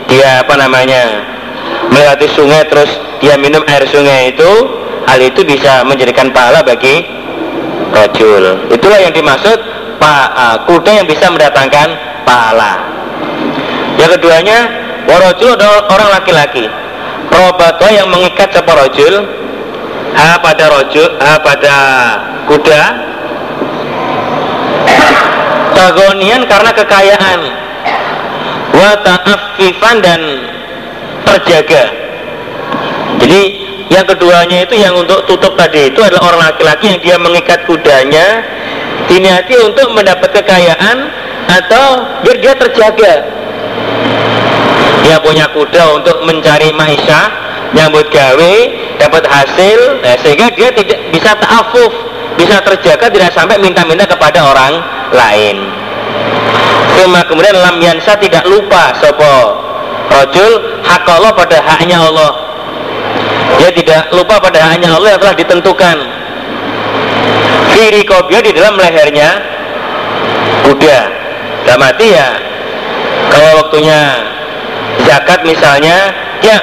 dia 0.09 0.41
apa 0.41 0.57
namanya 0.57 1.21
melewati 1.93 2.25
sungai 2.33 2.65
terus 2.71 2.89
dia 3.21 3.37
minum 3.37 3.61
air 3.69 3.85
sungai 3.91 4.33
itu 4.33 4.49
hal 5.05 5.19
itu 5.21 5.45
bisa 5.45 5.85
menjadikan 5.85 6.31
pahala 6.33 6.63
bagi 6.63 7.05
rojul 7.93 8.67
itulah 8.71 8.99
yang 8.99 9.13
dimaksud 9.15 9.57
pa, 9.99 10.31
uh, 10.33 10.57
kuda 10.65 11.03
yang 11.03 11.07
bisa 11.07 11.27
mendatangkan 11.29 11.87
pahala. 12.25 12.81
Yang 13.97 14.21
keduanya 14.21 14.57
warojul 15.05 15.53
adalah 15.53 15.85
orang 15.89 16.09
laki-laki 16.17 16.65
robato 17.31 17.87
yang 17.91 18.07
mengikat 18.09 18.51
rojul? 18.65 19.27
Ha 20.17 20.41
pada 20.41 20.65
rojul 20.71 21.09
ha 21.21 21.37
pada 21.41 21.75
kuda. 22.49 22.83
Tagonian 25.77 26.41
karena 26.49 26.71
kekayaan. 26.73 27.39
Wa 28.73 28.91
ta'affifan 29.05 29.95
dan 30.01 30.21
terjaga. 31.25 31.85
Jadi 33.21 33.41
yang 33.87 34.05
keduanya 34.05 34.67
itu 34.67 34.75
yang 34.77 34.93
untuk 34.97 35.23
tutup 35.25 35.55
tadi 35.55 35.89
itu 35.89 35.99
adalah 36.03 36.33
orang 36.33 36.41
laki-laki 36.51 36.97
yang 36.97 37.01
dia 37.01 37.17
mengikat 37.17 37.63
kudanya. 37.69 38.43
Diniati 39.07 39.55
untuk 39.63 39.95
mendapat 39.95 40.35
kekayaan 40.35 40.97
atau 41.47 42.03
biar 42.27 42.37
dia 42.43 42.53
terjaga 42.59 43.36
dia 45.07 45.23
punya 45.23 45.47
kuda 45.55 45.95
untuk 45.95 46.19
mencari 46.27 46.75
maisha 46.75 47.31
nyambut 47.71 48.11
gawe 48.11 48.55
dapat 48.99 49.23
hasil. 49.23 50.03
Nah, 50.03 50.19
sehingga 50.19 50.51
dia 50.51 50.67
tidak 50.75 50.99
bisa 51.15 51.31
ta'afuf 51.39 51.95
bisa 52.35 52.59
terjaga 52.59 53.07
tidak 53.07 53.31
sampai 53.31 53.55
minta-minta 53.55 54.03
kepada 54.03 54.43
orang 54.43 54.83
lain. 55.15 55.63
Cuma 56.99 57.23
kemudian 57.23 57.55
lam 57.55 57.79
yansa 57.79 58.19
tidak 58.19 58.43
lupa 58.51 58.91
sopo 58.99 59.63
rojul 60.11 60.83
hak 60.83 61.07
Allah 61.07 61.31
pada 61.31 61.57
haknya 61.63 62.03
Allah. 62.03 62.31
Dia 63.63 63.71
tidak 63.71 64.11
lupa 64.11 64.43
pada 64.43 64.59
haknya 64.59 64.91
Allah 64.91 65.15
yang 65.15 65.21
telah 65.23 65.37
ditentukan. 65.39 65.97
Kobia 67.77 68.41
di 68.41 68.51
dalam 68.57 68.73
lehernya 68.73 69.37
kuda. 70.65 70.99
Dalam 71.63 71.79
mati 71.79 72.09
ya 72.09 72.29
kalau 73.29 73.49
waktunya 73.61 73.99
zakat 75.05 75.45
misalnya 75.45 76.13
ya 76.41 76.57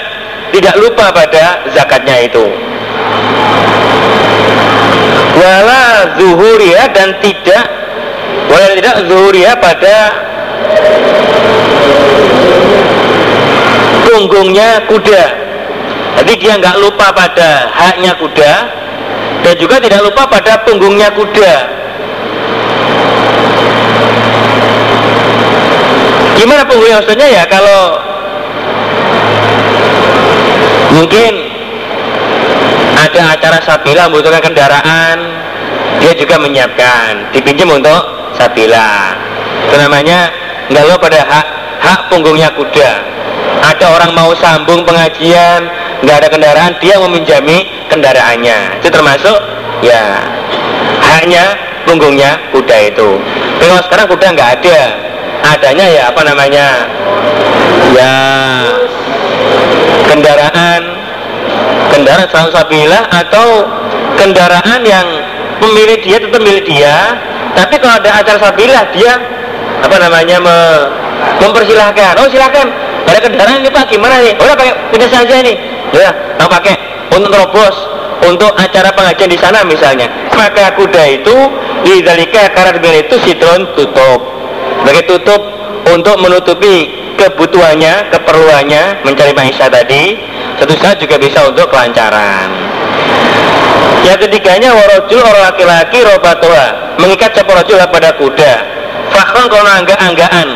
tidak 0.54 0.74
lupa 0.78 1.10
pada 1.10 1.66
zakatnya 1.74 2.30
itu. 2.30 2.46
Wala 5.34 6.14
zuhuria 6.14 6.86
dan 6.94 7.18
tidak 7.18 7.64
wala 8.46 8.70
tidak 8.78 8.96
zuhuria 9.10 9.50
pada 9.58 9.96
punggungnya 14.06 14.86
kuda. 14.86 15.24
Jadi 16.22 16.32
dia 16.38 16.54
nggak 16.54 16.78
lupa 16.78 17.10
pada 17.10 17.66
haknya 17.74 18.14
kuda 18.14 18.52
dan 19.42 19.54
juga 19.58 19.82
tidak 19.82 20.06
lupa 20.06 20.30
pada 20.30 20.62
punggungnya 20.62 21.10
kuda. 21.10 21.54
Gimana 26.38 26.62
punggungnya 26.62 27.02
maksudnya 27.02 27.28
ya 27.28 27.42
kalau 27.50 28.13
mungkin 30.94 31.32
ada 32.94 33.36
acara 33.36 33.58
sabila 33.66 34.08
membutuhkan 34.08 34.42
kendaraan. 34.42 35.18
Dia 36.02 36.12
juga 36.18 36.36
menyiapkan 36.36 37.32
dipinjam 37.32 37.70
untuk 37.70 38.02
sabila. 38.36 39.14
Itu 39.70 39.76
namanya 39.78 40.30
nggak 40.68 40.84
lupa 40.84 41.08
pada 41.08 41.20
hak 41.22 41.46
hak 41.80 42.00
punggungnya 42.10 42.50
kuda. 42.54 42.92
Ada 43.64 43.86
orang 43.94 44.10
mau 44.12 44.32
sambung 44.36 44.84
pengajian 44.84 45.68
nggak 46.04 46.16
ada 46.20 46.28
kendaraan 46.28 46.72
dia 46.82 46.98
meminjami 47.00 47.64
kendaraannya. 47.88 48.82
Itu 48.82 48.88
termasuk 48.92 49.38
ya 49.80 50.20
hanya 51.14 51.56
punggungnya 51.86 52.36
kuda 52.52 52.76
itu. 52.92 53.20
Kalau 53.62 53.78
sekarang 53.86 54.06
kuda 54.10 54.26
nggak 54.34 54.50
ada. 54.60 54.80
Adanya 55.44 55.86
ya 55.92 56.02
apa 56.08 56.24
namanya 56.24 56.88
ya 57.92 58.12
kendaraan 60.08 60.82
kendaraan 61.94 62.50
sabila 62.50 63.00
atau 63.12 63.68
kendaraan 64.18 64.80
yang 64.82 65.06
pemilik 65.62 66.00
dia 66.02 66.18
tetap 66.18 66.40
milik 66.42 66.64
dia. 66.66 67.14
Tapi 67.54 67.78
kalau 67.78 67.94
ada 68.02 68.10
acara 68.18 68.38
sabila 68.42 68.80
dia 68.90 69.14
apa 69.84 69.96
namanya 70.02 70.36
me, 70.42 70.56
mempersilahkan. 71.38 72.18
Oh 72.18 72.26
silahkan. 72.26 72.66
Ada 73.04 73.20
kendaraan 73.20 73.60
ini 73.62 73.70
pak 73.70 73.92
gimana 73.92 74.18
nih? 74.24 74.34
Udah 74.40 74.56
pakai 74.56 74.74
pindah 74.90 75.10
saja 75.12 75.34
nih 75.44 75.56
ya 75.94 76.10
mau 76.40 76.50
pakai. 76.50 76.74
Untuk 77.14 77.30
terobos 77.30 77.76
untuk 78.26 78.50
acara 78.58 78.90
pengajian 78.90 79.30
di 79.30 79.38
sana 79.38 79.62
misalnya. 79.62 80.10
Maka 80.34 80.74
kuda 80.74 81.02
itu 81.14 81.36
di 81.86 82.02
dalika 82.02 82.50
karena 82.50 82.90
itu 82.98 83.14
sidron 83.22 83.70
tutup. 83.78 84.20
Sebagai 84.82 85.04
tutup 85.06 85.40
untuk 85.94 86.16
menutupi 86.18 87.03
kebutuhannya, 87.16 88.12
keperluannya 88.12 89.06
mencari 89.06 89.32
maisha 89.32 89.66
tadi 89.70 90.18
satu 90.58 90.74
saat 90.78 90.96
juga 91.02 91.18
bisa 91.18 91.42
untuk 91.48 91.66
kelancaran. 91.70 92.48
Yang 94.04 94.28
ketiganya 94.28 94.76
warojul 94.76 95.20
orang 95.24 95.44
laki-laki 95.48 95.98
robatoa 96.04 96.96
mengikat 97.00 97.32
rojul 97.40 97.80
pada 97.88 98.12
kuda. 98.20 98.54
Fakron 99.10 99.46
kalau 99.48 99.64
angga-anggaan 99.64 100.48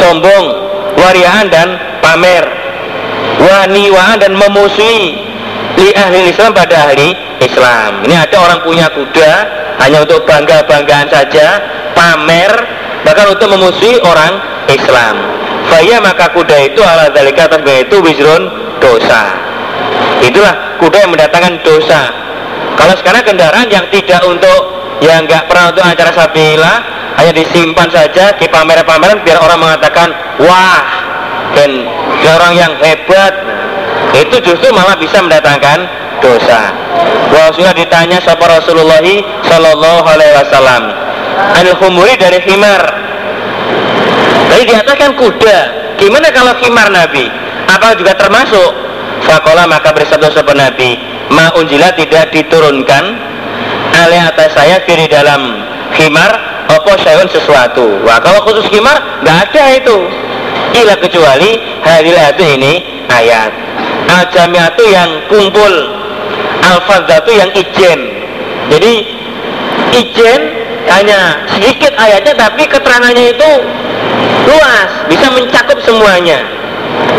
sombong 0.00 0.44
wariaan 1.00 1.48
dan 1.48 1.80
pamer 2.04 2.44
waniwaan 3.40 4.20
dan 4.20 4.36
memusuhi 4.36 5.16
li 5.80 5.90
ahli 5.96 6.28
Islam 6.28 6.52
pada 6.52 6.92
ahli 6.92 7.16
Islam. 7.40 8.04
Ini 8.04 8.28
ada 8.28 8.36
orang 8.36 8.60
punya 8.64 8.92
kuda 8.92 9.32
hanya 9.80 10.04
untuk 10.04 10.28
bangga-banggaan 10.28 11.08
saja 11.08 11.46
pamer 11.96 12.52
bahkan 13.00 13.32
untuk 13.32 13.48
memusuhi 13.48 13.96
orang 14.04 14.36
Islam 14.74 15.14
Faya 15.70 16.02
maka 16.02 16.32
kuda 16.34 16.72
itu 16.72 16.80
ala 16.82 17.12
dalika 17.12 17.46
atas 17.46 17.62
itu 17.62 17.96
wizrun 18.02 18.42
dosa 18.82 19.36
itulah 20.24 20.78
kuda 20.80 21.06
yang 21.06 21.12
mendatangkan 21.12 21.60
dosa 21.62 22.10
kalau 22.74 22.94
sekarang 22.96 23.22
kendaraan 23.26 23.68
yang 23.68 23.84
tidak 23.92 24.20
untuk 24.24 24.80
yang 25.00 25.24
nggak 25.24 25.48
pernah 25.48 25.72
untuk 25.72 25.84
acara 25.84 26.12
sabila 26.12 26.74
hanya 27.20 27.32
disimpan 27.36 27.88
saja 27.92 28.32
di 28.36 28.46
pameran-pameran 28.48 29.20
biar 29.24 29.38
orang 29.44 29.60
mengatakan 29.60 30.08
wah 30.40 30.84
dan 31.52 31.84
orang 32.24 32.52
yang 32.56 32.72
hebat 32.78 33.32
itu 34.14 34.36
justru 34.42 34.68
malah 34.74 34.98
bisa 34.98 35.22
mendatangkan 35.22 35.86
dosa. 36.18 36.74
Sudah 37.54 37.74
ditanya 37.74 38.18
sama 38.22 38.46
Rasulullah 38.46 39.02
Shallallahu 39.46 40.06
Alaihi 40.06 40.34
Wasallam. 40.38 40.82
Anil 41.56 41.76
humuri 41.78 42.14
dari 42.18 42.38
himar. 42.46 43.09
Tadi 44.50 44.62
di 44.66 44.74
atas 44.74 44.96
kan 44.98 45.14
kuda. 45.14 45.58
Gimana 46.02 46.34
kalau 46.34 46.58
himar 46.58 46.90
Nabi? 46.90 47.30
Apa 47.70 47.94
juga 47.94 48.18
termasuk? 48.18 48.90
Fakola 49.22 49.68
maka 49.70 49.94
bersabda 49.94 50.32
sopan 50.32 50.58
Nabi, 50.58 50.96
ma 51.30 51.54
unjila 51.54 51.94
tidak 51.94 52.34
diturunkan 52.34 53.04
alih 54.00 54.22
atas 54.26 54.56
saya 54.56 54.82
kiri 54.88 55.06
dalam 55.06 55.60
himar 55.94 56.30
apa 56.70 56.92
syai'un 57.02 57.26
sesuatu 57.26 58.00
wah 58.06 58.22
kalau 58.22 58.40
khusus 58.46 58.70
himar 58.70 58.94
nggak 59.26 59.38
ada 59.50 59.64
itu 59.76 59.98
ila 60.80 60.94
kecuali 61.02 61.58
hadil 61.82 62.14
ayat 62.14 62.38
ini 62.38 62.72
ayat 63.10 63.50
al 64.06 64.24
jamiatu 64.30 64.84
yang 64.86 65.10
kumpul 65.26 65.74
al 66.62 66.78
fadzatu 66.86 67.30
yang 67.34 67.50
ijen 67.58 68.00
jadi 68.70 68.92
ijen 69.98 70.40
hanya 70.88 71.44
sedikit 71.50 71.92
ayatnya 71.98 72.34
tapi 72.38 72.64
keterangannya 72.64 73.36
itu 73.36 73.50
luas. 74.48 74.88
Bisa 75.10 75.26
mencakup 75.34 75.78
semuanya. 75.84 76.40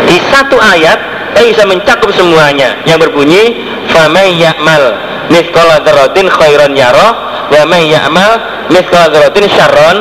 Di 0.08 0.18
satu 0.32 0.58
ayat 0.58 0.98
tapi 1.36 1.54
bisa 1.54 1.64
mencakup 1.68 2.10
semuanya. 2.16 2.74
Yang 2.88 3.08
berbunyi 3.08 3.62
famay 3.94 4.34
ya'mal 4.40 4.98
mithqala 5.30 5.80
dzarratin 5.86 6.26
khairan 6.28 6.72
yarah 6.74 7.12
wa 7.52 7.62
may 7.68 7.92
ya'mal 7.92 8.40
mithqala 8.72 9.30
syarron 9.48 9.98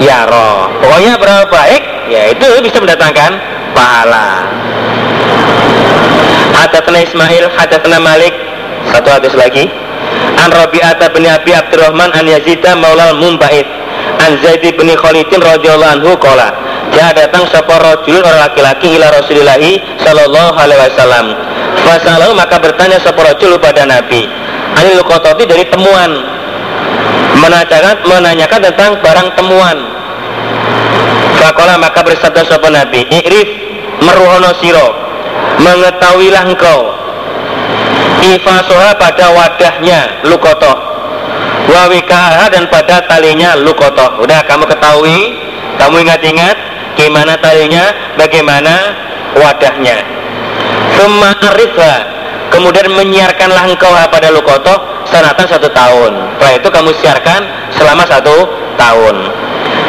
yara 0.00 0.68
pokoknya 0.80 1.16
berapa 1.16 1.48
baik? 1.48 1.82
Ya 2.12 2.30
itu 2.30 2.46
bisa 2.62 2.78
mendatangkan 2.78 3.40
pahala. 3.74 4.46
Hadatsana 6.56 7.04
Ismail, 7.04 7.44
hadatsana 7.52 7.98
Malik, 8.00 8.32
satu 8.88 9.08
hadis 9.12 9.34
lagi. 9.36 9.68
An 10.40 10.50
Rabi'ata 10.52 11.10
bin 11.10 11.26
Abi 11.26 11.52
Abdurrahman 11.56 12.12
an 12.12 12.24
Yazid 12.26 12.62
maulal 12.78 13.16
Mumbait. 13.18 13.66
An 14.22 14.38
Zaid 14.40 14.64
bin 14.64 14.88
Khalidin 14.94 15.40
radhiyallahu 15.42 15.92
anhu 16.00 16.12
qala. 16.18 16.54
Dia 16.94 17.10
datang 17.12 17.44
sapa 17.50 17.76
rajulun 17.82 18.22
orang 18.22 18.46
laki-laki 18.48 18.96
ila 18.96 19.10
Rasulillah 19.12 19.58
sallallahu 20.00 20.54
alaihi 20.54 20.80
wasallam. 20.86 21.26
Fasalahu 21.82 22.32
maka 22.38 22.56
bertanya 22.62 22.96
sapa 23.02 23.20
rajul 23.26 23.58
pada 23.58 23.84
Nabi. 23.84 24.24
Anil 24.76 25.02
qatati 25.04 25.44
dari 25.48 25.64
temuan 25.72 26.36
menanyakan 27.40 27.96
menanyakan 28.08 28.60
tentang 28.72 28.92
barang 29.04 29.28
temuan 29.36 29.78
Fakola 31.36 31.76
maka 31.76 32.00
bersabda 32.00 32.42
sopan 32.48 32.74
Nabi 32.74 33.04
Ikrif 33.12 33.48
meruhono 34.00 34.50
siro 34.60 34.88
Mengetahuilah 35.60 36.42
engkau 36.52 36.80
Ifasoha 38.34 38.98
pada 38.98 39.30
wadahnya 39.30 40.26
Lukoto. 40.26 40.96
Wawikaha 41.66 42.46
dan 42.46 42.70
pada 42.70 43.02
talinya 43.10 43.58
lukotoh 43.58 44.22
udah 44.22 44.38
kamu 44.46 44.70
ketahui 44.70 45.34
kamu 45.82 46.06
ingat-ingat 46.06 46.56
gimana 46.94 47.34
talinya 47.42 47.90
bagaimana 48.14 48.94
wadahnya. 49.34 49.98
Summa 50.94 51.34
arifha 51.42 51.94
kemudian 52.54 52.86
menyiarkanlah 52.94 53.66
engkau 53.66 53.90
pada 53.90 54.30
lukotoh 54.30 55.04
sanatan 55.10 55.46
satu 55.50 55.68
tahun. 55.74 56.38
Setelah 56.38 56.54
itu 56.54 56.68
kamu 56.70 56.90
siarkan 57.02 57.40
selama 57.74 58.06
satu 58.06 58.46
tahun. 58.78 59.16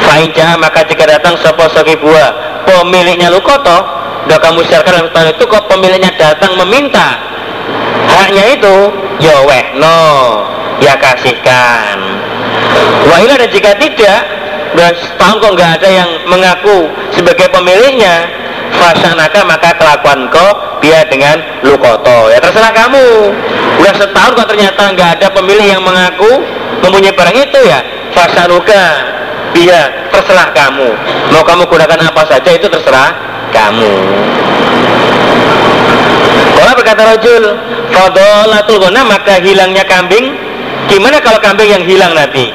Fa'inja 0.02 0.58
maka 0.58 0.82
jika 0.82 1.06
datang 1.06 1.38
sopo 1.38 1.70
soki 1.70 1.94
buah 2.02 2.66
pemiliknya 2.66 3.30
lukotoh 3.30 3.86
udah 4.28 4.40
kamu 4.42 4.66
siarkan 4.66 4.92
dalam 4.98 5.12
tahun 5.14 5.30
itu 5.38 5.44
kok 5.46 5.64
pemiliknya 5.70 6.12
datang 6.18 6.58
meminta 6.58 7.37
haknya 8.08 8.44
itu 8.58 8.76
ya 9.22 9.36
weh 9.46 9.66
no 9.78 10.02
ya 10.82 10.94
kasihkan. 10.98 11.98
Wahila 13.08 13.40
dan 13.40 13.50
jika 13.50 13.72
tidak 13.80 14.20
dan 14.76 14.94
setahun 14.94 15.36
kok 15.42 15.52
nggak 15.58 15.72
ada 15.82 15.90
yang 15.90 16.10
mengaku 16.30 16.92
sebagai 17.16 17.50
pemiliknya 17.50 18.30
fasanaka 18.78 19.42
maka 19.48 19.74
kelakuan 19.80 20.28
kau 20.30 20.50
dia 20.84 21.02
dengan 21.08 21.40
lukoto. 21.66 22.30
Ya 22.30 22.38
terserah 22.44 22.74
kamu. 22.76 23.34
Udah 23.82 23.94
setahun 23.96 24.32
kok 24.38 24.48
ternyata 24.54 24.84
nggak 24.94 25.10
ada 25.22 25.28
pemilik 25.34 25.68
yang 25.72 25.82
mengaku 25.82 26.44
mempunyai 26.84 27.16
barang 27.16 27.38
itu 27.38 27.60
ya 27.66 27.80
fasanuka 28.14 28.84
dia 29.56 30.10
terserah 30.14 30.54
kamu. 30.54 30.90
Mau 31.34 31.42
kamu 31.42 31.64
gunakan 31.66 32.00
apa 32.12 32.22
saja 32.28 32.52
itu 32.54 32.68
terserah 32.70 33.16
kamu 33.56 33.94
kalau 36.58 36.74
berkata 36.74 37.02
rojul 37.14 37.44
Fadolatul 37.94 38.82
gona 38.82 39.06
maka 39.06 39.38
hilangnya 39.38 39.86
kambing 39.86 40.34
Gimana 40.88 41.20
kalau 41.20 41.38
kambing 41.44 41.68
yang 41.68 41.84
hilang 41.84 42.16
Nabi? 42.16 42.48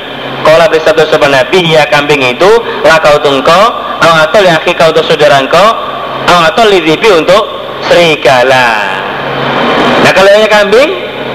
Kalau 0.42 0.66
bersatu 0.72 1.05
sopan 1.07 1.36
Nabi 1.36 1.68
ya 1.68 1.84
kambing 1.86 2.24
itu 2.24 2.50
lakau 2.82 3.20
tungko 3.20 3.61
atau 4.03 4.40
liaki 4.42 4.74
kau 4.74 4.90
untuk 4.90 5.05
saudara 5.07 5.38
engkau 5.38 5.68
atau 6.26 6.64
lidipi 6.66 7.12
untuk 7.12 7.44
serigala. 7.86 8.98
Nah 10.03 10.11
kalau 10.16 10.32
yang 10.32 10.50
kambing 10.50 10.90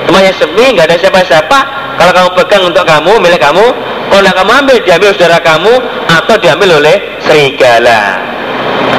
semuanya 0.09 0.33
sepi 0.35 0.75
nggak 0.75 0.89
ada 0.91 0.97
siapa-siapa 0.99 1.59
kalau 1.95 2.11
kamu 2.11 2.29
pegang 2.43 2.63
untuk 2.67 2.83
kamu 2.83 3.13
milik 3.21 3.39
kamu 3.39 3.65
kalau 4.11 4.31
kamu 4.33 4.51
ambil 4.65 4.77
diambil 4.83 5.09
saudara 5.15 5.39
kamu 5.39 5.73
atau 6.09 6.35
diambil 6.41 6.69
oleh 6.81 6.95
serigala. 7.23 8.19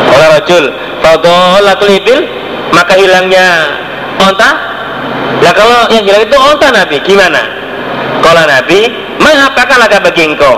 Kalau 0.09 0.27
rojul 0.39 0.65
fadolatul 1.05 1.93
ibil 1.93 2.21
maka 2.73 2.93
hilangnya 2.97 3.47
onta? 4.21 4.51
Lah 5.39 5.53
kalau 5.55 5.87
yang 5.95 6.05
hilang 6.05 6.25
itu 6.27 6.37
onta 6.37 6.69
Nabi. 6.75 6.97
Gimana? 7.07 7.43
Kalau 8.21 8.43
Nabi 8.45 8.81
mengapakah 9.23 9.77
laga 9.79 9.99
bagi 10.03 10.23
engkau? 10.27 10.57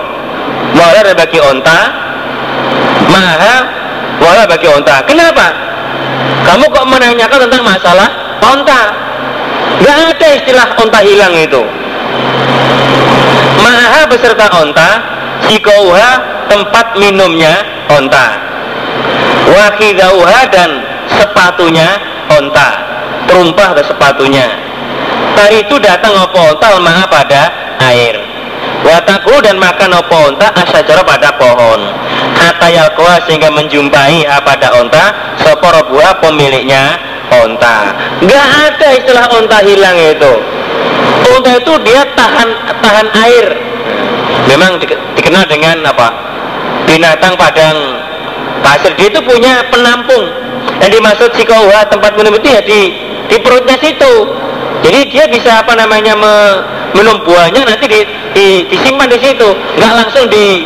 Wala 0.75 1.13
bagi 1.13 1.39
onta? 1.39 1.79
Maha 3.11 3.55
wala 4.21 4.43
bagi 4.47 4.67
onta. 4.69 5.03
Kenapa? 5.05 5.47
Kamu 6.41 6.65
kok 6.73 6.85
menanyakan 6.89 7.39
tentang 7.47 7.63
masalah 7.63 8.09
onta? 8.41 8.81
Gak 9.81 9.97
ada 10.17 10.27
istilah 10.37 10.67
onta 10.77 10.99
hilang 11.01 11.33
itu. 11.37 11.61
Maha 13.61 14.09
beserta 14.09 14.47
onta 14.57 14.89
sikauha 15.47 16.11
tempat 16.49 16.97
minumnya 16.97 17.61
onta. 17.89 18.37
Wakidauha 19.51 20.39
dan 20.53 20.69
sepatunya 21.19 21.87
onta. 22.31 22.69
Terumpah 23.27 23.69
ke 23.77 23.81
sepatunya. 23.87 24.47
Hari 25.37 25.63
itu 25.65 25.75
datang 25.79 26.13
opo 26.19 26.53
onta 26.53 26.67
lemah 26.77 27.07
pada 27.07 27.41
air. 27.91 28.19
Wataku 28.81 29.41
dan 29.45 29.61
makan 29.61 29.93
opo 29.97 30.33
onta 30.33 30.51
asyajara 30.57 31.05
pada 31.05 31.33
pohon. 31.37 31.81
Hatta 32.35 32.67
yalkoa 32.67 33.21
sehingga 33.29 33.53
menjumpai 33.53 34.25
pada 34.41 34.73
onta 34.75 35.37
soporo 35.41 35.85
buah 35.89 36.17
pemiliknya 36.19 36.97
onta. 37.31 37.93
Nggak 38.19 38.47
ada 38.67 38.87
istilah 38.97 39.25
onta 39.31 39.57
hilang 39.63 39.97
itu. 39.97 40.33
Onta 41.31 41.51
itu 41.61 41.73
dia 41.85 42.01
tahan 42.17 42.49
tahan 42.81 43.07
air. 43.23 43.45
Memang 44.49 44.81
dikenal 45.15 45.45
dengan 45.47 45.85
apa? 45.87 46.09
Binatang 46.89 47.37
padang. 47.39 47.77
Pasir. 48.61 48.93
Dia 48.93 49.09
itu 49.09 49.21
punya 49.25 49.63
penampung 49.73 50.50
yang 50.81 50.91
dimaksud 50.91 51.29
sikowa 51.37 51.85
tempat 51.85 52.17
minum 52.17 52.33
itu 52.33 52.47
ya 52.49 52.61
di 52.65 52.89
di 53.29 53.37
perutnya 53.39 53.77
situ. 53.77 54.13
Jadi 54.81 54.99
dia 55.13 55.29
bisa 55.29 55.61
apa 55.61 55.77
namanya 55.77 56.17
me, 56.17 56.33
minum 56.97 57.21
buahnya 57.21 57.69
nanti 57.69 57.85
di, 57.85 58.01
di, 58.33 58.47
disimpan 58.65 59.05
di 59.13 59.19
situ. 59.21 59.45
Nggak 59.77 59.93
langsung 59.93 60.25
di 60.25 60.65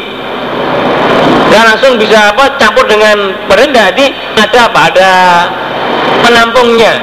nggak 1.51 1.63
langsung 1.67 1.99
bisa 1.99 2.31
apa 2.31 2.55
campur 2.55 2.87
dengan 2.87 3.35
perendah 3.51 3.91
di 3.91 4.07
ada 4.39 4.71
apa? 4.71 4.79
Ada 4.87 5.11
penampungnya. 6.23 6.95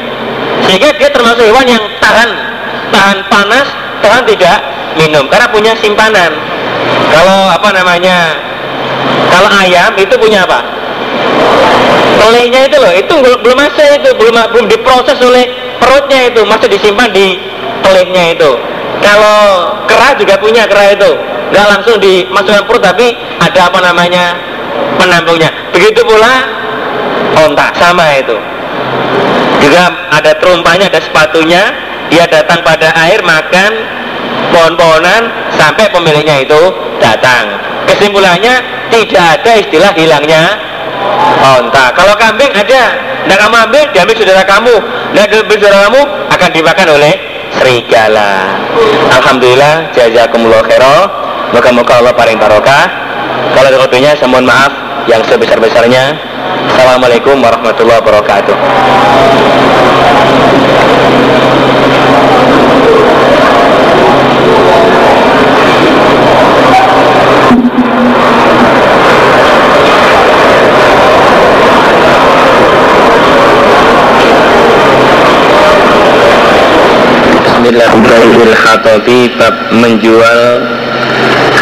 Sehingga 0.65 0.97
dia 0.97 1.13
termasuk 1.13 1.45
hewan 1.45 1.69
yang 1.69 1.85
tahan 2.01 2.31
tahan 2.89 3.19
panas 3.29 3.69
tahan 4.01 4.25
tidak 4.25 4.57
minum. 4.97 5.29
Karena 5.29 5.53
punya 5.53 5.73
simpanan. 5.85 6.33
Kalau 7.13 7.53
apa 7.53 7.69
namanya 7.77 8.41
kalau 9.29 9.53
ayam 9.53 9.93
itu 10.01 10.17
punya 10.17 10.49
apa 10.49 10.82
telingnya 12.23 12.71
itu 12.71 12.77
loh 12.79 12.93
itu 12.95 13.15
belum 13.43 13.57
masuk 13.59 13.87
itu 13.99 14.11
belum 14.15 14.35
belum 14.55 14.67
diproses 14.71 15.19
oleh 15.21 15.45
perutnya 15.83 16.31
itu 16.31 16.41
masih 16.47 16.69
disimpan 16.71 17.11
di 17.11 17.37
telingnya 17.83 18.39
itu. 18.39 18.51
Kalau 19.03 19.75
kera 19.91 20.15
juga 20.15 20.39
punya 20.39 20.65
kera 20.71 20.95
itu 20.95 21.11
nggak 21.53 21.67
langsung 21.69 22.01
dimasukkan 22.01 22.65
perut 22.65 22.81
tapi 22.81 23.13
ada 23.43 23.69
apa 23.69 23.79
namanya 23.83 24.39
penampungnya 24.97 25.51
begitu 25.75 26.01
pula 26.07 26.49
onta 27.37 27.75
sama 27.77 28.07
itu. 28.17 28.39
Juga 29.63 29.91
ada 30.11 30.33
terumpanya 30.39 30.91
ada 30.91 31.01
sepatunya 31.03 31.63
dia 32.11 32.25
datang 32.27 32.63
pada 32.67 32.95
air 33.09 33.23
makan 33.23 33.71
pohon-pohonan 34.53 35.23
sampai 35.59 35.91
pemiliknya 35.91 36.45
itu 36.47 36.61
datang. 37.03 37.59
Kesimpulannya 37.89 38.63
tidak 38.89 39.25
ada 39.41 39.53
istilah 39.59 39.93
hilangnya 39.97 40.72
onta. 41.43 41.93
Kalau 41.95 42.15
kambing 42.17 42.53
ada, 42.55 42.83
tidak 43.27 43.39
kamu 43.39 43.57
ambil, 43.69 43.85
diambil 43.95 44.15
saudara 44.19 44.43
kamu. 44.47 44.75
Tidak 45.13 45.27
diambil 45.31 45.57
saudara 45.59 45.79
kamu 45.89 46.01
akan 46.33 46.49
dimakan 46.55 46.87
oleh 46.97 47.13
serigala. 47.59 48.33
Alhamdulillah, 49.21 49.75
jazakumullah 49.93 50.63
khairah. 50.67 51.03
Moga-moga 51.53 52.01
Allah 52.01 52.15
paling 52.17 52.41
barokah. 52.41 52.85
Kalau 53.53 53.69
ada 53.69 53.79
saya 54.17 54.29
mohon 54.31 54.49
maaf 54.49 54.73
yang 55.05 55.21
sebesar-besarnya. 55.29 56.17
Assalamualaikum 56.73 57.37
warahmatullahi 57.43 58.01
wabarakatuh. 58.01 58.57
Bismillahirrahmanirrahim 77.63 78.59
Khatobi 78.59 79.21
bab 79.39 79.55
menjual 79.71 80.67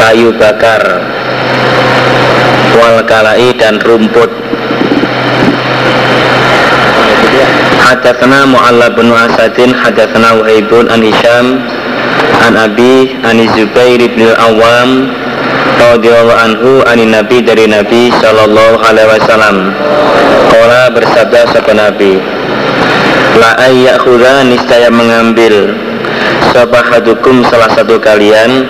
kayu 0.01 0.33
bakar 0.33 0.81
wal 2.73 3.05
kalai 3.05 3.53
dan 3.53 3.77
rumput. 3.85 4.33
Hadatsana 7.85 8.49
Mu'alla 8.49 8.89
bin 8.97 9.13
Asadin 9.13 9.77
Hadatsana 9.77 10.41
Wahaibun 10.41 10.89
an 10.89 11.05
Hisham 11.05 11.69
an 12.49 12.57
Abi 12.57 13.13
an 13.21 13.37
Zubair 13.53 14.01
bin 14.01 14.25
Al-Awwam 14.25 15.13
radhiyallahu 15.85 16.33
anhu 16.33 16.71
ani 16.89 17.13
Nabi 17.13 17.45
dari 17.45 17.69
Nabi 17.69 18.09
sallallahu 18.25 18.81
alaihi 18.89 19.21
wasallam. 19.21 19.77
Qala 20.49 20.97
bersabda 20.97 21.45
sabda 21.53 21.93
Nabi 21.93 22.17
La 23.37 23.55
ayyakhudha 23.69 24.49
niscaya 24.49 24.91
mengambil 24.91 25.90
Sabahadukum 26.51 27.47
salah 27.47 27.71
satu 27.73 27.97
kalian 28.03 28.67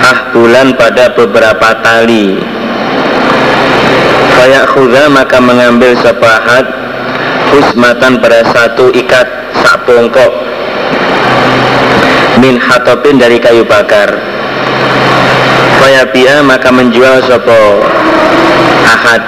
Ah 0.00 0.32
bulan 0.32 0.76
pada 0.76 1.12
beberapa 1.12 1.76
tali 1.84 2.40
Fayakhudha 4.36 5.08
maka 5.12 5.40
mengambil 5.40 5.92
sabahat 6.00 6.86
Husmatan 7.46 8.18
pada 8.18 8.42
satu 8.50 8.90
ikat 8.90 9.26
sak 9.62 9.86
bongkok. 9.86 10.32
Min 12.42 12.58
hatopin 12.58 13.16
dari 13.22 13.38
kayu 13.38 13.62
bakar. 13.62 14.18
Fayabia 15.78 16.42
maka 16.42 16.68
menjual 16.74 17.22
sopo 17.24 17.86
ahad. 18.82 19.22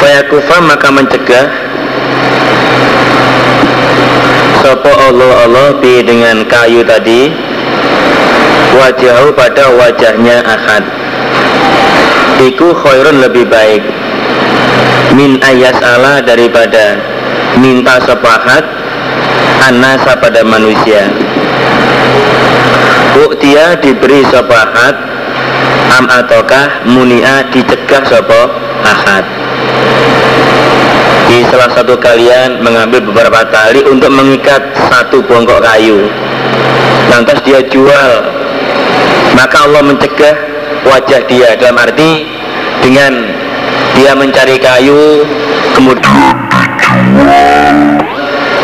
Fayakufa 0.00 0.56
maka 0.62 0.88
mencegah 0.88 1.46
Sopo 4.62 4.94
Allah 4.94 5.42
Allah 5.42 5.68
bi 5.82 6.06
dengan 6.06 6.46
kayu 6.46 6.86
tadi? 6.86 7.34
Wajahu 8.78 9.34
pada 9.34 9.74
wajahnya 9.74 10.38
ahad. 10.46 10.86
Iku 12.38 12.70
khairun 12.70 13.26
lebih 13.26 13.50
baik. 13.50 13.82
Min 15.18 15.42
ayas 15.42 15.76
Allah 15.82 16.22
daripada 16.22 16.94
Minta 17.58 17.98
sepahat 18.06 18.62
Anasa 19.66 20.14
pada 20.22 20.46
manusia. 20.46 21.10
Buktia 23.18 23.82
diberi 23.82 24.22
sepahat 24.30 24.94
Am 25.98 26.06
ataukah 26.06 26.86
munia 26.86 27.50
dicegah 27.50 28.06
sopo 28.06 28.40
ahad 28.86 29.26
di 31.32 31.40
salah 31.48 31.72
satu 31.72 31.96
kalian 31.96 32.60
mengambil 32.60 33.00
beberapa 33.08 33.40
tali 33.48 33.80
untuk 33.88 34.12
mengikat 34.12 34.60
satu 34.76 35.24
bongkok 35.24 35.64
kayu. 35.64 36.04
Lantas 37.08 37.40
dia 37.40 37.64
jual. 37.72 38.12
Maka 39.32 39.64
Allah 39.64 39.80
mencegah 39.80 40.36
wajah 40.84 41.24
dia. 41.24 41.56
Dalam 41.56 41.80
arti 41.80 42.28
dengan 42.84 43.32
dia 43.96 44.12
mencari 44.12 44.60
kayu 44.60 45.24
kemudian 45.72 46.36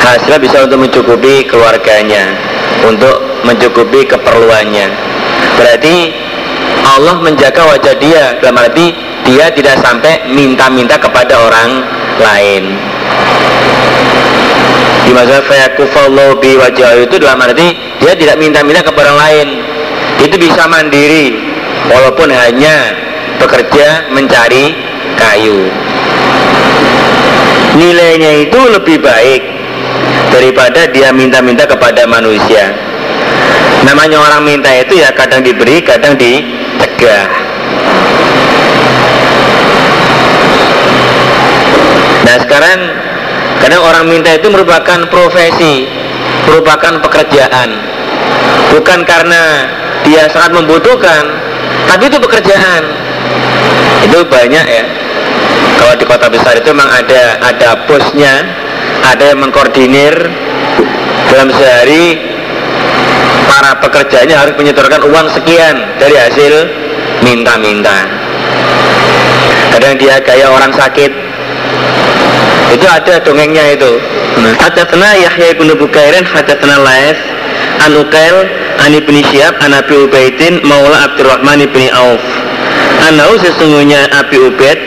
hasilnya 0.05 0.37
bisa 0.37 0.69
untuk 0.69 0.85
mencukupi 0.85 1.49
keluarganya 1.49 2.37
untuk 2.85 3.17
mencukupi 3.49 4.05
keperluannya. 4.05 4.93
Berarti 5.57 6.13
Allah 6.85 7.17
menjaga 7.25 7.65
wajah 7.65 7.97
dia. 7.97 8.37
Dalam 8.45 8.61
arti 8.61 8.93
dia 9.25 9.49
tidak 9.57 9.81
sampai 9.81 10.29
minta-minta 10.37 11.01
kepada 11.01 11.33
orang 11.49 11.98
lain. 12.21 12.63
Di 15.09 15.11
masa 15.17 15.41
fayakufallahu 15.41 16.37
bi 16.43 16.59
wajah 16.61 17.01
itu 17.01 17.17
dalam 17.17 17.41
arti 17.41 17.73
dia 18.03 18.13
tidak 18.13 18.37
minta-minta 18.37 18.85
kepada 18.85 19.15
orang 19.15 19.21
lain. 19.25 19.49
Itu 20.21 20.37
bisa 20.37 20.69
mandiri 20.69 21.33
walaupun 21.89 22.29
hanya 22.29 22.93
bekerja 23.41 24.13
mencari 24.13 24.75
kayu. 25.17 25.71
Nilainya 27.79 28.51
itu 28.51 28.61
lebih 28.69 28.99
baik 29.01 29.43
daripada 30.35 30.91
dia 30.91 31.15
minta-minta 31.15 31.65
kepada 31.65 32.05
manusia. 32.05 32.75
Namanya 33.87 34.19
orang 34.19 34.43
minta 34.43 34.69
itu 34.75 34.99
ya 34.99 35.15
kadang 35.15 35.41
diberi 35.47 35.79
kadang 35.81 36.19
dicegah 36.19 37.28
Nah 42.29 42.37
sekarang 42.45 42.79
kadang 43.65 43.81
orang 43.89 44.05
minta 44.05 44.37
itu 44.37 44.53
merupakan 44.53 45.01
profesi, 45.09 45.89
merupakan 46.45 47.01
pekerjaan, 47.01 47.73
bukan 48.69 49.01
karena 49.09 49.65
dia 50.05 50.29
sangat 50.29 50.61
membutuhkan, 50.61 51.25
tapi 51.89 52.13
itu 52.13 52.21
pekerjaan. 52.21 52.85
Itu 54.05 54.29
banyak 54.29 54.67
ya. 54.69 54.85
Kalau 55.81 55.95
di 55.97 56.05
kota 56.05 56.29
besar 56.29 56.53
itu 56.61 56.69
memang 56.69 56.93
ada 56.93 57.41
ada 57.41 57.81
bosnya, 57.89 58.45
ada 59.09 59.25
yang 59.33 59.41
mengkoordinir 59.49 60.13
dalam 61.33 61.49
sehari 61.49 62.21
para 63.49 63.73
pekerjanya 63.81 64.45
harus 64.45 64.53
menyetorkan 64.61 65.01
uang 65.01 65.33
sekian 65.33 65.81
dari 65.97 66.13
hasil 66.13 66.53
minta-minta. 67.25 68.05
Kadang 69.73 69.97
dia 69.97 70.21
kayak 70.21 70.53
orang 70.53 70.77
sakit, 70.77 71.28
itu 72.75 72.87
ada 72.87 73.15
dongengnya 73.25 73.75
itu. 73.77 73.93
Hadatna 74.39 75.19
Yahya 75.19 75.57
ibn 75.57 75.69
Bukairin 75.75 76.23
Hadatna 76.23 76.79
Laif 76.79 77.19
An 77.83 77.93
Ukail 77.99 78.47
An 78.79 78.95
ibn 78.95 79.19
Syihab 79.29 79.59
An 79.59 79.75
Abi 79.75 79.99
Ubaidin 79.99 80.63
Maula 80.63 81.11
Abdurrahman 81.11 81.59
ibn 81.65 81.91
Auf. 81.91 82.23
Anau 83.09 83.35
sesungguhnya 83.41 84.07
Abi 84.15 84.39
Ubaid 84.39 84.79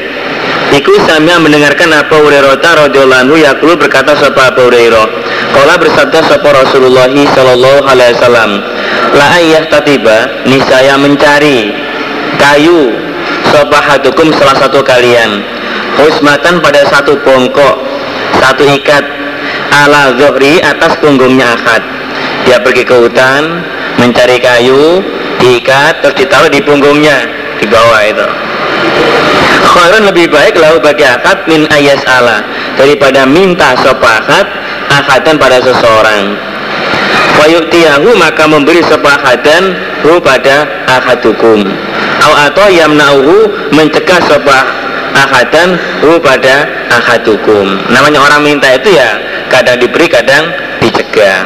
Iku 0.71 1.03
samia 1.03 1.35
mendengarkan 1.35 1.91
apa 1.91 2.15
Hurairah 2.15 2.55
radhiyallahu 2.87 3.21
anhu 3.27 3.35
yaqulu 3.35 3.75
berkata 3.75 4.15
sapa 4.15 4.55
Abu 4.55 4.71
Hurairah. 4.71 5.03
Kala 5.51 5.75
bersabda 5.75 6.23
sapa 6.23 6.47
Rasulullah 6.47 7.11
sallallahu 7.11 7.91
alaihi 7.91 8.15
wasallam, 8.15 8.51
la 9.11 9.25
ayyah 9.35 9.67
tatiba 9.67 10.47
nisaya 10.47 10.95
mencari 10.95 11.75
kayu 12.39 12.95
sapa 13.51 13.83
hadukum 13.83 14.31
salah 14.39 14.55
satu 14.63 14.79
kalian 14.79 15.43
husmatan 15.99 16.63
pada 16.63 16.87
satu 16.87 17.17
bongkok 17.25 17.75
satu 18.39 18.63
ikat 18.63 19.03
ala 19.83 20.15
zohri 20.15 20.61
atas 20.63 20.95
punggungnya 21.03 21.55
akad 21.57 21.83
dia 22.45 22.57
pergi 22.61 22.83
ke 22.85 22.95
hutan 22.95 23.63
mencari 23.99 24.37
kayu 24.41 25.03
diikat 25.41 26.01
terus 26.01 26.15
ditaruh 26.17 26.49
di 26.49 26.61
punggungnya 26.61 27.41
di 27.61 27.65
bawah 27.69 28.01
itu. 28.05 28.27
Khairun 29.61 30.03
lebih 30.09 30.33
baik 30.33 30.57
lalu 30.57 30.81
bagi 30.81 31.05
akad 31.05 31.45
min 31.45 31.69
ayas 31.69 32.01
ala. 32.09 32.41
Daripada 32.75 33.29
minta 33.29 33.77
sopahat 33.77 34.49
akadan 34.89 35.37
pada 35.37 35.61
seseorang. 35.61 36.33
Fayuktiyahu 37.37 38.17
maka 38.17 38.49
memberi 38.49 38.81
sepahadan 38.83 39.77
hu 40.03 40.17
pada 40.19 40.67
akadukum 40.89 41.63
atau 42.21 42.67
yamna'uhu 42.69 43.49
mencegah 43.73 44.19
sepah 44.29 44.80
ahadan 45.15 45.79
hu 46.03 46.19
pada 46.19 46.67
ahadukum. 46.91 47.91
Namanya 47.91 48.19
orang 48.23 48.41
minta 48.43 48.67
itu 48.75 48.95
ya 48.95 49.19
kadang 49.51 49.77
diberi 49.79 50.07
kadang 50.07 50.51
dicegah. 50.79 51.45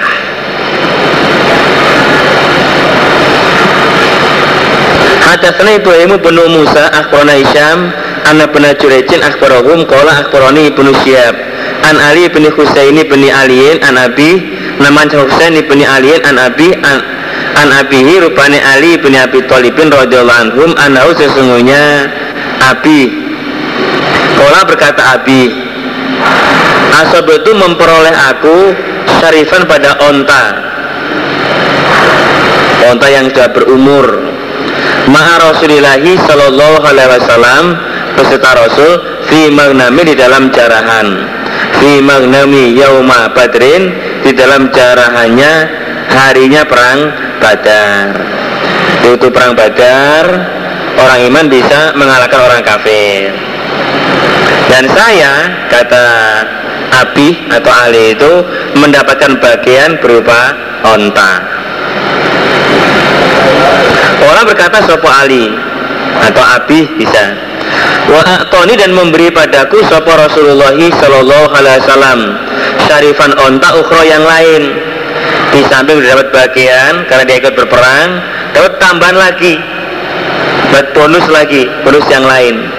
Hadatsana 5.25 5.81
Ibrahim 5.81 6.21
bin 6.21 6.37
Musa 6.53 6.85
akhbarana 6.93 7.35
Isyam 7.35 7.91
Anna 8.29 8.45
bin 8.45 8.61
Jurejin 8.77 9.25
akhbarahum 9.25 9.83
qala 9.89 10.21
akhbarani 10.21 10.69
Ibnu 10.69 10.93
Syihab 11.01 11.35
An 11.81 11.97
Ali 11.97 12.29
bin 12.29 12.45
Husaini 12.53 13.03
bin 13.09 13.25
Aliin 13.25 13.81
an 13.81 13.97
Abi 13.97 14.37
namanya 14.77 15.25
Husain 15.25 15.57
bin 15.57 15.81
Aliin 15.81 16.21
an 16.23 16.37
Abi 16.37 16.71
an, 16.77 16.99
an 17.57 17.69
Abihi 17.73 18.21
rupane 18.21 18.61
Ali 18.61 19.01
bin 19.01 19.17
Abi 19.17 19.41
Thalibin 19.49 19.89
radhiyallahu 19.89 20.41
anhum 20.49 20.71
anau 20.77 21.09
sesungguhnya 21.17 22.09
Abi 22.61 23.24
Kola 24.35 24.61
berkata 24.67 25.15
Abi 25.15 25.65
itu 27.45 27.51
memperoleh 27.53 28.15
aku 28.33 28.57
Syarifan 29.21 29.69
pada 29.69 29.93
onta. 30.01 30.43
Onta 32.89 33.07
yang 33.09 33.29
sudah 33.29 33.49
berumur. 33.53 34.33
Maha 35.09 35.53
Rasulillahi 35.53 36.17
Sallallahu 36.25 36.81
Alaihi 36.81 37.09
Wasallam 37.13 37.63
Beserta 38.17 38.57
Rasul 38.57 38.93
Fi 39.29 39.53
magnami 39.53 40.01
di 40.09 40.15
dalam 40.17 40.49
jarahan. 40.49 41.29
Fi 41.77 42.01
magnami 42.01 42.73
yauma 42.73 43.29
badrin 43.29 43.93
Di 44.25 44.33
dalam 44.33 44.73
jarahannya 44.73 45.53
Harinya 46.09 46.65
perang 46.65 46.99
badar. 47.37 48.09
Itu 49.05 49.29
perang 49.29 49.53
badar 49.53 50.25
Orang 50.97 51.19
iman 51.29 51.45
bisa 51.45 51.93
mengalahkan 51.93 52.39
orang 52.41 52.61
kafir 52.65 53.44
dan 54.69 54.83
saya 54.91 55.33
kata 55.69 56.05
Abi 56.95 57.35
atau 57.51 57.71
Ali 57.71 58.15
itu 58.15 58.31
mendapatkan 58.79 59.37
bagian 59.39 59.99
berupa 59.99 60.55
onta. 60.85 61.43
Orang 64.25 64.43
berkata 64.47 64.79
sopo 64.87 65.05
Ali? 65.11 65.51
Atau 66.23 66.41
Abi 66.41 66.87
bisa. 66.95 67.35
Wa 68.09 68.47
Tony 68.47 68.79
dan 68.79 68.95
memberi 68.95 69.27
padaku 69.29 69.83
sopo 69.85 70.13
Rasulullah 70.15 70.73
Shallallahu 70.73 71.51
Alaihi 71.51 71.81
Wasallam 71.83 72.19
syarifan 72.87 73.31
onta 73.37 73.75
ukhro 73.75 74.01
yang 74.07 74.23
lain. 74.23 74.75
Di 75.51 75.63
samping 75.71 76.03
dapat 76.03 76.35
bagian 76.35 77.07
karena 77.07 77.23
dia 77.23 77.39
ikut 77.39 77.55
berperang 77.55 78.19
dapat 78.51 78.75
tambahan 78.75 79.15
lagi 79.15 79.55
dapat 80.75 80.91
bonus 80.91 81.23
lagi 81.31 81.71
bonus 81.87 82.03
yang 82.11 82.27
lain 82.27 82.74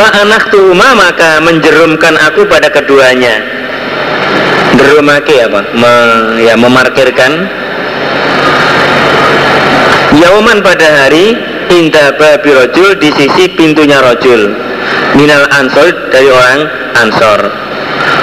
Wa 0.00 0.08
anak 0.16 0.48
tuhuma 0.48 0.96
maka 0.96 1.44
menjerumkan 1.44 2.16
aku 2.24 2.48
pada 2.48 2.72
keduanya. 2.72 3.36
Derumake 4.80 5.44
apa? 5.44 5.60
Me, 5.76 5.94
ya 6.40 6.56
memarkirkan. 6.56 7.44
Yauman 10.16 10.64
pada 10.64 11.04
hari 11.04 11.36
indah 11.68 12.16
babi 12.16 12.48
rojul 12.48 12.96
di 12.96 13.12
sisi 13.12 13.52
pintunya 13.52 14.00
rojul 14.00 14.56
minal 15.20 15.44
ansor 15.52 15.92
dari 16.08 16.32
orang 16.32 16.60
ansor. 16.96 17.40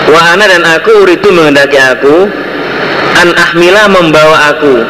Wahana 0.10 0.50
dan 0.50 0.66
aku 0.66 1.06
uritu 1.06 1.30
mengendaki 1.30 1.78
aku 1.78 2.26
an 3.22 3.30
ahmila 3.38 3.86
membawa 3.86 4.50
aku 4.50 4.82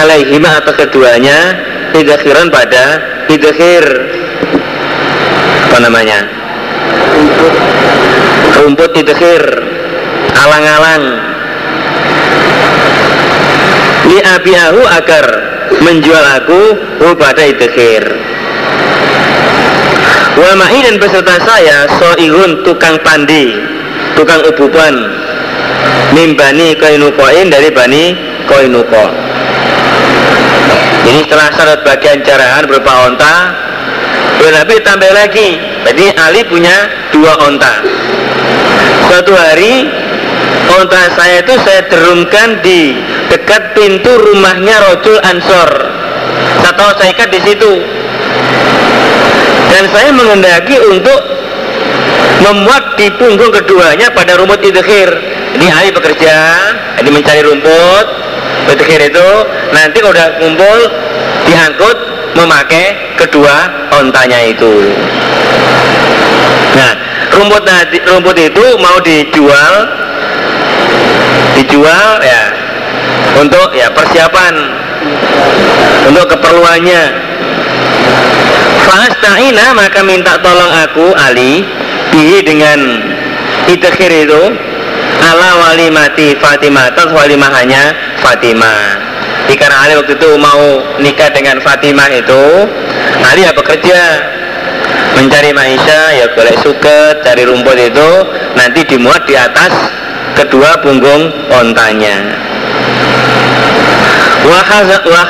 alaihima 0.00 0.56
atas 0.56 0.88
keduanya 0.88 1.36
idakhiran 1.92 2.48
pada 2.48 2.84
idakhir 3.28 3.84
apa 5.72 5.88
namanya? 5.88 6.20
Rumput. 8.60 8.92
Idhir 8.92 9.40
alang-alang. 10.36 11.04
Li 14.12 14.20
abiahu 14.20 14.84
agar 14.84 15.24
menjual 15.80 16.24
aku 16.36 16.60
pada 17.16 17.48
idkhir 17.48 18.04
wa 20.32 20.52
ma'i 20.56 20.80
dan 20.84 20.96
beserta 21.00 21.40
saya 21.44 21.88
soihun 22.00 22.64
tukang 22.64 22.96
pandi 23.04 23.56
tukang 24.16 24.40
ububan 24.48 25.12
mimbani 26.12 26.72
koinukoin 26.76 27.52
dari 27.52 27.68
bani 27.68 28.16
koinuko 28.48 29.12
ini 31.08 31.20
setelah 31.24 31.48
syarat 31.52 31.80
bagian 31.84 32.18
jaraan 32.24 32.64
berupa 32.64 32.92
onta 33.12 33.34
Berarti 34.42 34.74
tambah 34.82 35.12
lagi. 35.14 35.60
Jadi 35.86 36.06
Ali 36.18 36.42
punya 36.46 36.74
dua 37.14 37.38
onta. 37.46 37.78
Suatu 39.06 39.32
hari 39.36 39.86
Onta 40.72 41.10
saya 41.18 41.44
itu 41.44 41.54
saya 41.62 41.84
derumkan 41.90 42.62
di 42.64 42.96
Dekat 43.28 43.76
pintu 43.76 44.12
rumahnya 44.12 44.76
Rojul 44.88 45.18
Ansor. 45.24 45.70
Saya 46.60 46.72
tahu 46.76 46.90
saya 46.96 47.10
ikat 47.12 47.28
di 47.32 47.40
situ. 47.44 47.72
Dan 49.72 49.84
saya 49.92 50.10
mengendaki 50.12 50.76
untuk 50.80 51.20
Memuat 52.42 52.98
di 52.98 53.06
punggung 53.14 53.54
keduanya 53.54 54.10
pada 54.10 54.34
rumput 54.34 54.58
idkhir 54.60 55.08
Ini 55.56 55.66
Ali 55.70 55.94
bekerja 55.94 56.34
Ini 57.00 57.08
mencari 57.08 57.40
rumput. 57.46 58.06
Idkhir 58.68 59.00
itu 59.12 59.28
Nanti 59.72 59.96
kalau 60.02 60.12
udah 60.12 60.28
kumpul 60.40 60.78
Diangkut 61.48 61.98
memakai 62.36 63.16
kedua 63.20 63.88
ontanya 63.92 64.40
itu. 64.44 64.92
Nah, 66.72 66.92
rumput 67.36 67.64
rumput 68.08 68.36
itu 68.40 68.64
mau 68.80 68.96
dijual, 69.04 69.74
dijual 71.60 72.08
ya 72.24 72.42
untuk 73.36 73.76
ya 73.76 73.92
persiapan 73.92 74.54
untuk 76.08 76.24
keperluannya. 76.32 77.02
Fasta'ina 78.82 79.72
maka 79.72 80.00
minta 80.02 80.36
tolong 80.42 80.72
aku 80.84 81.14
Ali 81.14 81.64
bihi 82.12 82.44
dengan 82.44 82.78
idkhir 83.70 84.10
itu 84.10 84.42
ala 85.22 85.50
wali 85.64 85.88
mati 85.88 86.34
Fatimah 86.36 86.92
atau 86.92 87.14
walimahnya 87.14 87.94
Fatimah 88.20 89.11
karena 89.58 89.76
Ali 89.84 89.94
waktu 89.98 90.14
itu 90.14 90.30
mau 90.38 90.62
nikah 91.02 91.30
dengan 91.34 91.58
Fatimah 91.62 92.08
itu. 92.14 92.44
Ali 93.26 93.46
ya 93.46 93.52
bekerja. 93.54 94.00
Mencari 95.12 95.52
maisha 95.52 96.00
ya 96.16 96.26
boleh 96.32 96.56
suket 96.64 97.20
cari 97.22 97.42
rumput 97.46 97.76
itu. 97.78 98.10
Nanti 98.58 98.80
dimuat 98.86 99.26
di 99.28 99.34
atas 99.36 99.72
kedua 100.34 100.80
punggung 100.80 101.30
ontanya. 101.52 102.32
Wah 104.42 104.64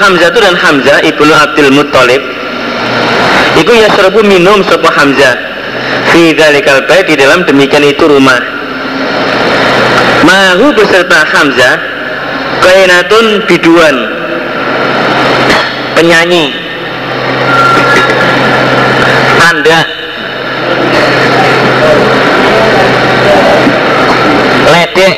Hamzah 0.00 0.28
itu 0.32 0.40
dan 0.40 0.56
Hamzah 0.56 0.98
ibnu 1.04 1.32
Abdul 1.32 1.70
Muttalib. 1.76 2.22
Itu 3.60 3.72
ya 3.76 3.92
serbu 3.92 4.24
minum 4.24 4.64
sebuah 4.64 4.94
Hamzah. 4.96 5.36
Fi 6.08 6.32
dalikal 6.32 6.84
di 7.04 7.14
dalam 7.16 7.44
demikian 7.44 7.84
itu 7.84 8.08
rumah. 8.08 8.40
Mahu 10.24 10.72
beserta 10.72 11.26
Hamzah 11.28 11.91
kainatun 12.60 13.26
biduan. 13.48 13.96
Penyanyi. 15.96 16.52
Tanda. 19.38 19.80
Ledek 24.72 25.14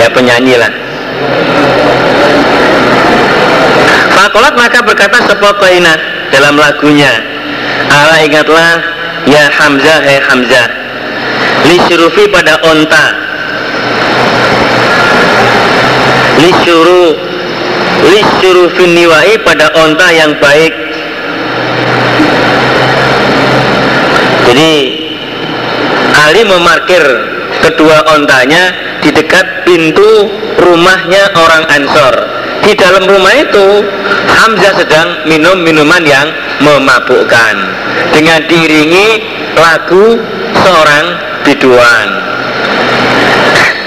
ya 0.00 0.08
penyanyi 0.12 0.54
lah. 0.60 0.72
Fakolat 4.14 4.54
maka 4.56 4.78
berkata 4.84 5.18
sebuah 5.28 5.54
kainat 5.58 5.98
dalam 6.30 6.54
lagunya. 6.56 7.12
Allah 7.90 8.20
ingatlah 8.24 8.70
ya 9.24 9.48
Hamzah 9.48 9.98
hai 10.04 10.18
Hamzah 10.20 10.66
li 11.64 11.80
pada 12.28 12.60
onta 12.60 13.23
lisuru 16.40 17.14
lisuru 18.04 18.64
finiwai 18.74 19.38
pada 19.42 19.70
onta 19.78 20.08
yang 20.10 20.32
baik. 20.38 20.72
Jadi 24.44 24.72
Ali 26.14 26.42
memarkir 26.46 27.04
kedua 27.60 28.06
ontanya 28.16 28.72
di 29.02 29.10
dekat 29.12 29.66
pintu 29.66 30.30
rumahnya 30.62 31.32
orang 31.36 31.64
Ansor. 31.68 32.14
Di 32.64 32.72
dalam 32.80 33.04
rumah 33.04 33.34
itu 33.36 33.84
Hamzah 34.24 34.72
sedang 34.80 35.08
minum 35.28 35.60
minuman 35.60 36.00
yang 36.00 36.32
memabukkan. 36.64 37.54
Dengan 38.14 38.40
diiringi 38.46 39.20
lagu 39.58 40.16
seorang 40.64 41.04
biduan. 41.44 42.08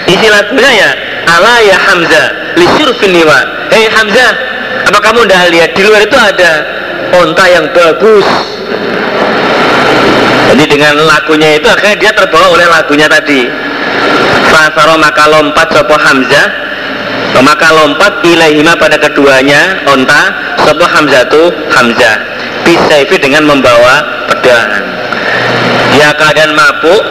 Isi 0.07 0.27
lagunya 0.29 0.71
ya 0.71 0.91
ala 1.27 1.55
ya 1.61 1.77
Hamzah 1.77 2.55
lisir 2.55 2.89
finiwa 3.03 3.39
hei 3.69 3.91
Hamzah 3.91 4.57
apa 4.87 4.99
kamu 5.03 5.27
udah 5.27 5.41
lihat? 5.51 5.75
Di 5.75 5.81
luar 5.83 5.99
itu 6.05 6.15
ada 6.15 6.51
onta 7.11 7.45
yang 7.51 7.67
bagus. 7.75 8.27
Jadi 10.47 10.63
dengan 10.63 10.95
lagunya 11.03 11.59
itu 11.59 11.67
akhirnya 11.67 11.97
dia 11.99 12.11
terbawa 12.15 12.55
oleh 12.55 12.67
lagunya 12.71 13.07
tadi. 13.11 13.51
Fasaro 14.47 14.95
maka 14.95 15.27
lompat 15.27 15.67
sopo 15.75 15.95
Hamzah. 15.99 16.69
Maka 17.37 17.69
lompat 17.69 18.25
ilaihima 18.25 18.73
pada 18.79 18.97
keduanya 18.97 19.83
onta 19.85 20.21
sopo 20.63 20.87
Hamzah 20.87 21.27
itu 21.27 21.43
Hamzah. 21.67 22.15
Bisa 22.63 22.95
dengan 23.19 23.47
membawa 23.47 24.27
pedang 24.27 24.83
dia 25.95 26.11
keadaan 26.19 26.51
mabuk 26.51 27.03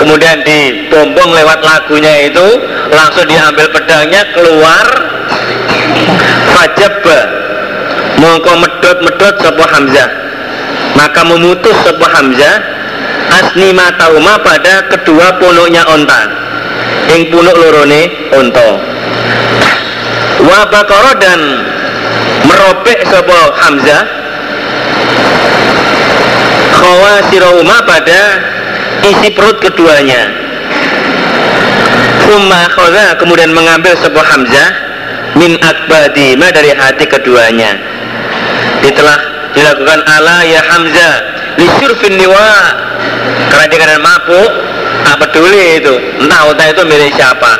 kemudian 0.00 0.40
dibombong 0.40 1.30
lewat 1.36 1.60
lagunya 1.60 2.32
itu 2.32 2.48
langsung 2.88 3.28
diambil 3.28 3.68
pedangnya 3.68 4.24
keluar. 4.32 4.86
Fajab 6.56 7.04
mongko 8.16 8.52
medot-medot 8.64 9.34
sebuah 9.44 9.70
Hamzah. 9.76 10.10
Maka 10.96 11.20
memutus 11.28 11.76
sebuah 11.84 12.10
Hamzah. 12.16 12.56
Asni 13.30 13.70
matauma 13.70 14.42
pada 14.42 14.90
kedua 14.90 15.38
punuknya 15.38 15.86
onta. 15.86 16.26
Yang 17.12 17.30
punuk 17.30 17.54
lorone 17.54 18.02
onto 18.34 18.70
wabakoro 20.40 21.12
dan 21.20 21.40
merobek 22.48 23.04
sebuah 23.06 23.44
Hamzah. 23.60 24.02
Khawasirahuma 26.80 27.76
pada 27.84 28.20
isi 29.04 29.28
perut 29.32 29.58
keduanya. 29.60 30.30
Summa 32.26 32.70
khoza 32.70 33.18
kemudian 33.18 33.50
mengambil 33.50 33.96
sebuah 33.98 34.22
hamzah 34.22 34.68
min 35.34 35.58
akbadima 35.58 36.52
dari 36.54 36.70
hati 36.74 37.04
keduanya. 37.08 37.74
Telah 38.84 39.18
dilakukan 39.54 40.00
ala 40.06 40.44
ya 40.46 40.60
hamzah 40.62 41.14
lisurfin 41.58 42.18
niwa. 42.20 42.52
Karena 43.50 43.66
dia 43.66 43.78
kadang 43.82 44.02
mabuk 44.04 44.50
tak 45.02 45.16
peduli 45.26 45.82
itu. 45.82 45.94
Entah 46.22 46.46
unta 46.46 46.64
itu 46.70 46.82
milik 46.86 47.10
siapa. 47.16 47.52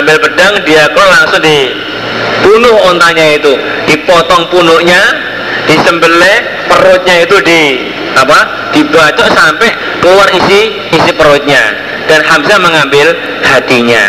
Ambil 0.00 0.18
pedang 0.18 0.58
dia 0.66 0.90
kok 0.90 1.06
langsung 1.06 1.42
dibunuh 1.42 2.76
ontanya 2.90 3.38
itu. 3.38 3.54
Dipotong 3.86 4.50
punuknya 4.50 5.00
disembelih 5.70 6.38
perutnya 6.66 7.22
itu 7.22 7.36
di 7.42 7.60
apa? 8.16 8.72
Dibacok 8.72 9.28
sampai 9.36 9.70
keluar 10.00 10.28
isi 10.32 10.90
isi 10.92 11.10
perutnya. 11.12 11.60
Dan 12.06 12.22
Hamzah 12.22 12.58
mengambil 12.62 13.12
hatinya. 13.44 14.04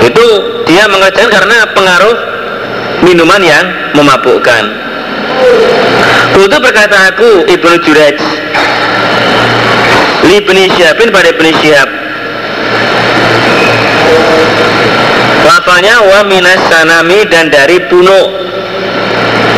Itu 0.00 0.26
dia 0.64 0.86
mengerjakan 0.88 1.28
karena 1.28 1.56
pengaruh 1.76 2.16
minuman 3.04 3.42
yang 3.42 3.64
memabukkan. 3.92 4.64
Itu 6.40 6.56
berkata 6.56 7.12
aku 7.12 7.44
Ibnu 7.46 7.74
Juraj 7.84 8.18
li 10.30 10.38
bni 10.44 10.68
Syabin 10.76 11.08
pada 11.10 11.32
bni 11.32 11.52
Syab 11.58 11.88
lafalnya 15.42 15.96
wa 16.04 16.20
minas 16.28 16.60
sanami 16.68 17.24
dan 17.26 17.48
dari 17.48 17.80
punuk 17.88 18.28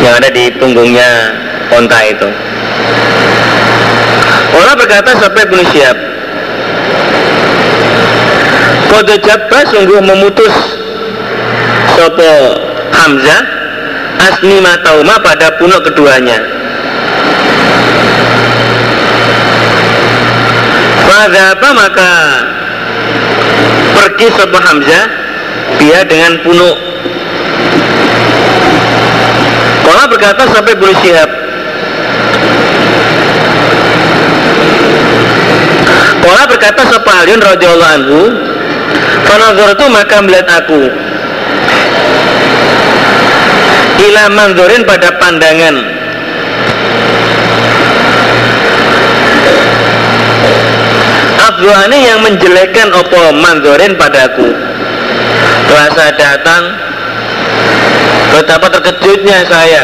yang 0.01 0.15
ada 0.17 0.31
di 0.31 0.49
punggungnya 0.57 1.11
onta 1.73 1.99
itu. 2.05 2.29
Orang 4.53 4.77
berkata 4.77 5.17
sampai 5.17 5.43
Ibnu 5.49 5.63
Syihab? 5.73 5.99
Kode 8.93 9.17
Jabba 9.25 9.59
sungguh 9.73 10.05
memutus 10.05 10.53
Sopo 11.97 12.61
Hamzah 12.93 13.41
Asni 14.21 14.61
Matauma 14.61 15.17
pada 15.25 15.57
punuk 15.57 15.81
keduanya. 15.89 16.37
Fadhaba 21.09 21.69
maka 21.73 22.11
pergi 23.97 24.29
sebuah 24.37 24.63
Hamzah 24.69 25.05
dia 25.81 26.05
dengan 26.05 26.37
punuk. 26.45 26.77
Kala 29.83 30.05
berkata 30.09 30.45
sampai 30.53 30.77
bulu 30.77 30.93
Syihab 31.01 31.42
Kala 36.23 36.47
berkata 36.47 36.87
sapa 36.87 37.27
Aliun 37.27 37.43
radhiyallahu 37.43 37.95
anhu 37.99 38.21
itu 39.75 39.87
maka 39.91 40.17
melihat 40.23 40.49
aku. 40.63 40.83
Ila 44.03 44.25
manzurin 44.31 44.83
pada 44.87 45.09
pandangan. 45.19 45.77
Abdu'ani 51.43 51.99
yang 52.07 52.19
menjelekkan 52.23 52.89
opo 52.95 53.35
manzurin 53.35 53.99
padaku 53.99 54.51
saya 55.73 56.13
datang 56.15 56.63
Betapa 58.33 58.69
terkejutnya 58.73 59.45
saya. 59.49 59.83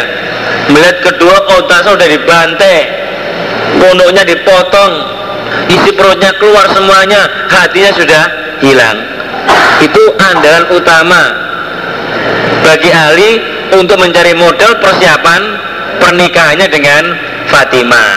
Melihat 0.68 1.00
kedua 1.00 1.36
saya 1.48 1.82
sudah 1.84 2.08
dibantai 2.08 2.78
Pondoknya 3.80 4.24
dipotong 4.24 5.17
Isi 5.68 5.90
perutnya 5.96 6.32
keluar 6.36 6.68
semuanya 6.72 7.24
Hatinya 7.48 7.92
sudah 7.96 8.22
hilang 8.60 8.98
Itu 9.80 10.02
andalan 10.20 10.64
utama 10.72 11.22
Bagi 12.64 12.90
Ali 12.92 13.58
untuk 13.74 14.00
mencari 14.00 14.32
modal 14.32 14.80
persiapan 14.80 15.40
pernikahannya 16.00 16.68
dengan 16.72 17.02
Fatimah. 17.48 18.10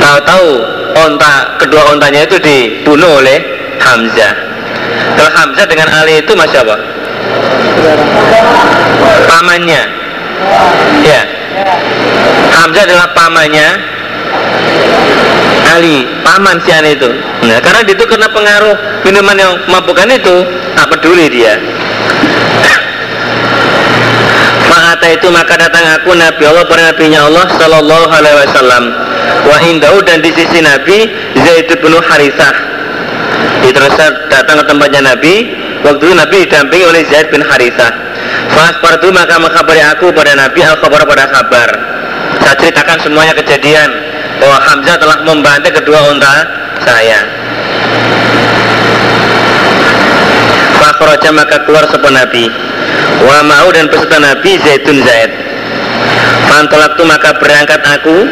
Tahu-tahu 0.00 0.48
onta 0.96 1.56
kedua 1.60 1.82
ontanya 1.94 2.28
itu 2.28 2.36
dibunuh 2.40 3.20
oleh 3.22 3.40
Hamzah. 3.80 4.34
Kalau 5.16 5.30
Hamzah 5.32 5.66
dengan 5.68 5.88
Ali 5.92 6.20
itu 6.20 6.32
masya 6.36 6.60
Allah 6.64 6.80
pamannya. 9.28 9.82
Ya, 11.04 11.20
Hamzah 12.52 12.82
adalah 12.84 13.08
pamannya 13.16 13.68
Ali, 15.74 16.06
paman 16.22 16.62
si 16.62 16.70
Ali 16.70 16.94
itu. 16.94 17.10
Nah, 17.44 17.58
karena 17.58 17.82
itu 17.82 18.04
kena 18.06 18.30
pengaruh 18.30 19.02
minuman 19.02 19.36
yang 19.36 19.52
memabukkan 19.66 20.06
itu, 20.14 20.46
tak 20.78 20.86
peduli 20.94 21.26
dia. 21.28 21.58
Ma'ata 24.70 25.10
itu 25.10 25.26
maka 25.34 25.58
datang 25.58 25.82
aku 25.98 26.14
Nabi 26.14 26.42
Allah 26.46 26.64
pada 26.64 26.94
Nabinya 26.94 27.26
Allah 27.26 27.44
Sallallahu 27.58 28.06
alaihi 28.08 28.38
wasallam. 28.46 28.84
Wa 29.44 29.60
dan 30.08 30.24
di 30.24 30.32
sisi 30.32 30.64
Nabi 30.64 31.04
Zaid 31.36 31.68
bin 31.68 31.92
Harithah 31.92 32.54
Terus 33.64 33.96
datang 34.32 34.60
ke 34.60 34.64
tempatnya 34.68 35.00
Nabi 35.04 35.52
Waktu 35.84 36.00
itu 36.00 36.14
Nabi 36.16 36.36
didampingi 36.48 36.84
oleh 36.88 37.04
Zaid 37.12 37.28
bin 37.28 37.44
Harithah 37.44 37.92
Fas 38.56 38.80
itu 38.80 39.08
maka 39.12 39.36
mengkabari 39.36 39.84
aku 39.84 40.08
pada 40.16 40.32
Nabi 40.32 40.64
Al-Khabar 40.64 41.04
pada 41.04 41.28
kabar 41.28 41.68
Saya 42.40 42.56
ceritakan 42.56 42.98
semuanya 43.04 43.36
kejadian 43.36 43.88
Bahwa 44.44 44.60
Hamzah 44.60 45.00
telah 45.00 45.24
membantai 45.24 45.72
kedua 45.72 46.12
unta 46.12 46.44
saya. 46.84 47.24
Fakhraja 50.76 51.32
maka 51.32 51.64
keluar 51.64 51.88
sebuah 51.88 52.12
Nabi. 52.12 52.52
Wa 53.24 53.40
mau 53.40 53.72
dan 53.72 53.88
peserta 53.88 54.20
Nabi 54.20 54.60
Zaitun 54.60 55.00
Zaid. 55.00 55.32
Fantolak 56.44 56.92
tu 57.00 57.08
maka 57.08 57.32
berangkat 57.40 57.80
aku 57.88 58.28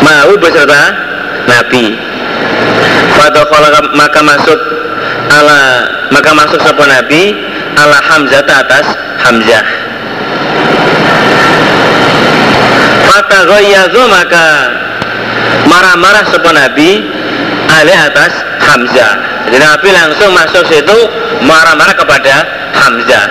Mau 0.00 0.32
beserta 0.40 0.96
Nabi. 1.44 1.92
Fadokhala 3.20 3.68
maka 3.92 4.20
masuk 4.24 4.60
ala 5.28 5.60
maka 6.08 6.30
masuk 6.32 6.56
sebuah 6.64 6.88
Nabi 6.88 7.36
ala 7.76 8.00
Hamzah 8.00 8.48
atas 8.48 8.86
Hamzah. 9.28 9.64
Fatagoyazu 13.04 14.02
maka 14.08 14.46
marah-marah 15.68 16.24
sebuah 16.32 16.54
Nabi 16.54 17.04
ali 17.68 17.94
atas 17.94 18.32
Hamzah. 18.64 19.14
Jadi 19.48 19.56
Nabi 19.64 19.88
langsung 19.92 20.30
masuk 20.32 20.64
situ 20.68 20.98
marah-marah 21.44 21.94
kepada 21.96 22.34
Hamzah. 22.76 23.26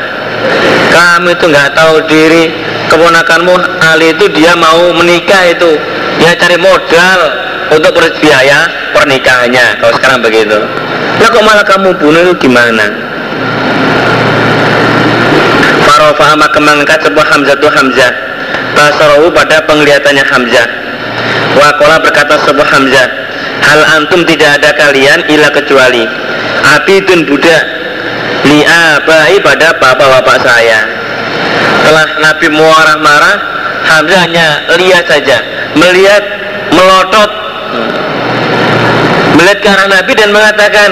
Kamu 0.94 1.34
itu 1.34 1.46
nggak 1.50 1.74
tahu 1.74 2.02
diri 2.10 2.54
keponakanmu 2.88 3.54
Ali 3.84 4.14
itu 4.14 4.26
dia 4.32 4.54
mau 4.58 4.94
menikah 4.94 5.44
itu. 5.50 5.78
Dia 6.18 6.34
cari 6.34 6.58
modal 6.58 7.20
untuk 7.70 7.94
biaya 8.22 8.66
pernikahannya 8.96 9.78
kalau 9.82 9.94
sekarang 10.02 10.20
begitu. 10.26 10.58
Lah 11.18 11.30
kok 11.30 11.44
malah 11.46 11.66
kamu 11.66 11.94
bunuh 11.98 12.22
itu 12.32 12.50
gimana? 12.50 12.90
Farofa 15.86 16.38
maka 16.38 16.58
mengangkat 16.62 17.00
sebuah 17.06 17.26
Hamzah 17.26 17.56
itu 17.58 17.70
Hamzah. 17.70 18.14
Basarahu 18.78 19.34
pada 19.34 19.58
penglihatannya 19.66 20.22
Hamzah 20.26 20.87
Wakola 21.58 21.98
berkata 22.02 22.38
sebuah 22.46 22.70
Hamzah 22.70 23.08
Hal 23.66 23.82
antum 24.00 24.22
tidak 24.24 24.62
ada 24.62 24.72
kalian 24.78 25.26
ila 25.28 25.48
kecuali 25.52 26.06
Abidun 26.78 27.26
budak 27.26 27.64
liabai 28.48 29.44
pada 29.44 29.76
bapak-bapak 29.76 30.38
saya. 30.40 30.80
Setelah 31.84 32.08
Nabi 32.22 32.48
marah-marah 32.54 33.36
Hamzah 33.88 34.20
hanya 34.28 34.48
lihat 34.76 35.08
saja 35.08 35.40
melihat 35.76 36.24
melotot 36.76 37.32
melihat 39.38 39.58
ke 39.64 39.68
arah 39.70 39.88
Nabi 39.88 40.12
dan 40.18 40.30
mengatakan 40.34 40.90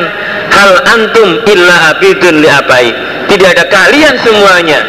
hal 0.53 0.71
antum 0.95 1.29
illa 1.49 1.75
abidun 1.91 2.39
liabai 2.39 2.93
tidak 3.27 3.57
ada 3.57 3.65
kalian 3.67 4.15
semuanya 4.21 4.79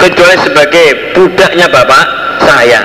kecuali 0.00 0.36
sebagai 0.40 0.86
budaknya 1.12 1.66
bapak 1.68 2.04
saya 2.48 2.80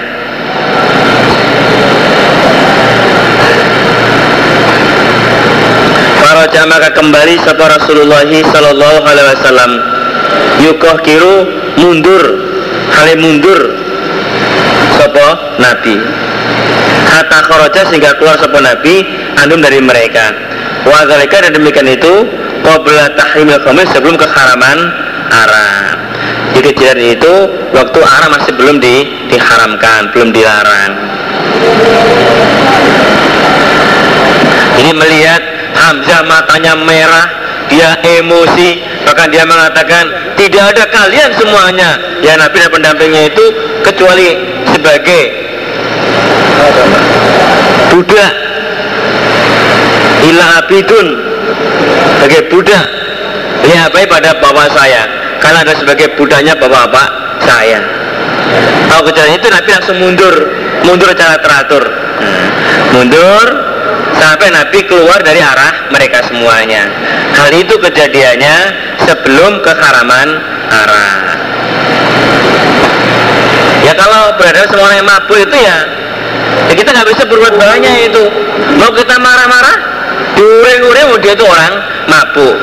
Faraja 6.38 6.70
maka 6.70 6.94
kembali 6.94 7.34
sapa 7.42 7.66
Rasulullah 7.66 8.22
sallallahu 8.22 9.00
alaihi 9.10 9.26
wasallam. 9.34 9.72
Yukoh 10.62 11.02
kiru 11.02 11.50
mundur 11.82 12.22
hale 12.94 13.18
mundur 13.18 13.74
sapa 15.02 15.58
Nabi. 15.58 15.98
Kata 17.10 17.42
kharaja 17.42 17.90
sehingga 17.90 18.22
keluar 18.22 18.38
sapa 18.38 18.54
Nabi 18.62 19.02
andum 19.42 19.66
dari 19.66 19.82
mereka. 19.82 20.30
Wa 20.86 21.10
dan 21.10 21.58
demikian 21.58 21.90
itu 21.90 22.30
qabla 22.62 23.18
tahrimil 23.18 23.58
khamir 23.66 23.90
sebelum 23.90 24.14
keharaman 24.22 24.78
Arab. 25.34 25.98
Di 26.54 26.62
kejadian 26.62 27.18
itu 27.18 27.34
waktu 27.74 27.98
Arab 27.98 28.38
masih 28.38 28.54
belum 28.54 28.78
di, 28.78 29.10
diharamkan 29.34 30.14
belum 30.14 30.30
dilarang. 30.30 30.92
Ini 34.78 34.94
melihat 34.94 35.47
Hamzah 35.88 36.22
matanya 36.28 36.76
merah 36.76 37.28
dia 37.72 37.96
emosi. 38.04 38.84
Bahkan 39.08 39.28
dia 39.32 39.48
mengatakan 39.48 40.36
tidak 40.36 40.76
ada 40.76 40.84
kalian 40.92 41.32
semuanya. 41.40 41.96
Ya 42.20 42.36
Nabi 42.36 42.60
dan 42.60 42.72
pendampingnya 42.76 43.32
itu 43.32 43.46
kecuali 43.88 44.36
sebagai 44.68 45.22
budak 47.96 48.34
ila 50.28 50.46
abidun. 50.60 51.08
Sebagai 52.20 52.42
budak 52.52 52.86
ya 53.64 53.88
baik 53.88 54.12
pada 54.12 54.36
bapak 54.44 54.68
saya. 54.76 55.08
Karena 55.40 55.64
ada 55.64 55.74
sebagai 55.80 56.12
budaknya 56.20 56.52
bapak-bapak 56.60 57.08
saya. 57.48 57.80
Kalau 58.92 59.04
kejadian 59.08 59.40
itu 59.40 59.48
Nabi 59.48 59.70
langsung 59.72 59.98
mundur. 60.04 60.36
Mundur 60.84 61.10
secara 61.16 61.40
teratur. 61.40 61.84
Hmm. 62.18 62.50
mundur 62.98 63.67
sampai 64.18 64.48
Nabi 64.50 64.80
keluar 64.90 65.22
dari 65.22 65.40
arah 65.42 65.90
mereka 65.94 66.26
semuanya. 66.26 66.90
Hal 67.38 67.54
itu 67.54 67.78
kejadiannya 67.78 68.58
sebelum 69.06 69.62
keharaman 69.62 70.28
arah. 70.68 71.16
Ya 73.86 73.94
kalau 73.96 74.36
berada 74.36 74.68
semuanya 74.68 75.04
mabuk 75.06 75.38
itu 75.40 75.58
ya, 75.64 75.78
ya 76.68 76.74
kita 76.76 76.90
nggak 76.92 77.08
bisa 77.08 77.24
berbuat 77.24 77.56
banyak 77.56 78.12
itu. 78.12 78.24
Mau 78.84 78.92
kita 78.92 79.16
marah-marah, 79.16 79.78
diuring-uring 80.36 81.24
dia 81.24 81.34
itu 81.38 81.46
orang 81.48 81.74
mabuk. 82.12 82.58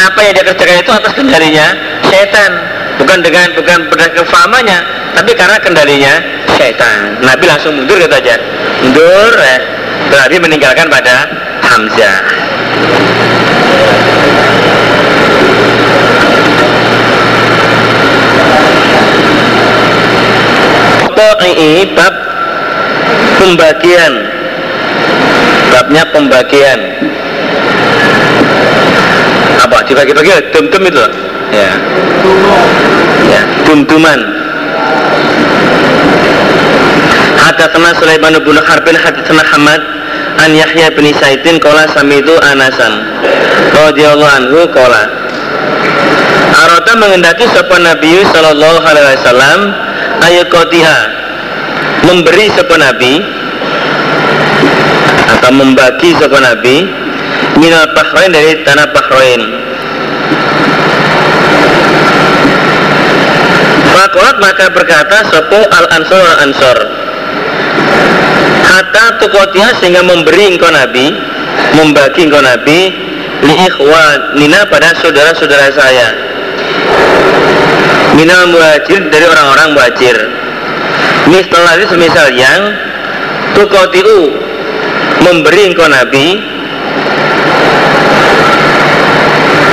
Apa 0.00 0.18
yang 0.24 0.32
dia 0.40 0.44
kerjakan 0.46 0.80
itu 0.80 0.92
atas 0.94 1.12
kendalinya 1.12 1.66
setan, 2.08 2.50
bukan 2.96 3.18
dengan 3.20 3.52
bukan 3.52 3.78
berdasarkan 3.92 4.26
famanya, 4.32 4.78
tapi 5.12 5.36
karena 5.36 5.58
kendalinya 5.60 6.14
setan. 6.56 7.20
Nabi 7.20 7.44
langsung 7.44 7.76
mundur 7.76 8.00
gitu 8.00 8.16
aja, 8.16 8.40
mundur 8.80 9.36
ya 9.36 9.79
berarti 10.10 10.36
meninggalkan 10.42 10.90
pada 10.90 11.16
Hamzah. 11.62 12.18
Pokoknya 21.14 21.86
bab 21.94 22.14
pembagian. 23.38 24.12
Babnya 25.70 26.02
pembagian. 26.10 26.80
Apa? 29.62 29.78
Dibagi-bagi 29.86 30.50
dum-dum 30.50 30.82
itu 30.90 31.04
ya. 31.54 31.70
Ya 33.30 33.42
dum-duman. 33.68 34.40
Sulaiman 38.00 38.32
bin 38.40 38.56
Harbin 38.56 38.96
hadatsana 38.96 39.44
Hamad 39.52 39.99
an 40.40 40.56
Yahya 40.56 40.88
bin 40.96 41.04
Saidin 41.12 41.60
qala 41.60 41.84
samitu 41.92 42.32
Anasan 42.40 43.04
radhiyallahu 43.76 44.32
anhu 44.40 44.60
qala. 44.72 45.04
Arata 46.50 46.92
mengendaki 46.96 47.44
sapa 47.52 47.76
Nabi 47.80 48.24
sallallahu 48.32 48.80
alaihi 48.84 49.16
wasallam 49.20 49.60
ayaqatiha 50.24 50.98
memberi 52.08 52.48
sapa 52.56 52.74
Nabi 52.80 53.20
atau 55.38 55.50
membagi 55.52 56.16
sapa 56.16 56.38
Nabi 56.40 56.88
minal 57.60 57.92
bahrain 57.92 58.32
dari 58.32 58.64
tanah 58.64 58.88
bahrain. 58.96 59.42
Fakolat 63.92 64.36
maka 64.40 64.72
berkata 64.72 65.28
sopo 65.28 65.60
al 65.68 65.86
ansor 65.92 66.24
al 66.24 66.38
ansor 66.48 66.99
Hatta 68.70 69.18
tukotia 69.18 69.74
sehingga 69.82 70.06
memberi 70.06 70.54
engkau 70.54 70.70
nabi 70.70 71.10
Membagi 71.74 72.30
engkau 72.30 72.38
nabi 72.38 72.94
Li 73.40 73.56
nina 74.36 74.68
pada 74.68 74.92
saudara-saudara 75.00 75.72
saya. 75.72 76.12
Minal 78.12 78.52
muhajir 78.52 79.08
dari 79.08 79.24
orang-orang 79.24 79.72
muhajir. 79.72 80.16
Misalnya 81.32 81.88
semisal 81.88 82.28
yang 82.36 82.60
Tukotiu 83.56 84.36
Memberi 85.24 85.72
engkau 85.72 85.88
nabi 85.88 86.36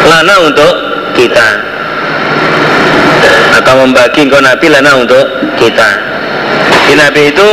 Lana 0.08 0.36
untuk 0.48 0.74
kita. 1.12 1.50
Atau 3.60 3.74
membagi 3.84 4.24
engkau 4.24 4.40
Nabi 4.40 4.70
lana 4.72 4.92
untuk 5.02 5.26
kita. 5.60 5.90
Di 6.88 6.94
Nabi 6.96 7.34
itu 7.34 7.50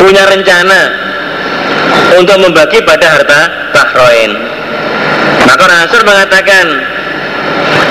punya 0.00 0.24
rencana 0.24 0.80
untuk 2.16 2.36
membagi 2.40 2.80
pada 2.88 3.06
harta 3.20 3.40
Bahrain. 3.76 4.32
Maka 5.44 5.64
Rasul 5.68 6.00
mengatakan 6.08 6.64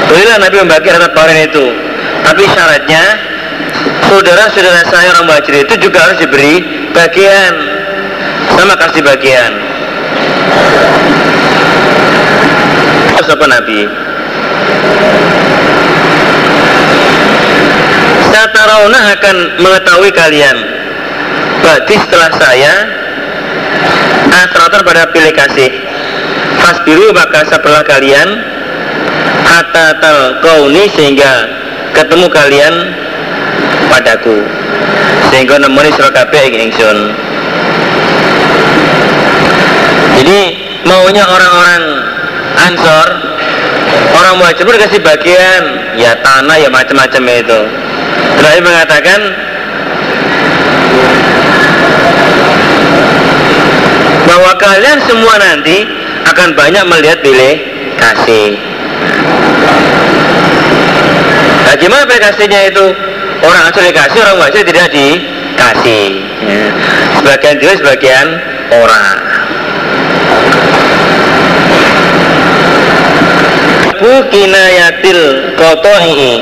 bolehlah 0.09 0.37
Nabi 0.41 0.57
membagi 0.65 0.89
harta 0.89 1.13
Bahrain 1.13 1.45
itu. 1.45 1.65
Tapi 2.25 2.43
syaratnya 2.49 3.03
saudara-saudara 4.09 4.81
saya 4.89 5.13
orang 5.13 5.29
muhajir 5.29 5.69
itu 5.69 5.73
juga 5.85 6.09
harus 6.09 6.17
diberi 6.17 6.65
bagian 6.91 7.53
sama 8.57 8.73
kasih 8.75 9.05
bagian. 9.05 9.53
Sapa 13.29 13.45
Nabi. 13.45 13.85
Satarauna 18.33 18.99
akan 19.13 19.35
mengetahui 19.61 20.09
kalian 20.17 20.78
Berarti 21.69 22.01
setelah 22.01 22.33
saya 22.33 22.73
Asratan 24.33 24.81
pada 24.81 25.05
pilih 25.13 25.29
kasih. 25.37 25.69
Fasbiru 26.57 27.13
maka 27.13 27.45
setelah 27.45 27.85
kalian 27.85 28.41
Hatta 29.45 30.01
tal 30.01 30.41
kauni 30.41 30.89
sehingga 30.97 31.45
ketemu 31.93 32.25
kalian 32.25 32.73
padaku. 33.85 34.41
Sehingga 35.29 35.61
nemoni 35.61 35.93
surah 35.93 36.09
kabeh 36.09 36.57
ingsun. 36.57 37.13
Jadi 40.17 40.39
maunya 40.89 41.21
orang-orang 41.21 41.83
Ansor 42.65 43.07
orang 44.17 44.33
muhajir 44.41 44.65
pun 44.65 44.73
dikasih 44.73 45.05
bagian. 45.05 45.61
Ya 46.01 46.17
tanah 46.17 46.57
ya 46.57 46.73
macam-macam 46.73 47.21
itu. 47.29 47.61
Terakhir 48.41 48.61
mengatakan 48.65 49.48
bahwa 54.39 54.55
kalian 54.55 55.03
semua 55.03 55.35
nanti 55.35 55.83
akan 56.23 56.55
banyak 56.55 56.79
melihat 56.87 57.19
pilih 57.19 57.59
kasih. 57.99 58.55
Nah 61.67 61.75
gimana 61.75 62.07
pilih 62.07 62.23
kasihnya 62.23 62.71
itu? 62.71 62.87
Orang 63.43 63.67
Ansor 63.67 63.83
dikasih 63.83 64.19
orang 64.23 64.35
muhajir 64.39 64.63
tidak 64.63 64.87
dikasih. 64.95 66.23
Ya. 66.47 66.71
sebagian 67.19 67.55
juga 67.59 67.73
sebagian 67.83 68.27
orang. 68.71 69.15
Babu 73.83 74.23
kinayatil 74.31 75.51
koto'i 75.59 76.39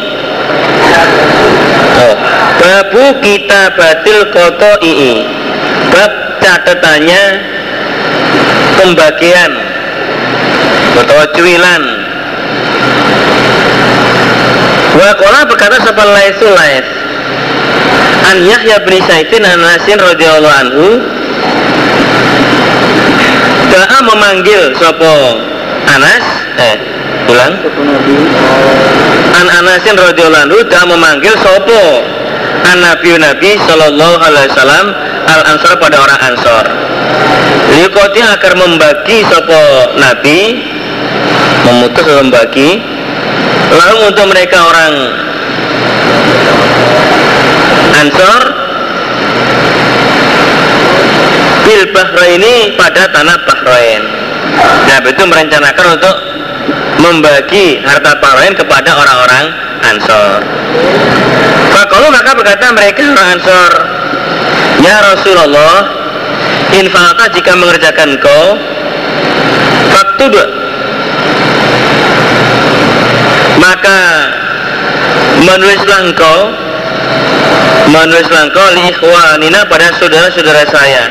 oh. 1.97 2.15
babu 2.61 3.05
kita 3.25 3.73
batil 3.73 4.29
koto'i 4.29 5.25
bab 5.89 6.11
catatannya 6.37 7.56
pembagian 8.77 9.51
atau 10.97 11.21
cuilan 11.33 11.83
Wakola 14.97 15.45
berkata 15.45 15.77
sapa 15.85 16.03
laisu 16.09 16.49
lais 16.57 16.85
An 18.33 18.37
Yahya 18.41 18.81
bin 18.81 18.97
Saidin 19.05 19.45
an 19.45 19.61
Nasin 19.61 20.01
radhiyallahu 20.01 20.57
anhu 20.57 20.85
Da'a 23.69 23.99
memanggil 24.09 24.73
sopo 24.81 25.37
Anas 25.85 26.25
eh 26.57 26.75
ulang 27.29 27.61
An 29.37 29.47
Anasin 29.53 30.01
radhiyallahu 30.01 30.49
anhu 30.49 30.59
dah 30.65 30.83
memanggil 30.89 31.37
sopo 31.45 32.01
An 32.65 32.81
Nabi 32.81 33.21
Nabi 33.21 33.53
Shallallahu 33.69 34.17
Alaihi 34.17 34.49
Wasallam 34.49 34.85
al 35.27 35.41
Ansor 35.55 35.77
pada 35.77 36.01
orang 36.01 36.19
Ansor. 36.33 36.65
Liukoti 37.77 38.21
agar 38.23 38.53
membagi 38.57 39.21
sopo 39.27 39.61
Nabi 39.99 40.39
memutus 41.67 42.07
membagi 42.07 42.79
lalu 43.75 43.97
untuk 44.07 44.25
mereka 44.31 44.57
orang 44.71 44.93
Ansor 47.97 48.41
bil 51.67 51.83
ini 52.39 52.77
pada 52.79 53.11
tanah 53.11 53.37
Bahrain. 53.43 54.03
Nah 54.87 54.97
itu 55.03 55.23
merencanakan 55.27 55.85
untuk 55.99 56.15
membagi 57.03 57.83
harta 57.83 58.15
panen 58.23 58.55
kepada 58.55 58.95
orang-orang 58.95 59.45
Ansor. 59.83 60.39
Kalau 61.87 62.09
maka 62.11 62.31
berkata 62.35 62.65
mereka 62.75 63.01
orang 63.03 63.27
Ansor, 63.37 63.71
Ya 64.83 64.95
Rasulullah, 65.01 65.75
infalta 66.77 67.25
jika 67.33 67.57
mengerjakan 67.57 68.21
kau, 68.21 68.45
faktub 69.89 70.33
maka 73.57 73.99
menulislah 75.41 75.99
engkau 76.05 76.37
menulislah 77.89 78.41
engkau 78.47 78.67
li 78.77 78.93
ikhwanina 78.93 79.65
pada 79.65 79.95
saudara-saudara 79.97 80.63
saya 80.69 81.03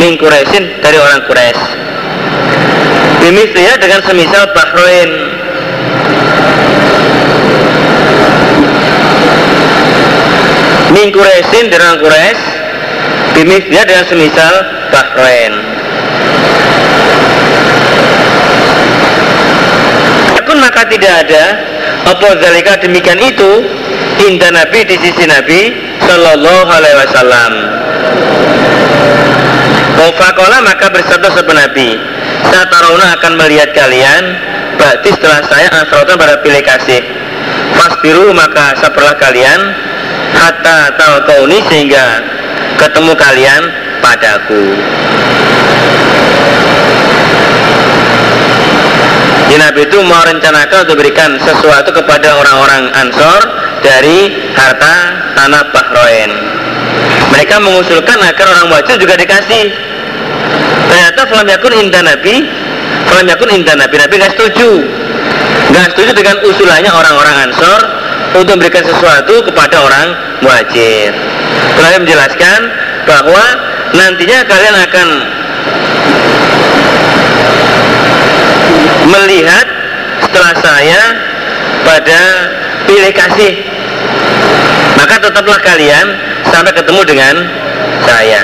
min 0.00 0.16
Quraisyin 0.16 0.80
dari 0.80 0.96
orang 0.96 1.20
Quraisy. 1.28 1.62
Bimisliya 3.22 3.78
dengan 3.78 4.00
semisal 4.02 4.50
Bahrain. 4.50 5.10
Min 10.96 11.08
Quraisyin 11.12 11.70
dengan 11.70 12.00
Quraisy 12.00 12.51
Bimisliya 13.32 13.82
dengan 13.88 14.04
semisal 14.06 14.54
Bahrain 14.92 15.72
pun 20.52 20.60
maka 20.60 20.84
tidak 20.84 21.24
ada. 21.24 21.44
Apa 22.12 22.36
zalika 22.44 22.76
demikian 22.76 23.16
itu? 23.16 23.64
Indah 24.28 24.52
Nabi 24.52 24.84
di 24.84 25.00
sisi 25.00 25.24
Nabi 25.24 25.72
Sallallahu 26.04 26.68
Alaihi 26.68 26.98
Wasallam. 27.00 27.52
Fakola 30.02 30.58
maka 30.66 30.90
bersabda 30.90 31.30
sebenarnya 31.30 31.70
Nabi 31.70 31.94
Sataruna 32.50 33.14
akan 33.14 33.32
melihat 33.38 33.70
kalian 33.70 34.34
Berarti 34.74 35.14
setelah 35.14 35.46
saya 35.46 35.70
asrotan 35.78 36.18
pada 36.18 36.42
pilih 36.42 36.58
kasih. 36.58 37.06
Fasbiru 37.78 38.34
maka 38.34 38.74
sabarlah 38.82 39.14
kalian 39.14 39.60
Hatta 40.34 40.90
ini 41.46 41.62
sehingga 41.70 42.04
ketemu 42.82 43.12
kalian 43.14 43.62
padaku. 44.02 44.64
Jadi 49.46 49.60
Nabi 49.60 49.80
itu 49.84 49.98
mau 50.02 50.24
rencanakan 50.24 50.78
untuk 50.88 50.96
berikan 50.98 51.36
sesuatu 51.38 51.92
kepada 51.94 52.40
orang-orang 52.40 52.88
Ansor 52.96 53.40
dari 53.84 54.50
harta 54.56 54.96
tanah 55.38 55.62
Bahrain. 55.70 56.30
Mereka 57.30 57.60
mengusulkan 57.62 58.18
agar 58.18 58.46
orang 58.48 58.66
muhajir 58.72 58.96
juga 58.98 59.14
dikasih. 59.14 59.70
Ternyata 60.88 61.20
falam 61.28 61.46
yakun 61.48 61.72
indah 61.72 62.02
nabi 62.04 62.48
falam 63.06 63.28
yakun 63.28 63.50
indah 63.52 63.76
nabi. 63.76 63.94
Nabi 64.00 64.14
nggak 64.18 64.32
setuju. 64.40 64.70
Nggak 65.70 65.86
setuju 65.94 66.10
dengan 66.16 66.36
usulannya 66.48 66.90
orang-orang 66.90 67.36
ansor 67.46 68.01
untuk 68.32 68.56
memberikan 68.56 68.84
sesuatu 68.84 69.44
kepada 69.44 69.76
orang 69.84 70.08
muhajir. 70.40 71.12
Lalu 71.80 72.08
menjelaskan 72.08 72.58
bahwa 73.04 73.44
nantinya 73.92 74.38
kalian 74.48 74.76
akan 74.88 75.08
melihat 79.12 79.66
setelah 80.24 80.54
saya 80.64 81.02
pada 81.84 82.20
pilih 82.88 83.12
kasih. 83.12 83.54
Maka 84.96 85.18
tetaplah 85.18 85.60
kalian 85.60 86.06
sampai 86.48 86.72
ketemu 86.72 87.02
dengan 87.04 87.34
saya. 88.06 88.42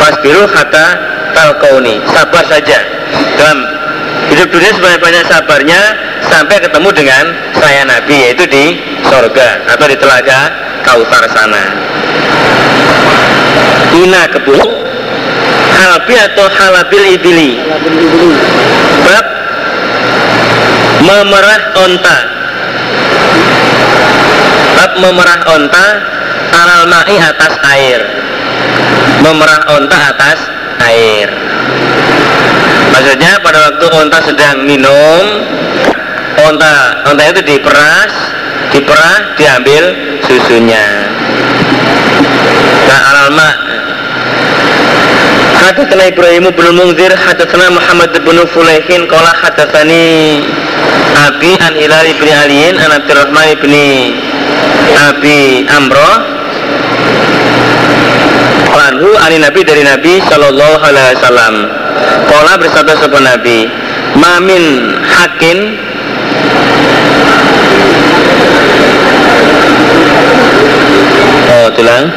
Fasbiru 0.00 0.44
kata 0.50 0.86
talkauni 1.34 2.02
sabar 2.10 2.44
saja. 2.48 2.78
Dalam 3.36 3.58
hidup 4.32 4.48
dunia 4.50 4.72
sebanyak-banyak 4.74 5.24
sabarnya 5.28 5.80
sampai 6.30 6.58
ketemu 6.60 6.88
dengan 6.92 7.24
saya 7.56 7.82
Nabi 7.86 8.14
yaitu 8.30 8.44
di 8.48 8.64
sorga 9.06 9.62
atau 9.70 9.86
di 9.86 9.96
telaga 9.98 10.38
Kautar 10.86 11.24
sana. 11.34 11.64
Ina 13.96 14.22
kebun 14.30 14.86
Halbi 15.76 16.14
atau 16.16 16.46
halabil 16.48 17.04
ibili. 17.20 17.50
Bab 19.04 19.26
memerah 21.04 21.62
onta. 21.84 22.18
Bab 24.72 24.92
memerah 25.02 25.40
onta 25.52 25.86
alal 26.54 26.84
ma'i 26.88 27.16
atas 27.20 27.54
air. 27.76 28.00
Memerah 29.20 29.60
onta 29.76 29.98
atas 30.16 30.38
air. 30.80 31.28
Maksudnya 32.94 33.36
pada 33.44 33.58
waktu 33.68 33.86
onta 33.92 34.18
sedang 34.24 34.64
minum 34.64 35.24
onta 36.46 37.02
onta 37.10 37.22
itu 37.26 37.42
diperas 37.42 38.12
diperah 38.70 39.34
diambil 39.34 39.84
susunya. 40.26 40.86
Nah 42.86 43.30
ma' 43.34 43.54
Hadatsana 45.56 46.06
Ibrahim 46.14 46.46
bin 46.54 46.66
Munzir 46.78 47.10
hadatsana 47.10 47.74
Muhammad 47.74 48.14
bin 48.14 48.38
Fulaihin 48.54 49.10
qala 49.10 49.34
hadatsani 49.34 50.38
Abi 51.26 51.58
an 51.58 51.74
Hilal 51.74 52.06
bin 52.22 52.30
Aliin 52.30 52.74
an 52.78 52.90
Abdurrahman 52.94 53.58
bin 53.58 53.74
Abi 54.94 55.66
Amro 55.66 56.12
Anhu 58.86 59.10
ani 59.18 59.42
Nabi 59.42 59.66
dari 59.66 59.82
Nabi 59.82 60.22
Sallallahu 60.30 60.78
Alaihi 60.78 61.18
Wasallam. 61.18 61.54
Kola 62.30 62.54
bersabda 62.62 62.94
sebuah 63.02 63.24
Nabi 63.34 63.66
Mamin 64.14 64.94
hakin 65.02 65.58
Tulang. 71.76 72.08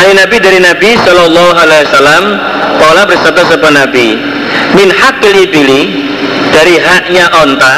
Ani 0.00 0.16
Nabi 0.16 0.36
dari 0.40 0.56
Nabi 0.56 0.96
Sallallahu 0.96 1.52
Alaihi 1.52 1.84
Wasallam 1.92 2.24
Kola 2.80 3.02
bersabda 3.04 3.42
sebuah 3.52 3.72
Nabi 3.84 4.16
Min 4.72 4.88
hakil 4.88 5.44
ibili 5.44 6.08
Dari 6.48 6.80
haknya 6.80 7.28
onta 7.36 7.76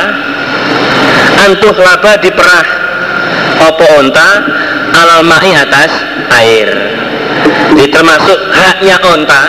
Antuh 1.43 1.75
laba 1.75 2.15
diperah 2.23 2.67
Opo 3.67 3.87
onta 3.99 4.29
Alal 4.93 5.25
mahi 5.25 5.57
atas 5.57 5.89
air. 6.37 6.69
Jadi 7.73 7.89
termasuk 7.89 8.39
haknya 8.53 9.01
onta. 9.01 9.43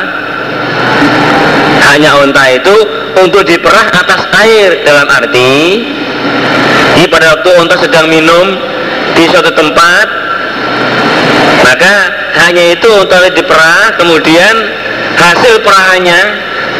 Haknya 1.83 2.15
onta 2.17 2.43
itu 2.49 2.75
Untuk 3.21 3.45
diperah 3.45 3.93
atas 3.93 4.25
air 4.41 4.81
Dalam 4.81 5.05
arti 5.05 5.85
Jadi 6.97 7.05
pada 7.11 7.37
waktu 7.37 7.49
onta 7.61 7.75
sedang 7.77 8.09
minum 8.09 8.57
Di 9.13 9.29
suatu 9.29 9.53
tempat 9.53 10.22
itu 12.73 12.87
onta 12.89 13.29
diperah 13.29 13.93
Kemudian 14.01 14.55
hasil 15.13 15.61
perahannya 15.61 16.21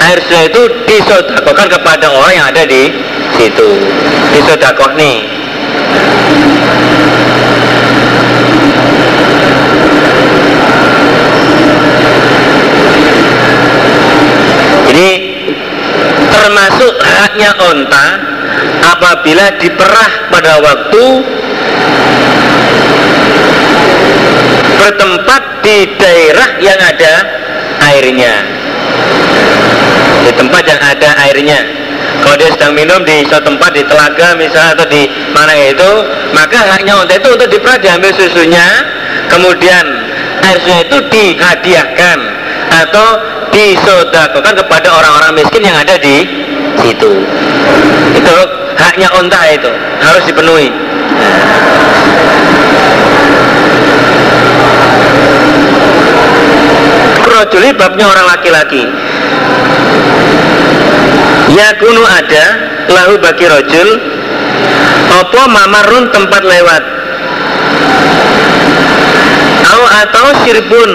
air 0.04 0.20
sudah 0.26 0.44
itu 0.50 0.62
disodakokan 0.89 1.68
kepada 1.70 2.12
orang 2.12 2.34
yang 2.34 2.48
ada 2.52 2.64
di 2.68 2.91
situ. 3.38 3.70
Disodakoh 4.36 4.91
nih. 5.00 5.18
Ini 14.94 15.10
termasuk 16.30 16.94
haknya 17.02 17.52
onta 17.58 18.08
apabila 18.94 19.58
diperah 19.58 20.12
pada 20.30 20.54
waktu 20.62 21.06
bertempat 24.84 25.63
di 25.63 25.88
daerah 25.95 26.59
yang 26.59 26.75
ada 26.75 27.13
airnya. 27.88 28.34
Di 30.27 30.31
tempat 30.36 30.63
yang 30.67 30.81
ada 30.84 31.09
airnya. 31.23 31.59
Kalau 32.19 32.36
dia 32.39 32.51
sedang 32.55 32.75
minum 32.75 32.99
di 33.07 33.23
suatu 33.27 33.51
tempat 33.51 33.71
di 33.71 33.84
telaga 33.88 34.36
misalnya 34.36 34.71
atau 34.79 34.88
di 34.88 35.07
mana 35.36 35.55
itu 35.59 35.91
maka 36.31 36.55
haknya 36.71 36.99
unta 36.99 37.19
itu 37.19 37.27
untuk 37.36 37.49
diperah 37.51 37.79
diambil 37.79 38.11
susunya 38.15 38.63
kemudian 39.27 39.84
air 40.45 40.55
susunya 40.63 40.88
itu 40.88 40.97
dihadiahkan 41.11 42.17
atau 42.88 43.07
disodakokan 43.51 44.55
kepada 44.55 44.88
orang-orang 44.93 45.43
miskin 45.43 45.67
yang 45.67 45.75
ada 45.75 45.99
di 45.99 46.23
situ. 46.79 47.11
Itu 48.15 48.38
haknya 48.79 49.09
unta 49.19 49.41
itu 49.51 49.71
harus 49.99 50.23
dipenuhi 50.27 50.71
rojuli 57.34 57.69
babnya 57.73 58.05
orang 58.05 58.25
laki-laki. 58.29 58.84
Yakunu 61.53 62.03
ada 62.05 62.45
lahu 62.89 63.13
bagi 63.21 63.45
rojul 63.45 63.89
opo 65.22 65.41
mamarun 65.49 66.10
tempat 66.14 66.41
lewat? 66.45 66.84
Au 69.64 69.84
atau 70.05 70.26
sirbun 70.45 70.91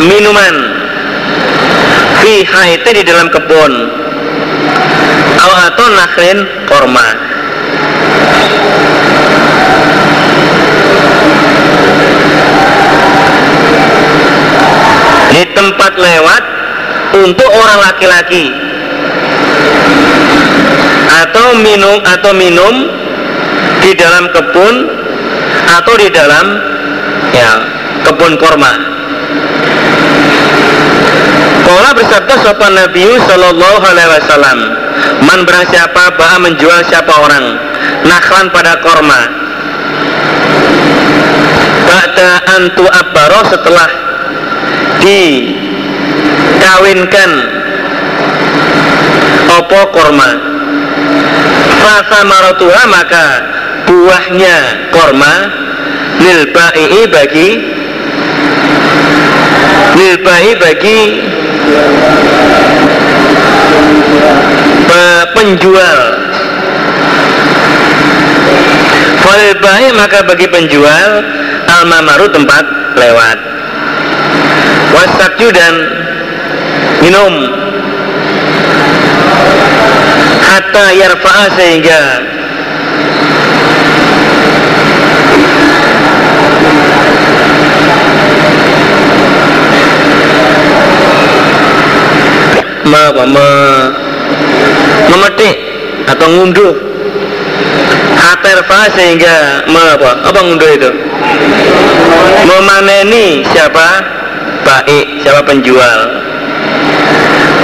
minuman. 0.00 0.54
Fi 2.24 2.40
haite 2.40 2.90
di 2.96 3.02
dalam 3.04 3.28
kebun. 3.28 3.72
Au 5.34 5.52
atau 5.68 5.86
nakhlin 5.92 6.38
korma 6.64 7.34
di 15.34 15.42
tempat 15.50 15.98
lewat 15.98 16.42
untuk 17.18 17.50
orang 17.50 17.78
laki-laki 17.90 18.54
atau 21.26 21.58
minum 21.58 21.98
atau 22.06 22.30
minum 22.38 22.74
di 23.82 23.92
dalam 23.98 24.30
kebun 24.30 24.74
atau 25.74 25.94
di 25.98 26.08
dalam 26.14 26.46
ya 27.34 27.50
kebun 28.06 28.38
korma. 28.38 28.94
Kala 31.64 31.90
bersabda 31.96 32.34
sopan 32.44 32.76
Nabi 32.76 33.18
Sallallahu 33.24 33.82
Alaihi 33.88 34.10
Wasallam, 34.14 34.58
man 35.26 35.42
berang 35.42 35.66
siapa 35.66 36.14
bah 36.14 36.38
menjual 36.38 36.86
siapa 36.86 37.10
orang 37.10 37.58
naklan 38.06 38.46
pada 38.54 38.78
korma. 38.84 39.20
Ba'da 41.84 42.30
antu 42.60 42.84
abaro 42.86 43.40
setelah 43.48 44.03
dikawinkan 45.04 46.80
opo 49.60 49.80
korma? 49.92 50.30
Fasa 51.84 52.24
marotuha 52.24 52.82
maka 52.88 53.26
buahnya 53.84 54.88
korma. 54.88 55.34
Lil 56.14 56.46
ba'i 56.54 57.10
bagi 57.10 57.48
lil 59.98 60.16
ba'i 60.22 60.54
bagi 60.56 61.00
penjual. 65.34 66.00
Falil 69.24 69.92
maka 69.98 70.22
bagi 70.22 70.46
penjual 70.48 71.10
almamaru 71.66 72.28
tempat 72.30 72.64
lewat 72.94 73.53
wasabju 74.94 75.48
dan 75.50 75.74
minum. 77.02 77.34
Hatta 80.44 80.84
yarfa'a 80.94 81.44
sehingga 81.58 82.02
me, 92.86 93.02
ma 93.34 93.48
memetik 95.10 95.56
atau 96.06 96.28
ngunduh. 96.30 96.74
Haterfa 98.14 98.88
sehingga 98.96 99.66
apa, 99.68 100.10
apa 100.30 100.38
ngunduh 100.38 100.70
itu? 100.70 100.90
Memaneni 102.46 103.44
siapa? 103.52 104.13
Baik 104.64 105.06
siapa 105.22 105.44
penjual. 105.44 106.00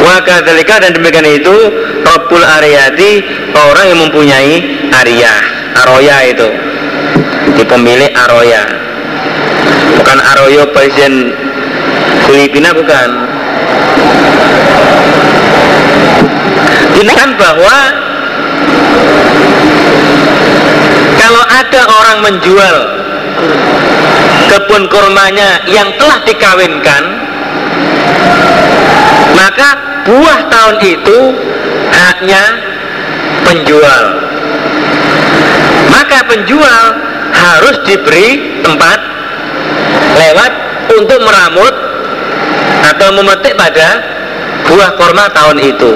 Wakadhalika 0.01 0.81
dan 0.81 0.97
demikian 0.97 1.29
itu 1.29 1.57
Rabbul 2.05 2.45
Ariyati 2.45 3.21
orang 3.53 3.85
yang 3.93 4.01
mempunyai 4.09 4.53
ariyah 4.93 5.41
aroya 5.85 6.17
itu. 6.29 6.49
Di 7.57 7.65
pemilik 7.65 8.13
aroya. 8.17 8.65
Bukan 10.01 10.19
aroyo 10.37 10.65
presiden 10.73 11.37
Filipina 12.25 12.73
bukan. 12.73 13.09
Ini 17.01 17.13
kan 17.17 17.31
bahwa 17.37 17.77
kalau 21.21 21.43
ada 21.49 21.83
orang 21.87 22.19
menjual 22.25 22.77
kebun 24.51 24.91
kurmanya 24.91 25.63
yang 25.71 25.95
telah 25.95 26.19
dikawinkan 26.27 27.03
maka 29.39 29.69
buah 30.05 30.41
tahun 30.51 30.77
itu 30.83 31.19
haknya 31.91 32.45
penjual. 33.47 34.05
Maka 35.91 36.19
penjual 36.27 36.85
harus 37.35 37.77
diberi 37.87 38.61
tempat 38.63 38.99
lewat 40.19 40.53
untuk 40.99 41.19
meramut 41.23 41.75
atau 42.91 43.09
memetik 43.17 43.55
pada 43.57 43.89
buah 44.67 44.91
korma 44.99 45.31
tahun 45.33 45.59
itu. 45.63 45.93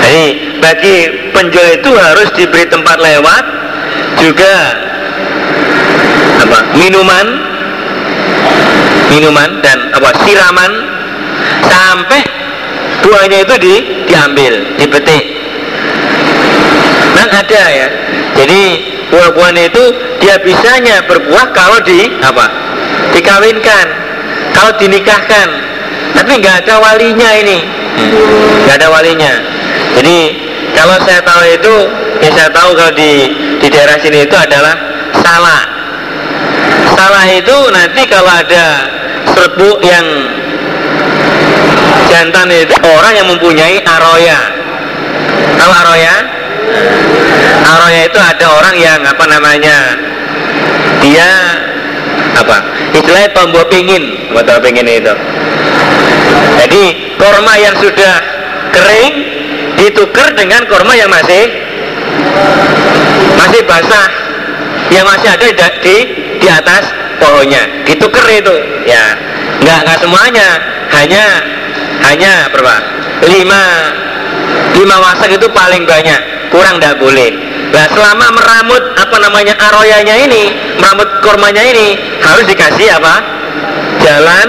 Jadi 0.00 0.24
bagi 0.58 0.96
penjual 1.30 1.68
itu 1.78 1.90
harus 1.94 2.28
diberi 2.34 2.66
tempat 2.66 2.98
lewat 2.98 3.44
juga 4.18 4.54
apa 6.50 6.74
minuman. 6.74 7.26
Minuman 9.06 9.62
dan 9.62 9.94
apa? 9.94 10.10
Siraman. 10.26 10.72
Sampai 11.70 12.20
buahnya 13.06 13.46
itu 13.46 13.54
di, 13.62 13.74
diambil 14.10 14.52
dipetik. 14.74 15.24
Dan 17.14 17.28
ada 17.30 17.62
ya. 17.70 17.88
Jadi 18.34 18.60
buah-buahnya 19.10 19.62
itu 19.70 19.84
dia 20.18 20.38
bisanya 20.42 21.06
berbuah 21.06 21.54
kalau 21.54 21.78
di 21.86 22.10
apa? 22.18 22.46
Dikawinkan 23.14 23.86
kalau 24.54 24.74
dinikahkan. 24.78 25.48
Tapi 26.18 26.32
nggak 26.42 26.66
ada 26.66 26.74
walinya 26.82 27.30
ini. 27.38 27.58
Nggak 28.66 28.76
ada 28.82 28.88
walinya. 28.90 29.32
Jadi 29.98 30.18
kalau 30.74 30.98
saya 31.02 31.22
tahu 31.22 31.42
itu 31.50 31.74
yang 32.22 32.32
saya 32.34 32.50
tahu 32.50 32.74
kalau 32.78 32.92
di 32.94 33.30
di 33.58 33.66
daerah 33.70 33.98
sini 33.98 34.22
itu 34.22 34.36
adalah 34.38 34.74
salah 35.18 35.79
salah 37.00 37.24
itu 37.32 37.56
nanti 37.72 38.04
kalau 38.12 38.28
ada 38.28 38.64
serbuk 39.32 39.80
yang 39.80 40.04
jantan 42.12 42.52
itu 42.52 42.76
orang 42.84 43.12
yang 43.16 43.26
mempunyai 43.32 43.80
aroya. 43.80 44.40
Tahu 45.56 45.72
aroya? 45.80 46.14
Aroya 47.64 48.00
itu 48.04 48.20
ada 48.20 48.46
orang 48.52 48.76
yang 48.76 49.00
apa 49.00 49.24
namanya 49.24 49.96
dia 51.00 51.30
apa? 52.36 52.68
Istilahnya 52.92 53.32
pembawa 53.32 53.64
pingin 53.72 54.28
pembawa 54.36 54.60
pingin 54.60 54.84
itu. 54.84 55.14
Jadi 56.60 56.82
korma 57.16 57.56
yang 57.56 57.80
sudah 57.80 58.14
kering 58.76 59.14
ditukar 59.80 60.36
dengan 60.36 60.68
korma 60.68 60.92
yang 60.92 61.08
masih 61.08 61.48
masih 63.40 63.64
basah. 63.64 64.08
Yang 64.90 65.06
masih 65.06 65.28
ada 65.30 65.46
di, 65.86 65.96
di, 66.40 66.48
atas 66.48 66.88
pohonnya. 67.20 67.62
Ditukar 67.84 68.26
itu. 68.32 68.54
Ya 68.88 69.14
nggak 69.60 69.78
nggak 69.86 69.98
semuanya. 70.00 70.48
Hanya 70.90 71.24
hanya 72.10 72.32
berapa? 72.50 72.74
Lima 73.28 73.62
lima 74.74 74.96
wasak 75.04 75.30
itu 75.36 75.46
paling 75.52 75.84
banyak. 75.84 76.50
Kurang 76.50 76.80
tidak 76.80 76.98
boleh. 76.98 77.30
Nah 77.70 77.86
selama 77.94 78.26
meramut 78.34 78.82
apa 78.98 79.16
namanya 79.22 79.54
aroyanya 79.70 80.16
ini 80.18 80.50
meramut 80.82 81.06
kormanya 81.22 81.62
ini 81.62 81.94
harus 82.18 82.44
dikasih 82.48 82.98
apa? 82.98 83.14
Jalan. 84.02 84.48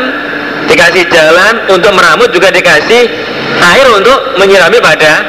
Dikasih 0.61 1.03
jalan 1.11 1.67
untuk 1.67 1.91
meramut 1.91 2.31
juga 2.31 2.47
dikasih 2.47 3.03
air 3.59 3.87
untuk 3.91 4.39
menyirami 4.39 4.79
pada 4.79 5.19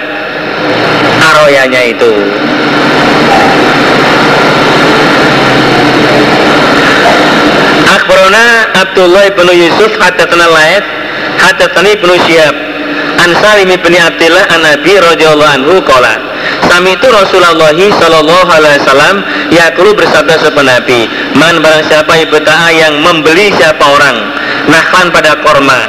aroyanya 1.33 1.83
itu 1.89 2.13
Akbarona 7.93 8.73
Abdullah 8.73 9.29
ibn 9.29 9.49
Yusuf 9.53 9.93
Hadatana 10.01 10.49
Laid 10.49 10.85
Hadatani 11.37 11.93
ibn 12.01 12.09
Syihab. 12.25 12.57
An 13.21 13.31
Salim 13.39 13.69
ibn 13.69 13.93
Abdillah 13.93 14.49
An 14.49 14.65
Nabi 14.65 14.97
radhiyallahu 14.97 15.53
anhu 15.61 15.85
Kala 15.85 16.17
Sami 16.67 16.97
itu 16.97 17.07
Rasulullah 17.07 17.71
Sallallahu 17.71 18.49
Alaihi 18.49 18.81
Wasallam 18.83 19.17
Yakulu 19.53 19.93
bersabda 19.95 20.41
sepenuh 20.41 20.73
Nabi 20.73 21.07
Man 21.37 21.61
barang 21.61 21.85
siapa 21.87 22.13
ibta'a 22.25 22.69
yang 22.73 22.99
membeli 23.05 23.53
siapa 23.55 23.85
orang 23.85 24.17
Nahlan 24.73 25.13
pada 25.13 25.39
korma 25.45 25.81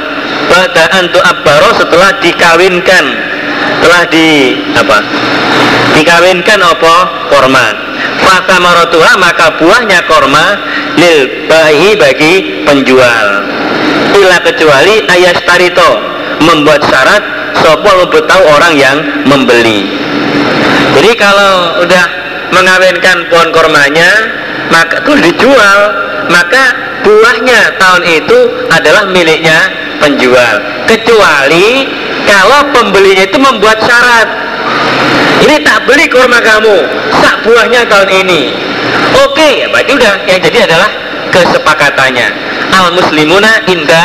Badaan 0.46 1.08
tu 1.10 1.20
abbaro 1.24 1.72
setelah 1.80 2.20
dikawinkan 2.20 3.04
Telah 3.80 4.02
di 4.12 4.54
apa 4.76 4.98
Dikawinkan 5.96 6.60
apa 6.60 6.94
korma 7.32 7.83
Fata 8.34 8.58
marotuha 8.58 9.14
maka 9.14 9.54
buahnya 9.62 10.10
korma 10.10 10.58
Lil 10.98 11.46
bayi 11.46 11.94
bagi 11.94 12.66
penjual. 12.66 13.26
Bila 14.10 14.42
kecuali 14.42 15.06
ayas 15.06 15.38
tarito 15.46 16.02
Membuat 16.42 16.82
syarat 16.82 17.22
Sopo 17.62 18.10
tahu 18.10 18.42
orang 18.58 18.74
yang 18.74 18.98
membeli. 19.30 19.86
Jadi 20.98 21.14
kalau 21.14 21.78
udah 21.86 22.04
mengawinkan 22.58 23.30
pohon 23.30 23.54
kormanya 23.54 24.10
Maka 24.66 25.06
itu 25.06 25.30
dijual. 25.30 25.78
Maka 26.26 26.62
buahnya 27.06 27.78
tahun 27.78 28.02
itu 28.02 28.38
adalah 28.66 29.14
miliknya 29.14 29.70
penjual. 30.02 30.58
Kecuali 30.90 31.86
kalau 32.26 32.66
pembelinya 32.74 33.30
itu 33.30 33.38
membuat 33.38 33.78
syarat 33.86 34.26
ini 35.44 35.56
tak 35.60 35.84
beli 35.84 36.08
kurma 36.08 36.40
kamu 36.40 36.76
sak 37.20 37.44
buahnya 37.44 37.84
tahun 37.84 38.10
ini. 38.24 38.42
Oke 39.28 39.64
ya 39.64 39.66
berarti 39.68 39.92
udah. 39.92 40.14
Yang 40.24 40.40
jadi 40.50 40.58
adalah 40.72 40.90
kesepakatannya. 41.30 42.28
Al 42.72 42.96
muslimuna 42.96 43.62
inda 43.68 44.02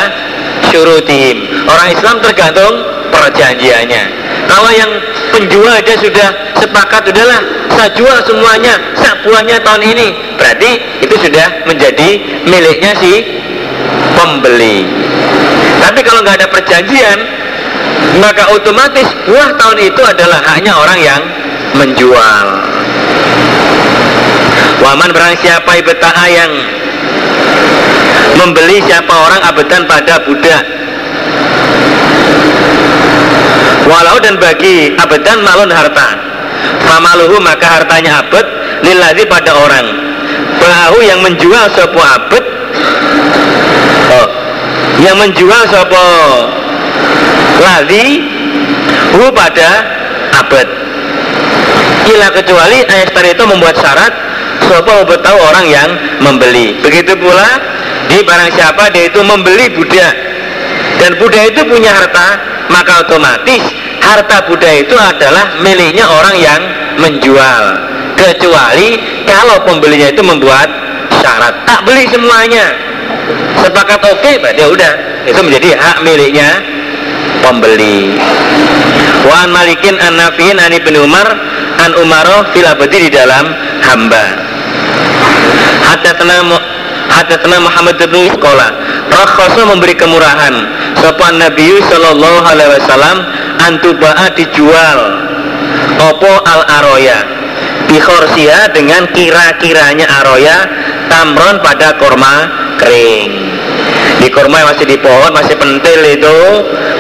syurutihim. 0.70 1.66
Orang 1.66 1.88
Islam 1.96 2.16
tergantung 2.20 2.74
perjanjiannya. 3.10 4.04
Kalau 4.50 4.72
yang 4.74 4.92
penjual 5.32 5.78
dia 5.86 5.98
sudah 5.98 6.28
sepakat 6.58 7.06
udahlah 7.08 7.42
saya 7.78 7.90
jual 7.96 8.18
semuanya 8.28 8.76
sak 9.00 9.24
buahnya 9.24 9.64
tahun 9.64 9.84
ini. 9.96 10.08
Berarti 10.36 10.72
itu 11.06 11.16
sudah 11.24 11.64
menjadi 11.70 12.10
miliknya 12.44 12.92
si 13.00 13.24
pembeli. 14.18 14.84
Tapi 15.80 16.00
kalau 16.04 16.20
nggak 16.22 16.44
ada 16.44 16.48
perjanjian 16.52 17.39
maka 18.20 18.52
otomatis 18.56 19.08
buah 19.28 19.56
tahun 19.56 19.78
itu 19.80 20.02
adalah 20.02 20.40
hanya 20.56 20.74
orang 20.76 21.00
yang 21.00 21.22
menjual. 21.78 22.48
Waman 24.80 25.10
barang 25.12 25.36
siapa 25.44 25.72
ibta'a 25.84 26.26
yang 26.32 26.52
membeli 28.40 28.80
siapa 28.88 29.12
orang 29.12 29.42
abedan 29.44 29.84
pada 29.84 30.24
budak. 30.24 30.64
Walau 33.90 34.18
dan 34.22 34.38
bagi 34.38 34.96
abedan 34.96 35.42
malun 35.44 35.72
harta. 35.74 36.16
Famaluhu 36.86 37.42
maka 37.42 37.82
hartanya 37.82 38.24
abed 38.24 38.46
lilladzi 38.86 39.26
pada 39.28 39.52
orang. 39.56 39.86
Bahu 40.60 41.00
yang 41.04 41.20
menjual 41.24 41.66
sebuah 41.76 42.08
abed 42.20 42.46
oh, 44.16 44.28
yang 45.02 45.16
menjual 45.18 45.64
sebuah 45.72 46.10
ladzi 47.60 48.08
hu 49.16 49.28
pada 49.36 49.72
abed 50.44 50.68
ila 52.10 52.28
kecuali 52.34 52.78
ayat 52.88 53.14
itu 53.14 53.44
membuat 53.46 53.76
syarat 53.78 54.14
mau 54.70 55.02
tahu 55.02 55.38
orang 55.42 55.66
yang 55.66 55.90
membeli. 56.22 56.78
Begitu 56.86 57.18
pula 57.18 57.50
di 58.06 58.22
barang 58.22 58.54
siapa 58.54 58.94
dia 58.94 59.10
itu 59.10 59.22
membeli 59.26 59.66
budak 59.74 60.14
dan 61.02 61.18
budak 61.18 61.54
itu 61.54 61.62
punya 61.66 61.90
harta 61.90 62.38
maka 62.70 63.06
otomatis 63.06 63.62
harta 64.02 64.46
budak 64.46 64.86
itu 64.86 64.94
adalah 64.94 65.58
miliknya 65.66 66.06
orang 66.06 66.36
yang 66.38 66.62
menjual. 67.02 67.64
Kecuali 68.14 69.00
kalau 69.26 69.64
pembelinya 69.64 70.12
itu 70.12 70.22
membuat 70.22 70.70
syarat 71.24 71.66
tak 71.66 71.88
beli 71.88 72.06
semuanya. 72.12 72.76
Sepakat 73.64 74.00
oke 74.06 74.22
okay, 74.22 74.36
berarti 74.38 74.64
udah 74.70 74.94
itu 75.26 75.40
menjadi 75.42 75.70
hak 75.78 75.98
miliknya 76.04 76.50
pembeli. 77.44 78.16
Wan 79.28 79.52
Malikin 79.52 79.96
an 80.00 80.16
Nafiin 80.16 80.58
an 80.58 80.72
Ibnu 80.72 81.04
Umar 81.04 81.28
an 81.80 81.92
Umaro 82.00 82.52
fil 82.56 82.68
di 82.88 83.10
dalam 83.12 83.46
hamba. 83.84 84.26
Hadatsana 85.90 86.46
Hadatsana 87.10 87.58
Muhammad 87.58 87.98
bin 87.98 88.30
Sekolah 88.30 88.70
Rakhasu 89.10 89.66
memberi 89.66 89.98
kemurahan. 89.98 90.54
Sopan 91.02 91.42
Nabi 91.42 91.82
Sallallahu 91.90 92.40
Alaihi 92.46 92.72
Wasallam 92.78 93.18
Antuba'a 93.66 94.30
dijual. 94.38 95.00
Opo 96.00 96.32
al 96.48 96.64
aroya 96.80 97.20
Bikhorsia 97.90 98.70
dengan 98.72 99.10
kira-kiranya 99.10 100.08
aroya 100.22 100.58
Tamron 101.10 101.60
pada 101.60 101.98
korma 101.98 102.48
kering 102.78 103.49
Di 104.30 104.38
korma 104.38 104.62
yang 104.62 104.70
masih 104.70 104.86
di 104.86 104.98
pohon 105.02 105.34
Masih 105.34 105.58
pentil 105.58 106.06
itu. 106.06 106.40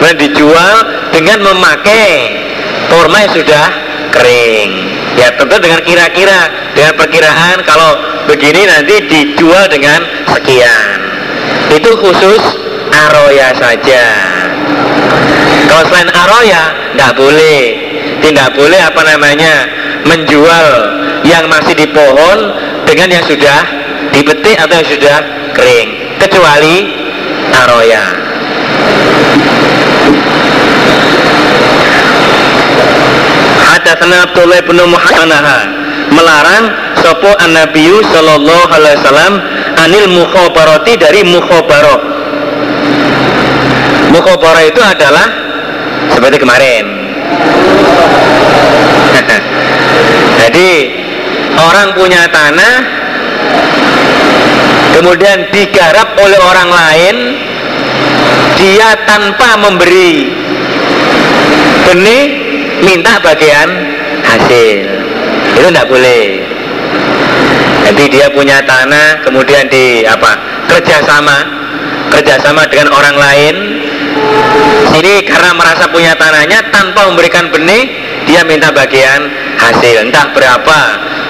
Kemudian 0.01 0.17
dijual 0.17 0.75
dengan 1.13 1.45
memakai 1.45 2.41
Korma 2.89 3.21
yang 3.21 3.33
sudah 3.37 3.65
kering. 4.09 4.69
Ya 5.13 5.29
tentu 5.37 5.61
dengan 5.61 5.77
kira-kira 5.85 6.49
Dengan 6.73 6.97
perkiraan 6.97 7.61
kalau 7.69 8.01
begini 8.25 8.65
nanti 8.65 8.97
dijual 9.05 9.69
dengan 9.69 10.01
sekian. 10.33 10.97
Itu 11.69 11.93
khusus 12.01 12.41
aroya 12.89 13.53
saja. 13.53 14.05
Kalau 15.69 15.85
selain 15.85 16.09
aroya 16.09 16.63
nggak 16.97 17.13
boleh. 17.13 17.61
Tidak 18.25 18.57
boleh 18.57 18.81
apa 18.81 19.01
namanya 19.05 19.53
Menjual 20.09 20.67
yang 21.23 21.45
masih 21.45 21.77
di 21.77 21.87
pohon 21.93 22.57
Dengan 22.89 23.13
yang 23.13 23.23
sudah 23.29 23.59
dipetik 24.17 24.57
atau 24.57 24.73
yang 24.81 24.89
sudah 24.89 25.17
kering. 25.53 25.89
Kecuali 26.17 26.75
aroya 27.53 28.03
Hadatsana 33.69 34.27
Abdullah 34.27 34.59
bin 34.65 34.77
Muhammad 34.89 35.79
melarang 36.09 36.63
sopo 36.99 37.31
an 37.37 37.53
Nabiyu 37.53 38.01
sallallahu 38.11 38.65
alaihi 38.73 38.97
wasallam 39.01 39.33
anil 39.77 40.07
mukhabarati 40.09 40.93
dari 40.97 41.21
mukhabarah. 41.23 41.99
Mukhabarah 44.09 44.63
itu 44.65 44.81
adalah 44.81 45.27
seperti 46.11 46.37
kemarin. 46.41 46.85
Jadi 50.41 50.71
orang 51.55 51.93
punya 51.93 52.25
tanah 52.33 52.98
kemudian 54.99 55.47
digarap 55.55 56.19
oleh 56.19 56.39
orang 56.43 56.69
lain 56.69 57.15
dia 58.59 58.99
tanpa 59.07 59.55
memberi 59.55 60.27
benih 61.87 62.23
minta 62.83 63.15
bagian 63.23 63.69
hasil. 64.27 64.77
Itu 65.55 65.67
tidak 65.71 65.87
boleh. 65.87 66.43
Jadi 67.87 68.03
dia 68.11 68.27
punya 68.29 68.59
tanah 68.67 69.23
kemudian 69.23 69.65
di 69.71 70.03
apa 70.03 70.35
kerjasama 70.67 71.37
kerjasama 72.11 72.67
dengan 72.67 72.91
orang 72.91 73.15
lain. 73.15 73.55
Ini 74.99 75.23
karena 75.23 75.55
merasa 75.55 75.87
punya 75.87 76.11
tanahnya 76.19 76.59
tanpa 76.75 77.07
memberikan 77.07 77.47
benih 77.47 77.87
dia 78.27 78.43
minta 78.43 78.67
bagian 78.75 79.31
hasil. 79.55 80.11
Entah 80.11 80.27
berapa 80.35 80.79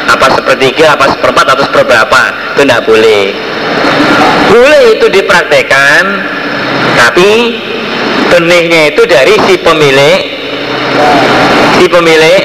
apa 0.10 0.26
sepertiga 0.34 0.98
apa 0.98 1.06
seperempat 1.14 1.46
atau 1.54 1.66
seberapa 1.70 2.22
itu 2.58 2.62
tidak 2.66 2.82
boleh 2.90 3.22
boleh 4.50 4.98
itu 4.98 5.06
dipraktekkan 5.12 6.04
tapi 6.98 7.30
benihnya 8.30 8.94
itu 8.94 9.04
dari 9.10 9.36
si 9.48 9.56
pemilik 9.62 10.20
si 11.80 11.86
pemilik 11.88 12.44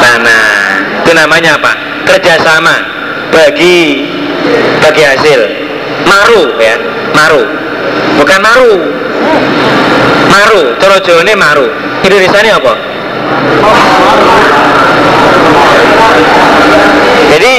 tanah. 0.00 0.44
Itu 1.00 1.10
namanya 1.16 1.56
apa? 1.56 1.72
Kerjasama 2.04 2.76
bagi 3.32 4.06
bagi 4.84 5.02
hasil. 5.02 5.40
Maru 6.04 6.42
ya. 6.60 6.76
Maru. 7.16 7.42
Bukan 8.20 8.38
maru. 8.40 8.74
Maru. 10.28 10.62
Torojo 10.76 11.24
ini 11.24 11.34
maru. 11.36 11.66
Indonesia 12.04 12.56
apa? 12.56 12.74
Jadi 17.30 17.54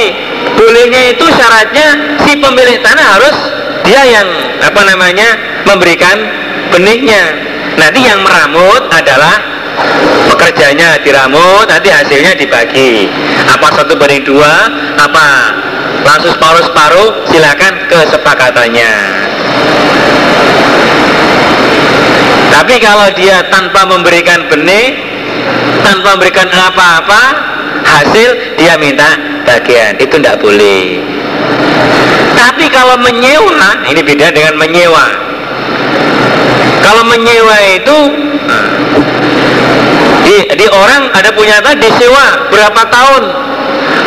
bolehnya 0.72 1.12
itu 1.12 1.28
syaratnya 1.36 2.16
si 2.24 2.32
pemilik 2.40 2.80
tanah 2.80 3.06
harus 3.20 3.36
dia 3.84 4.08
yang 4.08 4.24
apa 4.64 4.80
namanya 4.88 5.36
memberikan 5.68 6.16
benihnya 6.72 7.36
nanti 7.76 8.00
yang 8.00 8.24
meramut 8.24 8.80
adalah 8.88 9.36
pekerjanya 10.32 10.96
diramut 11.04 11.68
nanti 11.68 11.92
hasilnya 11.92 12.32
dibagi. 12.40 13.04
Apa 13.52 13.68
satu 13.76 14.00
banding 14.00 14.24
dua 14.24 14.72
apa 14.96 15.52
langsung 16.08 16.32
separuh-separuh 16.40 17.28
silakan 17.28 17.72
kesepakatannya. 17.92 18.92
Tapi 22.48 22.74
kalau 22.80 23.12
dia 23.12 23.44
tanpa 23.52 23.84
memberikan 23.84 24.48
benih 24.48 24.96
tanpa 25.84 26.16
memberikan 26.16 26.48
apa-apa 26.48 27.22
hasil 27.84 28.56
dia 28.56 28.80
minta 28.80 29.31
bagian 29.52 30.00
itu 30.00 30.16
tidak 30.16 30.40
boleh. 30.40 31.04
Tapi 32.32 32.64
kalau 32.72 32.96
menyewa 32.96 33.84
ini 33.84 34.00
beda 34.00 34.32
dengan 34.32 34.56
menyewa. 34.56 35.06
Kalau 36.80 37.04
menyewa 37.06 37.56
itu 37.76 37.98
di, 40.24 40.36
di 40.56 40.66
orang 40.72 41.12
ada 41.12 41.30
punya 41.36 41.60
tanah 41.60 41.76
disewa 41.76 42.48
berapa 42.48 42.82
tahun? 42.88 43.22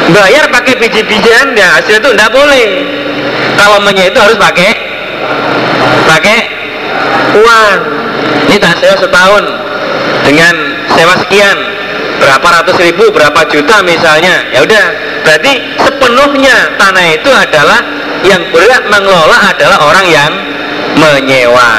Bayar 0.06 0.46
pakai 0.54 0.78
biji-bijian 0.82 1.54
ya 1.54 1.78
hasil 1.78 2.02
itu 2.02 2.10
tidak 2.14 2.34
boleh. 2.34 2.66
Kalau 3.54 3.78
menyewa 3.86 4.10
itu 4.10 4.20
harus 4.20 4.38
pakai 4.42 4.70
pakai 6.10 6.38
uang. 7.38 7.80
Ini 8.46 8.58
tak 8.62 8.78
sewa 8.78 8.96
setahun 8.98 9.44
dengan 10.26 10.54
sewa 10.94 11.14
sekian 11.26 11.58
berapa 12.20 12.48
ratus 12.62 12.78
ribu 12.80 13.12
berapa 13.12 13.48
juta 13.52 13.82
misalnya. 13.84 14.48
Ya 14.52 14.60
udah 14.64 14.86
berarti 15.26 15.54
sepenuhnya 15.82 16.76
tanah 16.80 17.06
itu 17.12 17.30
adalah 17.32 17.80
yang 18.26 18.42
berhak 18.50 18.84
mengelola 18.90 19.38
adalah 19.54 19.78
orang 19.86 20.08
yang 20.10 20.32
menyewa. 20.98 21.72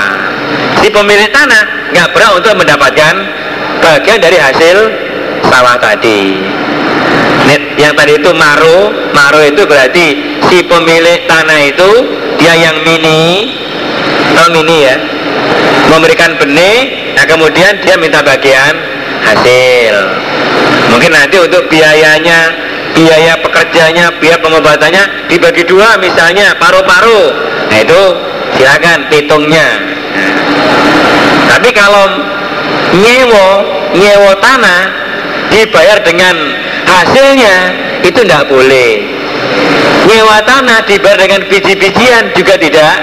Si 0.82 0.88
pemilik 0.92 1.30
tanah 1.32 1.90
nggak 1.92 2.08
berhak 2.12 2.32
untuk 2.38 2.54
mendapatkan 2.54 3.14
bagian 3.82 4.18
dari 4.20 4.38
hasil 4.38 4.76
sawah 5.48 5.76
tadi. 5.80 6.38
Yang 7.78 7.92
tadi 7.94 8.12
itu 8.18 8.30
maru 8.34 8.90
maru 9.14 9.40
itu 9.46 9.62
berarti 9.70 10.06
si 10.50 10.66
pemilik 10.66 11.30
tanah 11.30 11.60
itu 11.62 11.90
dia 12.42 12.54
yang 12.58 12.76
mini 12.82 13.54
oh 14.36 14.48
mini 14.50 14.76
ya. 14.86 14.96
Memberikan 15.86 16.34
benih 16.36 17.14
nah 17.14 17.24
kemudian 17.24 17.80
dia 17.80 17.96
minta 17.96 18.20
bagian 18.20 18.95
hasil 19.24 19.94
mungkin 20.90 21.10
nanti 21.12 21.36
untuk 21.40 21.68
biayanya 21.68 22.66
biaya 22.96 23.36
pekerjanya 23.44 24.08
biaya 24.16 24.40
pengobatannya 24.40 25.28
dibagi 25.28 25.68
dua 25.68 26.00
misalnya 26.00 26.56
paru-paru. 26.56 27.28
Nah 27.68 27.78
itu 27.84 28.02
silakan 28.56 29.04
hitungnya. 29.12 29.68
Nah. 30.16 30.36
tapi 31.52 31.68
kalau 31.76 32.08
nyewo 32.96 33.48
nyewo 33.92 34.32
tanah 34.40 34.80
dibayar 35.52 36.00
dengan 36.00 36.34
hasilnya 36.88 37.56
itu 38.00 38.16
tidak 38.24 38.48
boleh. 38.48 39.04
Nyewa 40.08 40.40
tanah 40.48 40.86
dibayar 40.88 41.18
dengan 41.20 41.44
biji-bijian 41.50 42.32
juga 42.32 42.56
tidak 42.56 42.94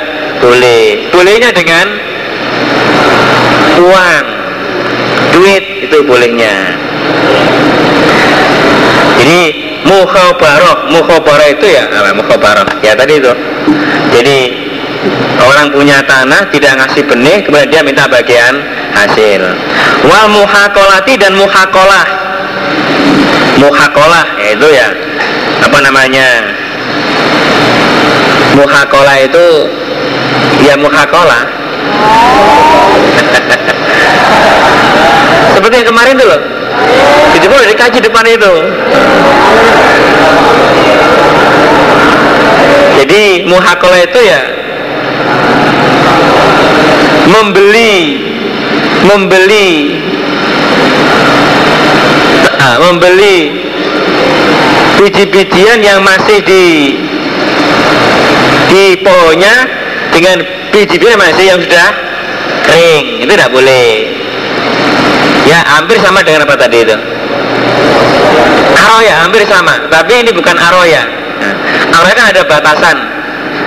boleh. 0.42 1.14
Bolehnya 1.14 1.54
dengan 1.54 1.86
uang 3.78 4.43
duit 5.34 5.90
itu 5.90 5.98
bolehnya. 6.06 6.78
Jadi 9.18 9.42
mukhabarah 9.88 10.94
mukhabarah 10.94 11.48
itu 11.50 11.66
ya 11.68 11.90
apa 11.90 12.14
mukhabarah? 12.14 12.68
Ya 12.86 12.94
tadi 12.94 13.18
itu. 13.18 13.34
Jadi 14.14 14.38
orang 15.42 15.74
punya 15.74 16.06
tanah 16.06 16.54
tidak 16.54 16.78
ngasih 16.80 17.04
benih 17.10 17.42
kemudian 17.44 17.70
dia 17.74 17.82
minta 17.82 18.06
bagian 18.06 18.62
hasil. 18.94 19.42
Wal 20.06 20.28
muhakolati 20.30 21.18
dan 21.18 21.34
muhakolah. 21.34 22.06
Muhakolah 23.58 24.26
yaitu 24.44 24.68
ya 24.70 24.88
apa 25.66 25.78
namanya? 25.82 26.30
Muhakolah 28.54 29.18
itu 29.18 29.66
ya 30.62 30.78
muhakolah 30.78 31.42
seperti 35.56 35.76
yang 35.84 35.90
kemarin 35.90 36.14
tuh 36.20 36.28
loh. 36.28 36.42
Itu 37.34 37.46
boleh 37.50 37.68
dikaji 37.72 38.00
depan 38.02 38.26
itu. 38.30 38.54
Jadi 43.04 43.44
muhakolah 43.50 44.00
itu 44.00 44.20
ya 44.24 44.42
membeli 47.28 47.96
membeli 49.04 49.70
ah, 52.64 52.78
membeli 52.80 53.38
biji-bijian 55.02 55.84
yang 55.84 56.00
masih 56.00 56.40
di 56.48 56.66
di 58.72 58.86
pohonnya 59.04 59.68
dengan 60.16 60.40
biji-bijian 60.72 61.20
masih 61.20 61.46
yang 61.54 61.60
sudah 61.60 61.90
kering. 62.64 63.20
Itu 63.20 63.32
tidak 63.36 63.52
boleh 63.52 63.84
ya 65.48 65.60
hampir 65.68 66.00
sama 66.00 66.24
dengan 66.24 66.48
apa 66.48 66.56
tadi 66.56 66.78
itu? 66.84 66.96
Aroya 68.74 69.14
hampir 69.26 69.42
sama. 69.48 69.90
Tapi 69.90 70.12
ini 70.22 70.32
bukan 70.36 70.56
aroya. 70.60 71.04
Nah, 71.40 71.54
aroya 72.00 72.14
kan 72.14 72.26
ada 72.30 72.42
batasan. 72.46 72.98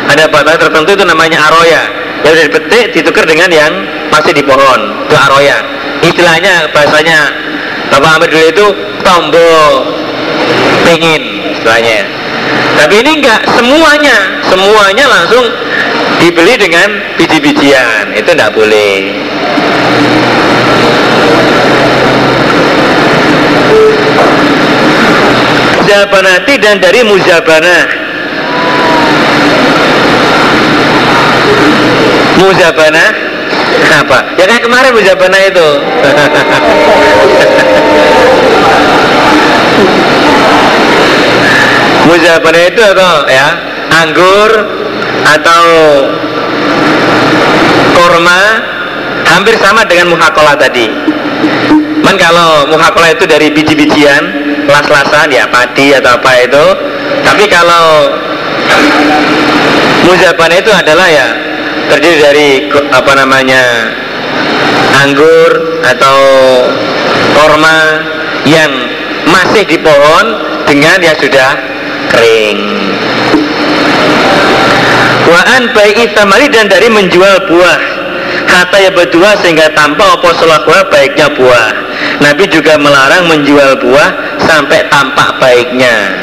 Ada 0.06 0.24
batasan 0.30 0.60
tertentu 0.68 0.90
itu 0.94 1.04
namanya 1.04 1.38
aroya. 1.50 1.82
Yang 2.22 2.32
sudah 2.32 2.46
dipetik 2.50 2.86
ditukar 2.94 3.24
dengan 3.26 3.50
yang 3.50 3.72
masih 4.12 4.32
di 4.36 4.42
pohon. 4.44 4.80
Itu 5.08 5.14
aroya. 5.16 5.58
Istilahnya 6.04 6.70
bahasanya 6.70 7.18
Bapak 7.90 8.18
Amir 8.18 8.28
dulu 8.30 8.46
itu 8.50 8.66
tombol 9.02 9.70
pingin 10.84 11.22
istilahnya. 11.54 12.06
Tapi 12.76 12.94
ini 13.02 13.10
enggak. 13.22 13.40
Semuanya 13.56 14.16
semuanya 14.46 15.04
langsung 15.08 15.44
dibeli 16.22 16.54
dengan 16.60 16.88
biji-bijian. 17.18 18.14
Itu 18.14 18.30
enggak 18.36 18.52
boleh 18.52 19.10
muzabanati 25.86 26.58
dan 26.58 26.82
dari 26.82 27.06
muzabana 27.06 27.86
muzabana 32.42 33.04
apa 34.02 34.34
ya 34.34 34.50
kayak 34.50 34.66
kemarin 34.66 34.90
muzabana 34.98 35.38
itu. 35.46 35.68
Muzabana 42.10 42.60
itu 42.66 42.82
atau 42.82 43.26
ya 43.30 43.46
anggur 44.02 44.50
atau 45.22 45.64
korma 47.94 48.42
hampir 49.30 49.54
sama 49.62 49.86
dengan 49.86 50.10
muhakola 50.18 50.58
tadi. 50.58 50.90
Man 52.02 52.18
kalau 52.18 52.70
muhakola 52.74 53.10
itu 53.14 53.26
dari 53.26 53.50
biji-bijian 53.54 54.45
las-lasan 54.68 55.32
ya 55.32 55.46
padi 55.48 55.94
atau 55.94 56.18
apa 56.18 56.32
itu. 56.42 56.66
Tapi 57.22 57.44
kalau 57.50 58.14
muzabana 60.06 60.54
itu 60.58 60.70
adalah 60.70 61.06
ya 61.10 61.28
terdiri 61.90 62.18
dari 62.18 62.48
apa 62.90 63.12
namanya 63.14 63.62
anggur 65.02 65.82
atau 65.86 66.18
korma 67.34 67.78
yang 68.46 68.70
masih 69.26 69.66
di 69.66 69.78
pohon 69.82 70.26
dengan 70.66 70.98
yang 71.02 71.16
sudah 71.18 71.50
kering. 72.14 72.58
Waan 75.26 75.74
baik 75.74 76.14
samari 76.14 76.46
dan 76.46 76.70
dari 76.70 76.86
menjual 76.86 77.50
buah. 77.50 77.80
Kata 78.46 78.78
ya 78.78 78.90
berdua 78.94 79.34
sehingga 79.42 79.74
tanpa 79.74 80.14
opo 80.14 80.30
buah 80.38 80.82
baiknya 80.86 81.34
buah. 81.34 81.68
Nabi 82.22 82.46
juga 82.46 82.78
melarang 82.78 83.26
menjual 83.26 83.82
buah 83.82 84.10
sampai 84.46 84.80
tampak 84.88 85.36
baiknya. 85.42 86.14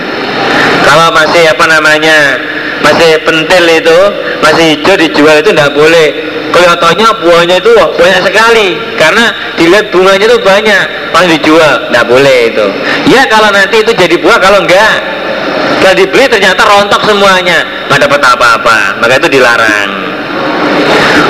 Kalau 0.84 1.08
masih 1.16 1.44
apa 1.52 1.66
namanya 1.68 2.40
masih 2.84 3.16
pentil 3.24 3.66
itu 3.68 4.00
masih 4.44 4.66
hijau 4.76 4.96
dijual 5.00 5.36
itu 5.40 5.52
tidak 5.52 5.72
boleh. 5.76 6.08
Kelihatannya 6.54 7.10
buahnya 7.26 7.56
itu 7.66 7.74
banyak 7.98 8.22
sekali 8.30 8.78
karena 9.02 9.26
dilihat 9.58 9.90
bunganya 9.90 10.26
itu 10.30 10.38
banyak. 10.44 10.86
Pas 11.10 11.26
dijual 11.26 11.90
tidak 11.90 12.06
boleh 12.06 12.38
itu. 12.54 12.66
Ya 13.10 13.26
kalau 13.30 13.50
nanti 13.50 13.82
itu 13.82 13.92
jadi 13.94 14.16
buah 14.22 14.38
kalau 14.38 14.62
enggak 14.62 14.96
setelah 15.80 15.96
dibeli 16.00 16.26
ternyata 16.30 16.62
rontok 16.64 17.02
semuanya. 17.10 17.60
Nggak 17.90 18.00
dapat 18.06 18.22
apa-apa 18.22 18.78
maka 19.02 19.14
itu 19.18 19.30
dilarang. 19.40 19.90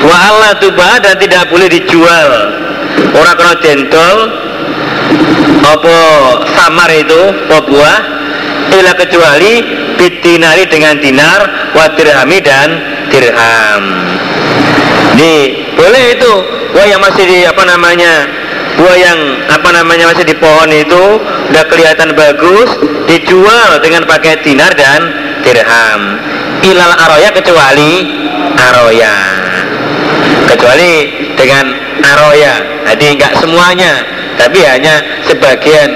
Wa 0.04 0.16
Allah 0.28 0.52
tuba 0.60 1.00
dan 1.00 1.16
tidak 1.16 1.48
boleh 1.48 1.68
dijual. 1.72 2.28
Orang 3.16 3.34
kena 3.38 3.54
dentol 3.64 4.16
apa 5.64 5.98
samar 6.54 6.90
itu? 6.92 7.22
Apa 7.48 7.58
buah? 7.64 7.98
Ila 8.74 8.92
kecuali 8.98 9.52
bitinari 9.96 10.66
dengan 10.66 10.98
dinar 10.98 11.72
wa 11.72 11.86
dirhami 11.94 12.38
dan 12.42 12.68
dirham. 13.08 13.84
Ini 15.14 15.34
boleh 15.78 16.04
itu. 16.18 16.32
Wah 16.74 16.86
yang 16.90 16.98
masih 16.98 17.22
di 17.22 17.38
apa 17.46 17.62
namanya 17.62 18.26
buah 18.74 18.96
yang 18.98 19.18
apa 19.46 19.70
namanya 19.70 20.10
masih 20.10 20.26
di 20.26 20.34
pohon 20.34 20.66
itu 20.74 21.22
udah 21.22 21.64
kelihatan 21.70 22.18
bagus 22.18 22.66
dijual 23.06 23.78
dengan 23.78 24.02
pakai 24.10 24.42
dinar 24.42 24.74
dan 24.74 25.00
dirham. 25.46 26.18
Ilal 26.66 26.94
aroya 26.98 27.30
kecuali 27.30 27.92
aroya. 28.58 29.16
Kecuali 30.50 30.92
dengan 31.38 31.70
aroya. 32.02 32.54
Jadi 32.90 33.04
enggak 33.14 33.38
semuanya 33.38 33.92
tapi 34.38 34.60
hanya 34.66 35.22
sebagian 35.26 35.90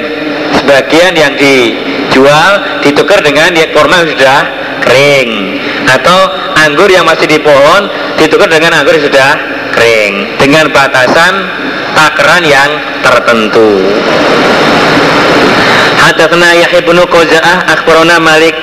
sebagian 0.63 1.13
yang 1.15 1.33
dijual 1.39 2.53
ditukar 2.83 3.21
dengan 3.23 3.53
ya 3.55 3.67
kurma 3.73 4.05
yang 4.05 4.11
sudah 4.15 4.39
kering. 4.85 5.31
Atau 5.89 6.19
anggur 6.69 6.89
yang 6.93 7.09
masih 7.09 7.25
di 7.29 7.39
pohon 7.41 7.89
ditukar 8.21 8.49
dengan 8.49 8.83
anggur 8.83 8.97
yang 8.97 9.07
sudah 9.07 9.31
kering. 9.75 10.39
Dengan 10.41 10.69
batasan 10.73 11.35
takaran 11.97 12.43
yang 12.45 12.71
tertentu. 13.05 13.71
Hadatsana 15.99 16.57
Yahya 16.57 16.81
bin 16.87 16.97
Qaza'ah 17.05 17.69
akhbarana 17.75 18.17
Malik 18.23 18.57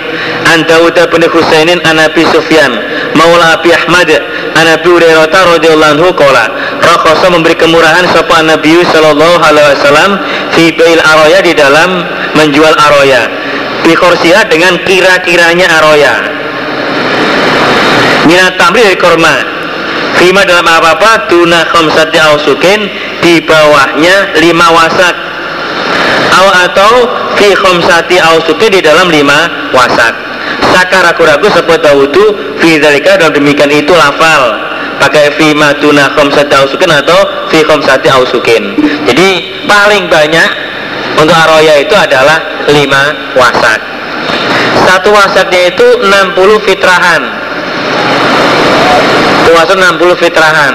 an 0.50 0.66
Dawud 0.66 0.98
bin 1.14 1.24
Husainin 1.30 1.78
an 1.86 2.00
Abi 2.02 2.26
Sufyan 2.32 2.74
Maula 3.14 3.60
Abi 3.60 3.70
Ahmad 3.76 4.10
an 4.56 4.66
Abi 4.72 4.88
Hurairah 4.88 5.28
radhiyallahu 5.28 5.94
anhu 6.00 6.10
qala 6.16 6.48
rakhasa 6.80 7.28
memberi 7.28 7.60
kemurahan 7.60 8.08
sapa 8.16 8.40
Nabi 8.40 8.80
sallallahu 8.88 9.44
alaihi 9.44 9.76
wasallam 9.76 10.12
fi 10.56 10.72
bail 10.72 11.00
araya 11.04 11.40
di 11.44 11.52
dalam 11.52 12.08
menjual 12.40 12.72
araya. 12.80 13.28
Bi 13.84 13.94
dengan 14.50 14.82
kira-kiranya 14.82 15.68
araya. 15.78 16.14
Minat 18.26 18.58
tamri 18.58 18.82
dari 18.82 18.98
korma 18.98 19.38
Fima 20.18 20.42
dalam 20.50 20.66
apa-apa 20.66 21.30
Tuna 21.30 21.62
khamsati 21.70 22.18
ausukin 22.18 22.90
Di 23.22 23.38
bawahnya 23.46 24.34
lima 24.42 24.74
wasak. 24.74 25.14
Atau 26.66 27.06
Fi 27.38 27.54
khamsati 27.54 28.18
ausukin 28.18 28.74
di 28.74 28.82
dalam 28.82 29.14
lima 29.14 29.70
wasak 29.70 30.25
Saka 30.76 31.08
ragu-ragu 31.08 31.48
sebut 31.56 31.80
Dahudu 31.80 32.60
Fi 32.60 32.76
dalika 32.84 33.16
dalam 33.16 33.32
demikian 33.32 33.72
itu 33.72 33.96
lafal. 33.96 34.60
Pakai 35.00 35.32
fima 35.40 35.72
tuna 35.80 36.12
khamsati 36.12 36.52
ausukin 36.52 36.92
Atau 36.92 37.16
fi 37.48 37.64
khamsati 37.64 38.12
ausukin 38.12 38.76
Jadi 39.08 39.64
paling 39.64 40.12
banyak 40.12 40.50
Untuk 41.16 41.36
aroya 41.36 41.80
itu 41.80 41.96
adalah 41.96 42.68
lima 42.68 43.32
wasak 43.40 43.80
Satu 44.86 45.10
wasaknya 45.12 45.74
itu 45.74 45.88
60 46.04 46.68
fitrahan. 46.68 47.22
Puasa 49.50 49.74
60 49.74 50.22
fitrahan. 50.22 50.74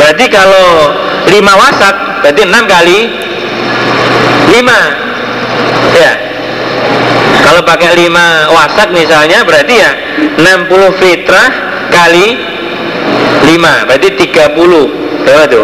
Berarti 0.00 0.26
kalau 0.28 0.92
5 1.24 1.40
wasak 1.40 1.94
berarti 2.20 2.42
6 2.44 2.52
kali 2.68 2.98
5 4.52 4.60
ya 4.60 5.03
kalau 7.54 7.70
pakai 7.70 8.10
5 8.10 8.50
wasak 8.50 8.90
misalnya 8.90 9.46
berarti 9.46 9.78
ya 9.78 9.94
60 10.42 10.74
fitrah 10.98 11.54
kali 11.86 12.34
5 13.46 13.86
berarti 13.86 14.10
30 14.10 15.22
berapa 15.22 15.46
tuh? 15.46 15.62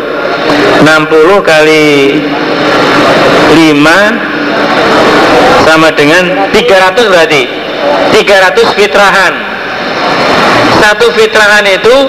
60 0.87 1.43
kali 1.43 2.15
5 3.75 5.67
sama 5.67 5.91
dengan 5.99 6.47
300 6.55 7.11
berarti. 7.11 7.51
300 8.15 8.71
fitrahan. 8.79 9.35
Satu 10.79 11.11
fitrahan 11.11 11.67
itu 11.67 12.07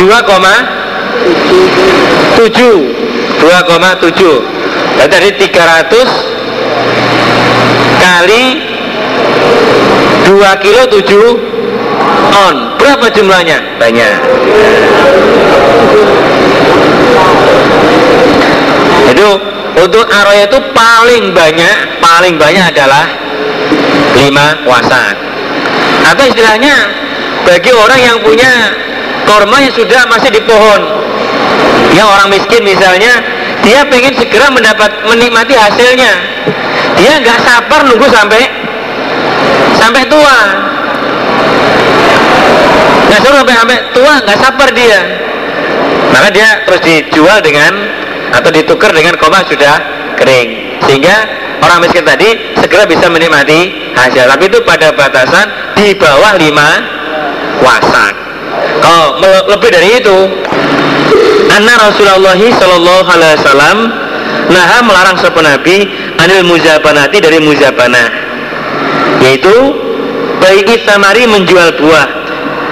2,7 0.00 2.40
2,7 2.40 4.96
berarti 4.96 5.12
dari 5.12 5.28
300 5.36 6.30
kali 8.10 8.42
2 10.26 10.62
kilo 10.64 10.82
7 10.90 12.42
on 12.46 12.56
berapa 12.78 13.06
jumlahnya? 13.14 13.58
banyak. 13.78 14.18
Itu 19.10 19.28
untuk 19.78 20.04
aroya 20.06 20.46
itu 20.50 20.58
paling 20.74 21.30
banyak 21.30 21.76
paling 22.02 22.34
banyak 22.36 22.64
adalah 22.74 23.06
5 24.18 24.68
wasak 24.68 25.14
atau 26.10 26.24
istilahnya 26.26 26.74
bagi 27.46 27.70
orang 27.70 28.00
yang 28.00 28.16
punya 28.20 28.74
korma 29.24 29.62
yang 29.62 29.74
sudah 29.74 30.02
masih 30.10 30.30
di 30.34 30.42
pohon 30.42 30.80
yang 31.94 32.06
orang 32.06 32.28
miskin 32.34 32.62
misalnya 32.66 33.22
dia 33.62 33.84
pengen 33.86 34.16
segera 34.16 34.48
mendapat 34.50 34.90
menikmati 35.06 35.54
hasilnya 35.54 36.12
dia 36.98 37.12
nggak 37.22 37.38
sabar 37.44 37.80
nunggu 37.86 38.06
sampai 38.10 38.42
sampai 39.76 40.02
tua. 40.10 40.38
Nggak 43.10 43.20
sabar 43.22 43.38
sampai 43.38 43.54
sampai 43.58 43.78
tua 43.94 44.14
nggak 44.24 44.38
sabar 44.38 44.68
dia. 44.74 45.00
Maka 46.10 46.28
dia 46.34 46.48
terus 46.66 46.82
dijual 46.82 47.38
dengan 47.42 47.72
atau 48.34 48.50
ditukar 48.50 48.90
dengan 48.90 49.14
koma 49.18 49.42
sudah 49.46 49.74
kering. 50.18 50.80
Sehingga 50.86 51.16
orang 51.62 51.86
miskin 51.86 52.02
tadi 52.02 52.58
segera 52.58 52.86
bisa 52.86 53.06
menikmati 53.06 53.94
hasil. 53.94 54.26
Tapi 54.26 54.44
itu 54.50 54.58
pada 54.66 54.90
batasan 54.94 55.76
di 55.78 55.94
bawah 55.94 56.34
lima 56.38 56.68
wasak. 57.62 58.14
Kalau 58.82 59.06
lebih 59.50 59.70
dari 59.70 59.88
itu. 60.02 60.18
Anna 61.50 61.74
Rasulullah 61.82 62.38
Shallallahu 62.38 63.08
Alaihi 63.10 63.34
Wasallam 63.42 63.78
Naha 64.50 64.78
melarang 64.82 65.16
sebuah 65.18 65.44
Nabi 65.46 65.86
anil 66.20 66.44
muzabanati 66.44 67.18
dari 67.20 67.38
muzabana 67.40 68.04
yaitu 69.20 69.52
baik 70.40 70.68
samari 70.88 71.28
menjual 71.28 71.76
buah 71.76 72.08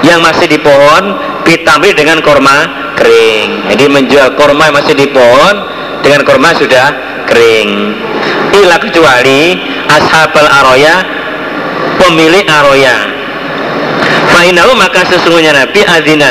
yang 0.07 0.23
masih 0.25 0.47
di 0.49 0.59
pohon 0.63 1.17
ditambah 1.45 1.93
dengan 1.97 2.21
korma 2.23 2.91
kering. 2.99 3.73
Jadi 3.73 3.85
menjual 3.89 4.35
korma 4.35 4.69
yang 4.71 4.77
masih 4.77 4.95
di 4.95 5.07
pohon 5.11 5.55
dengan 6.01 6.23
korma 6.25 6.55
sudah 6.57 6.87
kering. 7.29 7.71
Ila 8.57 8.77
kecuali 8.81 9.59
ashabal 9.87 10.47
aroya 10.49 10.95
pemilik 12.01 12.45
aroya. 12.49 12.97
Fa'inahu 14.33 14.73
maka 14.79 15.05
sesungguhnya 15.09 15.53
Nabi 15.53 15.83
Azina 15.83 16.31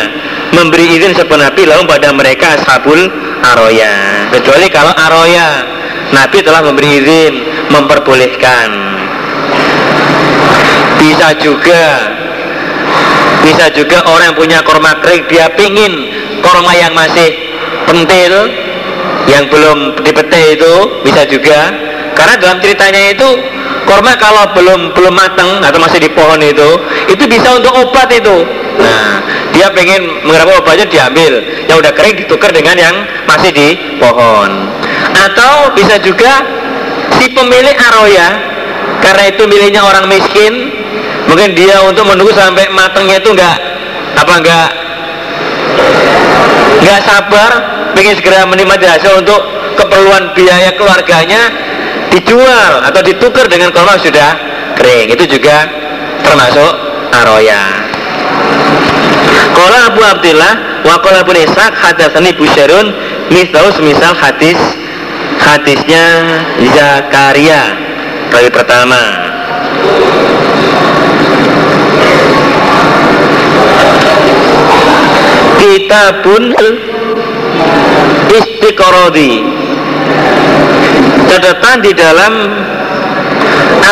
memberi 0.56 0.96
izin 0.96 1.12
sepenuh 1.14 1.44
Nabi 1.44 1.68
lalu 1.68 1.84
pada 1.86 2.10
mereka 2.16 2.56
ashabul 2.58 3.00
aroya. 3.44 4.26
Kecuali 4.32 4.68
kalau 4.72 4.94
aroya 4.96 5.77
Nabi 6.12 6.40
telah 6.40 6.64
memberi 6.64 7.04
izin 7.04 7.34
memperbolehkan. 7.72 8.70
Bisa 10.98 11.36
juga 11.40 11.84
bisa 13.44 13.72
juga 13.72 14.04
orang 14.12 14.34
yang 14.34 14.38
punya 14.38 14.60
korma 14.66 15.00
kering 15.00 15.24
dia 15.32 15.48
pingin 15.56 15.94
korma 16.44 16.74
yang 16.76 16.92
masih 16.92 17.32
pentil 17.88 18.34
yang 19.28 19.48
belum 19.52 20.00
dipetik 20.04 20.60
itu 20.60 20.74
bisa 21.04 21.28
juga. 21.28 21.76
Karena 22.16 22.34
dalam 22.40 22.58
ceritanya 22.64 23.14
itu 23.14 23.30
korma 23.86 24.18
kalau 24.18 24.52
belum 24.58 24.96
belum 24.96 25.14
matang 25.14 25.62
atau 25.62 25.80
masih 25.80 26.02
di 26.02 26.10
pohon 26.12 26.40
itu 26.42 26.70
itu 27.12 27.24
bisa 27.28 27.56
untuk 27.56 27.76
obat 27.78 28.10
itu. 28.10 28.48
Nah 28.80 29.22
dia 29.54 29.70
pengen 29.76 30.24
mengerap 30.24 30.64
obatnya 30.64 30.88
diambil. 30.88 31.44
Yang 31.68 31.78
udah 31.84 31.94
kering 31.94 32.16
ditukar 32.26 32.50
dengan 32.56 32.80
yang 32.80 32.96
masih 33.30 33.52
di 33.54 33.68
pohon 34.00 34.72
atau 35.26 35.74
bisa 35.74 35.98
juga 36.02 36.46
si 37.18 37.34
pemilik 37.34 37.74
aroya 37.74 38.28
karena 39.02 39.24
itu 39.34 39.44
miliknya 39.50 39.82
orang 39.82 40.06
miskin 40.06 40.70
mungkin 41.28 41.58
dia 41.58 41.82
untuk 41.84 42.06
menunggu 42.08 42.32
sampai 42.34 42.70
matangnya 42.72 43.20
itu 43.20 43.30
enggak 43.34 43.58
apa 44.18 44.34
enggak 44.38 44.70
enggak 46.82 47.00
sabar 47.04 47.52
pengen 47.98 48.16
segera 48.16 48.46
menikmati 48.46 48.86
hasil 48.86 49.26
untuk 49.26 49.42
keperluan 49.78 50.34
biaya 50.34 50.74
keluarganya 50.78 51.50
dijual 52.14 52.82
atau 52.88 53.02
ditukar 53.04 53.46
dengan 53.52 53.70
kalau 53.70 53.94
sudah 54.00 54.38
kering. 54.80 55.14
Itu 55.14 55.26
juga 55.28 55.68
termasuk 56.26 56.72
aroya 57.14 57.62
Kola 59.54 59.90
Abu 59.90 60.02
Abdullah 60.06 60.54
wa 60.86 60.96
kola 61.02 61.26
Abu 61.26 61.34
Ishaq 61.34 61.74
hadasani 61.74 62.36
Busyarun 62.38 62.94
misal 63.34 63.74
semisal 63.74 64.14
hadis 64.14 64.58
hadisnya 65.42 66.06
Zakaria 66.74 67.64
kali 68.30 68.50
pertama. 68.52 69.02
Kitabun 75.58 76.44
istiqorodi. 78.30 79.34
Catatan 81.28 81.78
di 81.84 81.92
dalam 81.98 82.34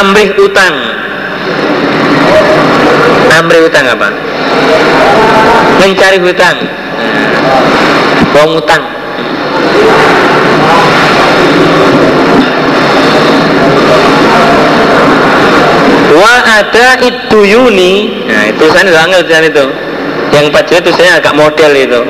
amrih 0.02 0.30
utang. 0.40 0.76
Amrih 3.36 3.62
utang 3.68 3.86
apa? 3.92 4.10
Mencari 5.84 6.18
hutang. 6.24 6.58
Mau 8.36 8.60
utang 8.60 8.84
wa 16.26 16.36
ada 16.42 16.98
itu 17.06 17.38
yuni 17.46 18.26
nah 18.26 18.50
itu 18.50 18.66
saya 18.74 18.90
nggak 18.90 19.06
ngerti 19.14 19.54
itu. 19.54 19.66
Yang 20.34 20.46
pajak 20.52 20.78
itu 20.82 20.92
saya 20.98 21.22
agak 21.22 21.38
model 21.38 21.72
itu. 21.78 22.02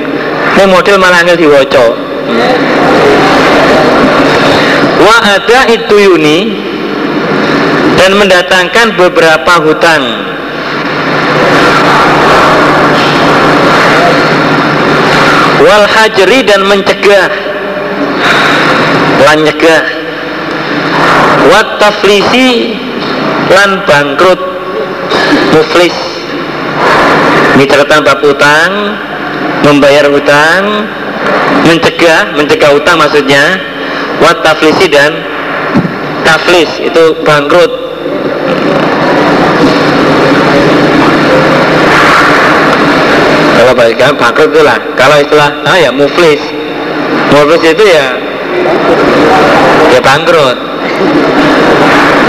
Ini 0.55 0.65
model 0.71 0.95
malah 0.97 1.19
angel 1.19 1.35
diwoco 1.35 1.85
wa 5.05 5.17
ada 5.21 5.59
itu 5.69 5.95
yuni 5.99 6.37
dan 7.99 8.17
mendatangkan 8.17 8.87
beberapa 8.97 9.53
hutang. 9.61 10.03
Wal 15.65 15.85
hajri 15.89 16.39
dan 16.45 16.61
mencegah. 16.65 17.29
Lan 19.25 19.41
wat 21.49 21.67
taflisi 21.81 22.77
lan 23.51 23.83
bangkrut. 23.85 24.41
Muflis. 25.53 25.95
Ini 27.55 27.63
catatan 27.71 28.03
bab 28.03 28.19
utang 28.19 28.99
membayar 29.63 30.11
hutang 30.11 30.83
mencegah 31.63 32.35
mencegah 32.35 32.71
utang 32.75 32.99
maksudnya. 32.99 33.61
Wat 34.19 34.43
taflisi 34.43 34.87
dan 34.91 35.11
taflis 36.23 36.69
itu 36.83 37.03
bangkrut. 37.23 37.71
Kalau 43.55 43.73
bagikan 43.73 44.13
bangkrut 44.19 44.49
itu 44.51 44.61
lah. 44.63 44.77
Kalau 44.99 45.15
istilah 45.19 45.49
ah 45.63 45.77
ya 45.79 45.91
muflis. 45.95 46.41
Muflis 47.31 47.63
itu 47.63 47.83
ya 47.87 48.25
ya 49.95 49.99
bangkrut 50.03 50.57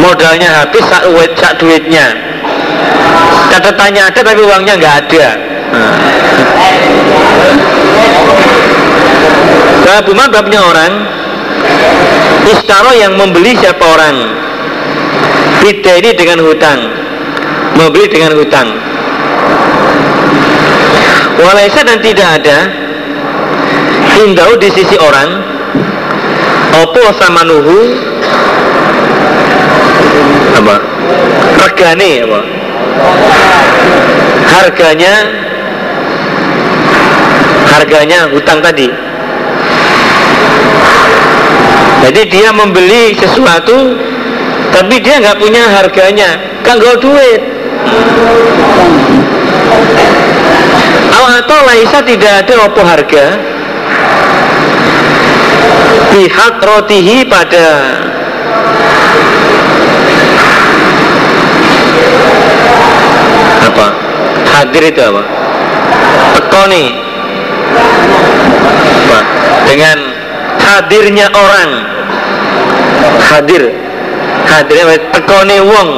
modalnya 0.03 0.49
habis 0.63 0.85
sak, 0.87 1.03
duit, 1.09 1.31
sak 1.39 1.59
duitnya. 1.59 2.15
Catatannya 3.51 4.03
ada 4.13 4.21
tapi 4.21 4.43
uangnya 4.43 4.75
nggak 4.79 4.95
ada. 5.07 5.29
Nah. 5.73 5.97
Buman 10.07 10.31
babnya 10.31 10.63
orang. 10.63 10.93
Istaro 12.47 12.95
yang 12.95 13.19
membeli 13.19 13.59
siapa 13.59 13.83
orang? 13.83 14.17
Bida 15.59 15.99
ini 15.99 16.15
dengan 16.15 16.47
hutang. 16.47 16.79
Membeli 17.75 18.07
dengan 18.07 18.39
hutang. 18.39 18.71
Walaisa 21.43 21.83
dan 21.83 21.99
tidak 22.05 22.29
ada. 22.39 22.59
Indau 24.23 24.55
di 24.63 24.71
sisi 24.71 24.95
orang. 24.95 25.43
Opo 26.87 27.03
sama 27.19 27.43
nuhu 27.43 27.99
Apa? 30.57 30.77
Regane 31.65 32.13
apa? 32.25 32.41
Harganya 34.47 35.15
Harganya 37.67 38.19
hutang 38.33 38.61
tadi. 38.65 38.89
Jadi 42.07 42.23
dia 42.31 42.55
membeli 42.55 43.19
sesuatu 43.19 43.99
Tapi 44.71 44.95
dia 45.01 45.21
nggak 45.21 45.39
punya 45.41 45.63
harganya. 45.73 46.31
Kan 46.63 46.83
gak 46.83 46.99
duit 47.01 47.57
atau 51.37 51.59
laisa 51.69 51.99
tidak 52.01 52.47
ada 52.47 52.55
apa 52.65 52.83
harga? 52.83 53.27
Pihak 56.17 56.55
rotihi 56.65 57.29
pada 57.29 57.67
apa? 63.77 63.89
Hadir 64.57 64.83
itu 64.89 65.01
apa? 65.05 65.23
Tekoni. 66.41 66.85
Apa? 69.05 69.21
Dengan 69.69 69.99
hadirnya 70.57 71.29
orang. 71.29 71.71
Hadir. 73.29 73.63
Hadirnya 74.49 74.97
tekoni 75.13 75.59
wong. 75.61 75.91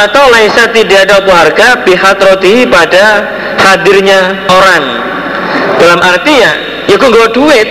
Atau 0.00 0.32
laisa 0.32 0.64
tidak 0.72 1.04
ada 1.04 1.20
harga 1.28 1.84
pihak 1.84 2.16
roti 2.24 2.64
pada 2.64 3.20
hadirnya 3.60 4.48
orang. 4.48 4.84
Dalam 5.76 6.00
arti 6.00 6.40
ya 6.40 6.52
ya 6.88 6.96
gue 6.96 7.28
duit 7.36 7.68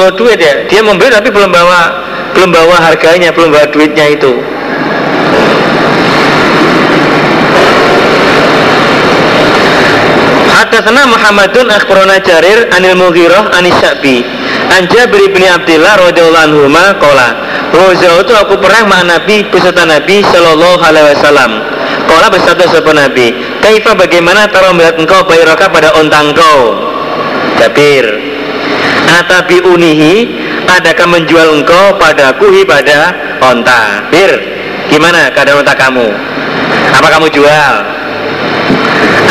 gak 0.00 0.16
duit 0.16 0.38
ya 0.40 0.54
dia 0.68 0.80
membeli 0.80 1.12
tapi 1.12 1.28
belum 1.28 1.50
bawa 1.52 1.80
belum 2.32 2.48
bawa 2.48 2.76
harganya 2.80 3.28
belum 3.34 3.52
bawa 3.52 3.66
duitnya 3.68 4.06
itu 4.16 4.32
Hadatsana 10.72 11.04
Muhammadun 11.04 11.68
akhbarana 11.68 12.16
Jarir 12.24 12.70
anil 12.72 12.96
Mughirah 12.96 13.52
anis 13.60 13.76
Syabi. 13.76 14.24
An 14.72 14.88
Jabir 14.88 15.28
bin 15.28 15.44
Abdullah 15.44 16.00
radhiyallahu 16.00 16.44
anhu 16.48 16.64
qala 16.96 17.28
itu 18.24 18.32
aku 18.32 18.56
pernah 18.56 18.80
sama 18.88 19.04
Nabi 19.04 19.44
beserta 19.52 19.84
Nabi 19.84 20.24
Shallallahu 20.24 20.80
alaihi 20.80 21.12
wasallam. 21.12 21.60
Qala 22.08 22.32
bersabda 22.32 22.72
sapa 22.72 22.88
Nabi, 22.94 23.36
"Kaifa 23.60 23.92
bagaimana 23.92 24.48
tara 24.48 24.72
melihat 24.72 24.96
engkau 24.96 25.20
bayraka 25.28 25.68
pada 25.68 25.92
ontang 25.98 26.32
kau?" 26.32 26.78
Jabir. 27.60 28.31
Atabi 29.12 29.60
unihi 29.60 30.14
adakah 30.64 31.04
menjual 31.04 31.60
engkau 31.60 32.00
padaku 32.00 32.64
pada 32.64 33.12
onta? 33.44 34.08
Bir, 34.08 34.40
gimana 34.88 35.28
keadaan 35.36 35.60
onta 35.60 35.76
kamu? 35.76 36.08
Apa 36.96 37.08
kamu 37.12 37.28
jual? 37.28 37.74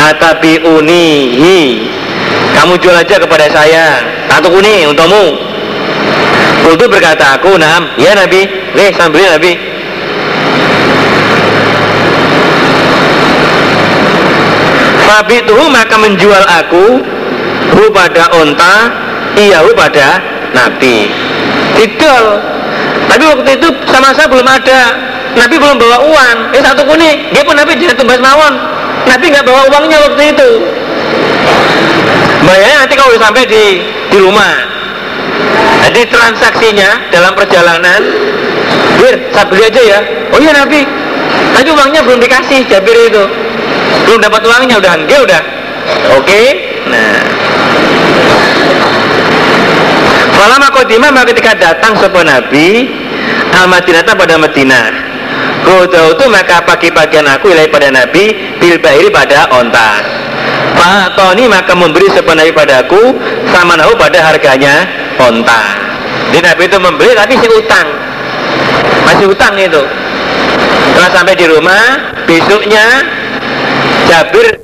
Atabi 0.02 0.62
unihi 0.62 1.90
kamu 2.54 2.78
jual 2.78 2.94
aja 2.94 3.16
kepada 3.18 3.50
saya 3.50 3.86
satu 4.30 4.54
kuni 4.54 4.86
untukmu 4.86 5.50
Kultu 6.62 6.86
berkata 6.86 7.42
aku 7.42 7.58
nam 7.58 7.90
ya 7.98 8.14
Nabi 8.14 8.46
Leh 8.78 8.94
sambil 8.94 9.34
Nabi 9.34 9.58
tuh 15.46 15.70
maka 15.70 15.96
menjual 16.02 16.44
aku 16.50 16.86
hu 17.78 17.84
onta 18.42 18.76
iya 19.38 19.64
hu 19.64 19.72
pada 19.76 20.20
Nabi. 20.52 21.08
Tidak 21.80 22.24
Tapi 23.08 23.24
waktu 23.28 23.50
itu 23.60 23.68
sama 23.88 24.16
saya 24.16 24.28
belum 24.28 24.48
ada. 24.48 24.82
Nabi 25.36 25.56
belum 25.56 25.80
bawa 25.80 25.98
uang. 26.04 26.38
Eh 26.52 26.62
satu 26.64 26.84
kuni 26.84 27.32
Dia 27.32 27.44
pun 27.48 27.56
Nabi 27.56 27.80
jadi 27.80 27.96
tumbas 27.96 28.20
mawon. 28.20 28.54
Nabi 29.08 29.26
nggak 29.32 29.46
bawa 29.48 29.62
uangnya 29.72 29.98
waktu 30.08 30.24
itu. 30.36 30.50
Bayarnya 32.42 32.78
nanti 32.84 32.94
kalau 33.00 33.16
sampai 33.16 33.44
di 33.48 33.66
di 34.12 34.18
rumah. 34.20 34.54
Jadi 35.82 36.02
transaksinya 36.08 37.10
dalam 37.10 37.34
perjalanan 37.34 38.02
Bir, 39.02 39.18
saya 39.34 39.46
beli 39.50 39.66
aja 39.66 39.82
ya. 39.82 40.00
Oh 40.30 40.38
iya 40.38 40.54
Nabi. 40.54 40.86
Tapi 41.58 41.70
uangnya 41.74 42.02
belum 42.06 42.20
dikasih 42.22 42.70
Jabir 42.70 43.10
itu. 43.10 43.24
Belum 44.06 44.20
dapat 44.22 44.46
uangnya 44.46 44.78
udah 44.78 44.94
enggak 44.94 45.20
udah. 45.26 45.42
Oke? 46.16 46.28
Okay? 46.28 46.48
nah 46.92 47.41
Falama 50.42 50.74
kodima 50.74 51.14
maka 51.14 51.38
ketika 51.38 51.54
datang 51.54 51.94
sebuah 52.02 52.26
Nabi 52.26 52.90
Al 53.54 53.70
Madinah 53.70 54.02
pada 54.02 54.42
Madinah 54.42 54.86
Kau 55.62 55.86
itu 55.86 56.26
maka 56.34 56.66
pagi-pagian 56.66 57.30
aku 57.30 57.54
ilai 57.54 57.70
pada 57.70 57.94
Nabi 57.94 58.58
Bil 58.58 58.82
pada 58.82 59.46
onta 59.54 60.02
Tony 61.14 61.46
maka 61.46 61.78
memberi 61.78 62.10
sebenarnya 62.10 62.50
padaku 62.58 63.14
sama 63.54 63.78
nahu 63.78 63.94
pada 63.94 64.18
harganya 64.18 64.90
onta. 65.22 65.78
Di 66.34 66.42
Nabi 66.42 66.66
itu 66.66 66.78
membeli 66.82 67.14
tapi 67.14 67.38
si 67.38 67.46
utang. 67.46 67.88
Masih 69.06 69.30
utang 69.30 69.54
itu. 69.62 69.84
Setelah 70.92 71.12
sampai 71.14 71.36
di 71.38 71.46
rumah, 71.46 71.84
besoknya 72.26 73.06
Jabir 74.10 74.58